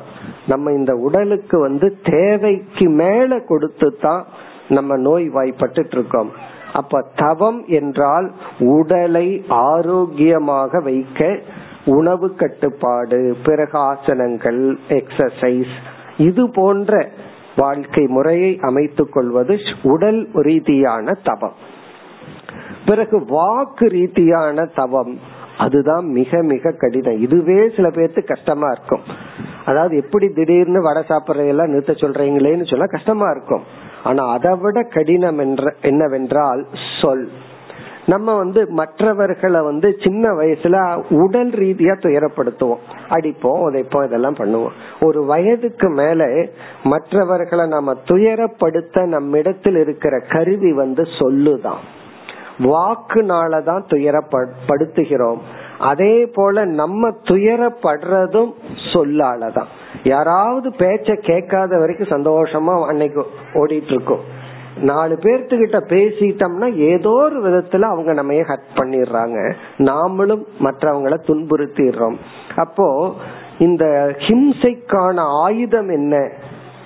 நம்ம 0.47 0.71
இந்த 0.71 0.95
உடலுக்கு 0.95 1.59
வந்து 1.59 1.97
தேவைக்கு 2.03 2.89
மேல 2.89 3.39
கொடுத்து 3.39 3.97
தான் 4.01 4.25
நம்ம 4.67 4.97
நோய் 4.97 5.29
வாய்ப்பட்டு 5.29 5.87
இருக்கோம் 5.91 6.31
அப்ப 6.73 7.05
தவம் 7.15 7.65
என்றால் 7.65 8.31
உடலை 8.59 9.43
ஆரோக்கியமாக 9.47 10.79
வைக்க 10.79 11.39
உணவு 11.85 12.35
கட்டுப்பாடு 12.35 13.37
பிறகு 13.43 13.79
ஆசனங்கள் 13.79 14.77
எக்ஸசைஸ் 14.89 15.75
இது 16.17 16.49
போன்ற 16.49 17.09
வாழ்க்கை 17.55 18.07
முறையை 18.07 18.57
அமைத்துக் 18.61 19.11
கொள்வது 19.11 19.57
உடல் 19.83 20.27
ரீதியான 20.33 21.13
தவம். 21.23 21.75
பிறகு 22.87 23.25
வாக்கு 23.27 23.85
ரீதியான 23.87 24.65
தவம். 24.65 25.19
அதுதான் 25.57 26.05
மிக 26.05 26.41
மிக 26.41 26.71
கடினம். 26.71 27.21
இதுவே 27.21 27.69
சில 27.75 27.87
பேர்த்து 27.87 28.25
கஷ்டமா 28.25 28.67
இருக்கும். 28.69 29.01
அதாவது 29.65 29.97
எப்படி 29.97 30.29
திடீர்னு 30.29 30.81
வடை 30.81 31.03
சாப்பிட்றதெல்லாம் 31.07 31.67
நிறுத்த 31.67 31.93
சொல்றீங்களேன்னு 31.93 32.69
சொல்ல 32.69 32.85
கஷ்டமா 32.85 33.29
இருக்கும். 33.29 33.63
ஆனா 34.03 34.27
அதை 34.27 34.57
விட 34.61 34.83
கடினம் 34.83 35.37
என்ற 35.37 35.73
என்னவென்றால் 35.81 36.65
சொல். 37.01 37.29
நம்ம 38.05 38.37
வந்து 38.37 38.71
மற்றவர்களை 38.71 39.61
வந்து 39.61 39.95
சின்ன 40.03 40.29
வயசுல 40.29 41.03
உடல் 41.09 41.49
ரீதியா 41.49 41.95
துயரப்படுத்துவோம். 41.97 42.83
அடிப்போம் 43.09 43.61
உதைப்போம் 43.67 44.05
இதெல்லாம் 44.05 44.35
பண்ணுவோம். 44.35 44.73
ஒரு 45.01 45.25
வயதுக்கு 45.25 45.89
மேல 45.89 46.45
மற்றவர்களை 46.83 47.67
நம்ம 47.67 47.93
துயரப்படுத்த 48.05 49.05
நம்மிடத்தில் 49.05 49.75
இருக்கிற 49.75 50.19
கருவி 50.19 50.73
வந்து 50.73 51.03
சொல்லுதான். 51.03 51.83
வாக்குனாலதான் 52.59 53.83
துயரப்படுத்துகிறோம் 53.87 55.37
அதே 55.79 56.25
போல 56.33 56.65
நம்ம 56.65 57.09
துயரப்படுறதும் 57.09 58.53
சொல்லாலதான். 58.93 59.69
யாராவது 60.03 60.69
பேச்ச 60.69 61.15
கேட்காத 61.19 61.77
வரைக்கும் 61.77 62.07
சந்தோஷமா 62.07 62.85
அன்னைக்கு 62.85 63.25
ஓடிட்டு 63.53 63.91
இருக்கோம் 63.91 64.35
நாலு 64.81 65.15
பேர்த்துக்கிட்ட 65.15 65.77
பேசிட்டோம்னா 65.87 66.73
ஏதோ 66.73 67.09
ஒரு 67.09 67.37
விதத்துல 67.43 67.81
அவங்க 67.81 68.13
நம்ம 68.13 68.33
ஹட் 68.33 68.67
பண்ணிடுறாங்க. 68.75 69.53
நாமளும் 69.77 70.45
மற்றவங்களை 70.59 71.17
துன்புறுத்திடுறோம். 71.27 72.15
அப்போ 72.55 73.13
இந்த 73.59 73.85
ஹிம்சைக்கான 74.17 75.15
ஆயுதம் 75.43 75.89
என்ன? 75.89 76.29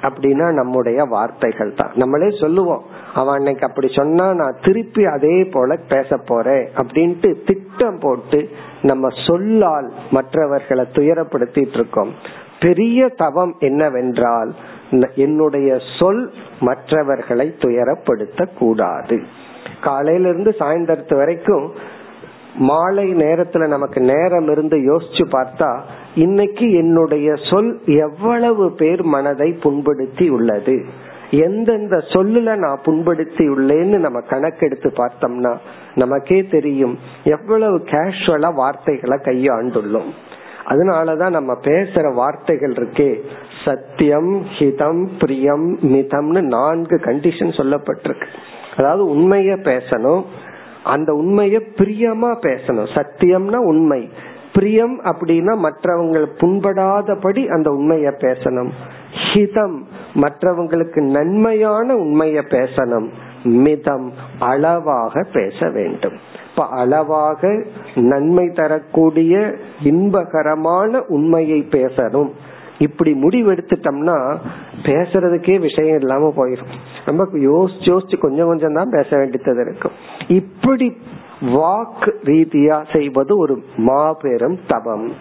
அப்படின்னா 0.01 0.53
நம்முடைய 0.53 1.03
வார்த்தைகள் 1.03 1.73
தான். 1.73 1.91
நம்மளே 1.95 2.29
சொல்லுவோம் 2.39 2.83
அவன் 3.13 3.35
அன்னைக்கு 3.35 3.67
அப்படி 3.67 3.87
சொன்னா 3.95 4.33
நான் 4.33 4.59
திருப்பி 4.61 5.05
அதே 5.05 5.43
போல 5.43 5.77
பேச 5.87 6.17
போறேன் 6.17 6.69
அப்படின்ட்டு 6.83 7.29
திட்டம் 7.45 7.99
போட்டு 7.99 8.49
நம்ம 8.81 9.07
சொல்லால் 9.27 9.91
மற்றவர்களை 10.11 10.85
துயரப்படுத்திட்டு 10.93 11.77
இருக்கோம். 11.79 12.13
பெரிய 12.59 13.09
தவம் 13.17 13.55
என்னவென்றால் 13.59 14.53
என்னுடைய 15.15 15.77
சொல் 15.99 16.33
மற்றவர்களை 16.59 17.55
துயரப்படுத்த 17.59 18.47
கூடாது. 18.59 19.17
காலையில 19.81 20.29
இருந்து 20.29 20.55
சாயந்தரத்து 20.59 21.15
வரைக்கும் 21.15 21.65
மாலை 22.55 23.05
நேரத்துல 23.15 23.67
நமக்கு 23.67 24.01
நேரம் 24.01 24.49
இருந்து 24.49 24.77
யோசிச்சு 24.77 25.23
பார்த்தா 25.31 25.69
இன்னைக்கு 26.15 26.71
என்னுடைய 26.71 27.35
சொல் 27.49 27.81
எவ்வளவு 27.85 28.71
பேர் 28.71 29.03
மனதை 29.03 29.51
புண்படுத்தி 29.51 30.29
உள்ளது? 30.29 30.85
எந்தெந்த 31.31 31.97
சொல்லுல 31.97 32.55
நான் 32.55 32.79
புண்படுத்தி 32.85 33.49
உள்ளேன்னு 33.49 33.97
நம்ம 33.97 34.19
கணக்கெடுத்து 34.19 34.91
பார்த்தோம்னா 34.91 35.57
நமக்கே 35.95 36.43
தெரியும் 36.43 36.97
எவ்வளவு 37.23 37.77
கேஷுவலா 37.77 38.53
வார்த்தைகளை 38.53 39.17
கையாண்டுள்ளோம். 39.17 40.09
அதனாலதான் 40.67 41.29
நம்ம 41.29 41.53
பேசுற 41.53 42.13
வார்த்தைகள் 42.13 42.71
இருக்கே 42.71 43.19
சத்தியம் 43.65 44.45
ஹிதம் 44.59 45.07
பிரியம் 45.19 45.79
மிதம்னு 45.79 46.41
நான்கு 46.41 46.95
கண்டிஷன் 46.95 47.57
சொல்லப்பட்டிருக்கு. 47.57 48.25
அதாவது 48.77 49.15
உண்மைய 49.15 49.57
பேசணும் 49.57 50.23
அந்த 50.83 51.13
உண்மைய 51.13 51.61
பிரியமா 51.75 52.35
பேசணும். 52.41 52.87
சத்தியம்னா 52.95 53.55
உண்மை. 53.55 54.09
பிரியம் 54.53 55.01
அப்படின்னா 55.03 55.53
மற்றவங்க 55.65 56.25
புண்படாதபடி 56.39 57.47
அந்த 57.47 57.69
உண்மைய 57.69 58.11
பேசணும். 58.19 58.69
ஹிதம் 59.33 59.77
மற்றவங்களுக்கு 60.13 61.01
நன்மையான 61.01 61.95
உண்மைய 61.95 62.41
பேசணும். 62.49 63.07
மிதம் 63.43 64.13
அளவாக 64.39 65.25
பேச 65.33 65.69
வேண்டும். 65.69 66.13
இப்ப 66.49 66.65
அளவாக 66.65 67.63
நன்மை 67.95 68.49
தரக்கூடிய 68.49 69.55
இன்பகரமான 69.83 71.01
உண்மையை 71.07 71.67
பேசணும். 71.71 72.29
இப்படி 72.77 73.11
முடிவெடுத்துட்டோம்னா 73.13 74.37
பேசுறதுக்கே 74.83 75.59
விஷயம் 75.59 75.99
இல்லாம 75.99 76.33
போயிடும் 76.37 76.71
நம்ம 77.05 77.23
யோசிச்சு 77.23 77.89
யோசிச்சு 77.91 78.17
கொஞ்சம் 78.17 78.47
கொஞ்சம் 78.47 78.73
தான் 78.73 78.89
பேச 78.89 79.17
வேண்டியது 79.17 79.61
இருக்கும். 79.61 79.91
இப்படி 80.27 80.97
வாக் 81.41 82.13
ரீதியா 82.23 82.97
செய்வது 82.97 83.37
ஒரு 83.37 83.63
மாபெரும் 83.77 84.59
தபம். 84.67 85.11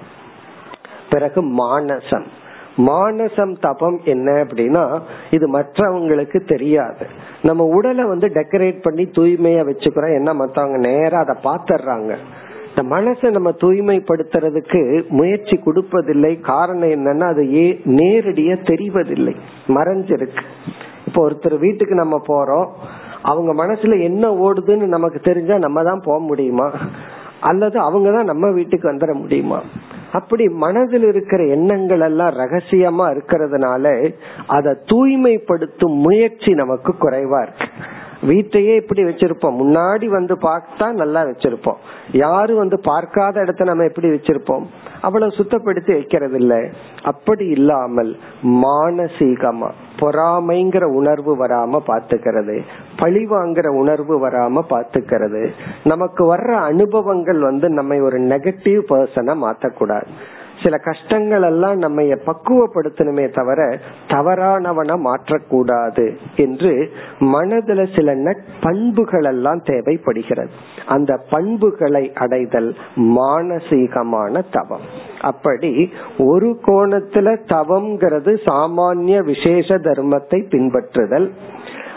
பிறகு 1.11 1.43
மானசம். 1.43 2.25
மானசம் 2.77 3.57
தபம் 3.61 4.01
என்ன 4.05 4.33
அப்படின்னா 4.33 5.01
இது 5.31 5.59
மற்றவங்களுக்கு 5.59 6.47
தெரியாது. 6.47 7.07
நம்ம 7.43 7.65
உடலை 7.65 8.05
வந்து 8.05 8.29
டெக்கரேட் 8.29 8.83
பண்ணி 8.83 9.03
தூய்மையா 9.03 9.63
வச்சுக்கிறோம். 9.71 10.15
என்ன 10.15 10.35
மத்தவங்க 10.35 10.77
நேரம் 10.77 11.25
அதை 11.27 11.37
பாத்துறாங்க 11.45 12.17
இந்த 12.69 12.97
மனசை 12.97 13.31
நம்ம 13.31 13.51
தூய்மைப்படுத்துறதுக்கு 13.51 15.09
முயற்சி 15.09 15.57
கொடுப்பதில்லை. 15.57 16.41
காரணம் 16.41 16.89
என்னன்னா 16.89 17.21
அது 17.21 17.55
ஏ 17.55 17.81
நேரடியா 17.85 18.57
தெரிவதில்லை. 18.63 19.37
மறைஞ்சிருக்கு. 19.69 20.41
இப்போ 21.07 21.31
ஒருத்தர் 21.31 21.59
வீட்டுக்கு 21.59 21.95
நம்ம 21.95 22.21
போறோம். 22.29 22.69
அவங்க 23.23 23.67
மனசுல 23.67 24.03
என்ன 24.03 24.31
ஓடுதுன்னு 24.31 24.87
நமக்கு 24.87 25.21
தெரிஞ்சா 25.21 25.59
நம்ம 25.59 25.83
தான் 25.83 26.03
போக 26.05 26.19
முடியுமா? 26.19 26.73
அல்லது 27.41 27.79
அவங்க 27.79 28.13
தான் 28.13 28.25
நம்ம 28.25 28.51
வீட்டுக்கு 28.51 28.93
வந்துட 28.93 29.13
முடியுமா? 29.13 29.63
அப்படி 30.13 30.49
மனதில் 30.49 31.03
இருக்கிற 31.03 31.45
எண்ணங்கள் 31.45 32.01
எல்லாம் 32.01 32.35
ரகசியமா 32.35 33.05
இருக்கிறதுனால 33.13 34.13
அதை 34.47 34.77
தூய்மைப்படுத்தும் 34.87 35.93
முயற்சி 35.93 36.55
நமக்கு 36.55 36.95
குறைவா 37.01 37.43
இருக்கு. 37.43 37.67
வீட்டையே 38.23 38.75
இப்படி 38.75 39.05
வச்சிருப்போம். 39.05 39.61
முன்னாடி 39.63 40.07
வந்து 40.07 40.35
பார்த்தா 40.35 40.93
நல்லா 40.93 41.23
வச்சிருப்போம். 41.23 41.77
யாரு 42.13 42.55
வந்து 42.55 42.81
பார்க்காத 42.81 43.41
இடத்த 43.41 43.65
நம்ம 43.65 43.85
எப்படி 43.85 44.09
வச்சிருப்போம்? 44.09 44.67
அவ்வளவு 45.01 45.37
சுத்தப்படுத்தி 45.37 45.93
வைக்கிறது 45.93 46.37
இல்ல 46.37 46.55
அப்படி 47.03 47.47
இல்லாமல் 47.49 48.11
மானசீகமா 48.63 49.71
பொறாமைங்கிற 50.01 50.85
உணர்வு 50.99 51.33
வராம 51.47 51.81
பாத்துக்கிறது 51.87 52.57
பழிவாங்கிற 52.97 53.69
உணர்வு 53.83 54.17
வராம 54.27 54.63
பாத்துக்கிறது 54.71 55.43
நமக்கு 55.85 56.25
வர்ற 56.35 56.53
அனுபவங்கள் 56.65 57.41
வந்து 57.41 57.69
நம்ம 57.71 57.99
ஒரு 58.01 58.19
நெகட்டிவ் 58.21 58.83
பர்சனை 58.89 59.35
மாத்தக்கூடாது. 59.47 60.11
சில 60.63 60.77
கஷ்டங்கள் 60.79 61.43
எல்லாம் 61.43 61.79
நம்ம 61.79 62.03
பக்குவப்படுத்தணுமே 62.03 63.33
தவிர 63.35 63.79
தவறானவன 64.07 64.97
மாற்றக்கூடாது 65.05 66.17
என்று 66.37 66.91
மனதுல 67.21 67.97
சில 67.97 68.15
நட்பண்புகள் 68.15 69.25
எல்லாம் 69.25 69.63
தேவைப்படுகிறது. 69.63 70.51
அந்த 70.87 71.17
பண்புகளை 71.31 72.13
அடைதல் 72.15 72.77
மானசீகமான 72.97 74.45
தவம். 74.51 74.87
அப்படி 75.21 75.93
ஒரு 76.19 76.59
கோணத்துல 76.67 77.37
தவம்ங்கிறது 77.47 78.39
சாமானிய 78.51 79.25
விசேஷ 79.25 79.79
தர்மத்தை 79.79 80.41
பின்பற்றுதல். 80.49 81.31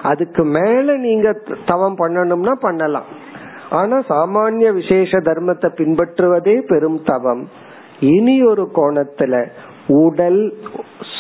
அதுக்கு 0.04 0.44
மேல 0.44 0.98
நீங்க 0.98 1.36
தவம் 1.66 1.98
பண்ணணும்னா 1.98 2.52
பண்ணலாம். 2.52 3.22
ஆனா 3.70 4.00
சாமானிய 4.10 4.74
விசேஷ 4.74 5.18
தர்மத்தை 5.18 5.70
பின்பற்றுவதே 5.78 6.62
பெரும் 6.68 7.02
தவம். 7.06 7.72
இனி 8.04 8.44
ஒரு 8.44 8.70
கோணத்துல 8.76 9.48
உடல் 9.88 10.54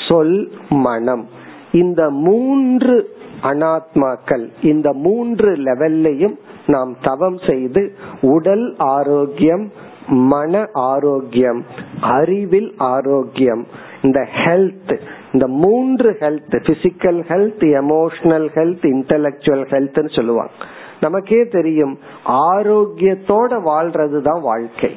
சொல் 0.07 0.51
மனம். 0.69 1.27
இந்த 1.71 2.09
மூன்று 2.09 3.09
அனாத்மாக்கள் 3.43 4.47
இந்த 4.61 4.93
மூன்று 4.93 5.51
லெவல்லையும் 5.51 6.35
நாம் 6.67 6.95
தவம் 7.01 7.37
செய்து 7.49 7.95
உடல் 8.21 8.75
ஆரோக்கியம் 8.77 9.71
மன 10.07 10.65
ஆரோக்கியம் 10.73 11.63
அறிவில் 12.01 12.73
ஆரோக்கியம் 12.77 13.67
இந்த 14.01 14.27
ஹெல்த் 14.45 14.99
இந்த 15.33 15.47
மூன்று 15.47 16.17
health 16.19 16.55
physical 16.61 17.21
health 17.27 17.65
emotional 17.81 18.47
health 18.55 18.85
intellectual 18.93 19.65
ஹெல்த்னு 19.71 20.15
சொல்லுவாங்க. 20.15 20.51
நமக்கே 21.01 21.45
தெரியும் 21.45 21.99
ஆரோக்கியத்தோட 22.25 23.51
வாழ்றதுதான் 23.65 24.41
வாழ்க்கை. 24.41 24.91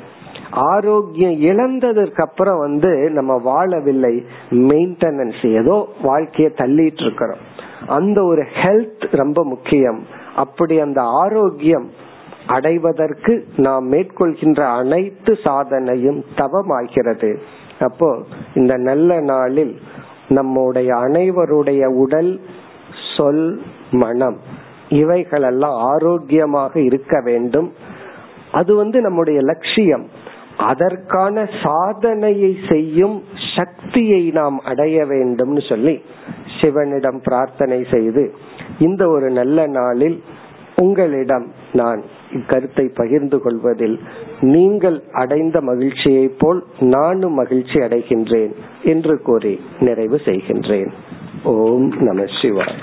ஆரோக்கியம் 0.51 1.33
இழந்ததற்கு 1.33 2.21
அப்புறம் 2.21 2.59
வந்து 2.59 3.11
நம்ம 3.11 3.41
வாழவில்லை 3.45 4.25
மெயின்டெனன்ஸ் 4.51 5.53
ஏதோ 5.53 5.89
வாழ்க்கைய 6.03 6.51
தள்ளிட்டு 6.57 7.03
இருக்கிறோம். 7.03 7.39
அந்த 7.87 8.23
ஒரு 8.23 8.45
ஹெல்த் 8.63 9.17
ரொம்ப 9.17 9.45
முக்கியம். 9.45 10.05
அப்படி 10.37 10.81
அந்த 10.81 11.03
ஆரோக்கியம் 11.03 11.91
அடைவதற்கு 12.47 13.47
நாம் 13.57 13.93
மேற்கொள்கின்ற 13.93 14.61
அனைத்து 14.61 15.33
சாதனையும் 15.33 16.23
தவமாகிறது. 16.37 17.39
அப்போ 17.81 18.23
இந்த 18.55 18.77
நல்ல 18.77 19.21
நாளில் 19.21 19.81
நம்முடைய 20.29 20.95
அனைவருடைய 20.95 21.87
உடல் 21.87 22.41
சொல் 23.17 23.63
மனம் 23.91 24.39
இவைகளெல்லாம் 24.89 25.75
ஆரோக்கியமாக 25.75 26.81
இருக்க 26.81 27.21
வேண்டும். 27.21 27.73
அது 28.53 28.75
வந்து 28.75 29.01
நம்முடைய 29.01 29.41
லட்சியம். 29.41 30.07
அதற்கான 30.57 31.49
சாதனையை 31.63 32.57
செய்யும் 32.69 33.23
சக்தியை 33.57 34.31
நாம் 34.31 34.59
அடைய 34.59 35.05
வேண்டும்னு 35.05 35.69
சொல்லி 35.69 36.03
சிவனிடம் 36.61 37.21
பிரார்த்தனை 37.23 37.85
செய்து 37.91 38.35
இந்த 38.79 39.09
ஒரு 39.09 39.31
நல்ல 39.31 39.67
நாளில் 39.67 40.23
உங்களிடம் 40.77 41.53
நான் 41.73 42.03
இக்கருத்தை 42.33 42.91
பகிர்ந்து 42.95 43.41
கொள்வதில் 43.41 44.01
நீங்கள் 44.41 45.03
அடைந்த 45.13 45.61
மகிழ்ச்சியை 45.61 46.29
போல் 46.29 46.65
நானும் 46.79 47.35
மகிழ்ச்சி 47.35 47.81
அடைகின்றேன் 47.81 48.53
என்று 48.83 49.23
கூறி 49.23 49.61
நிறைவு 49.81 50.21
செய்கின்றேன். 50.25 50.91
ஓம் 51.43 51.93
நம 52.01 52.25
சிவாய். 52.43 52.77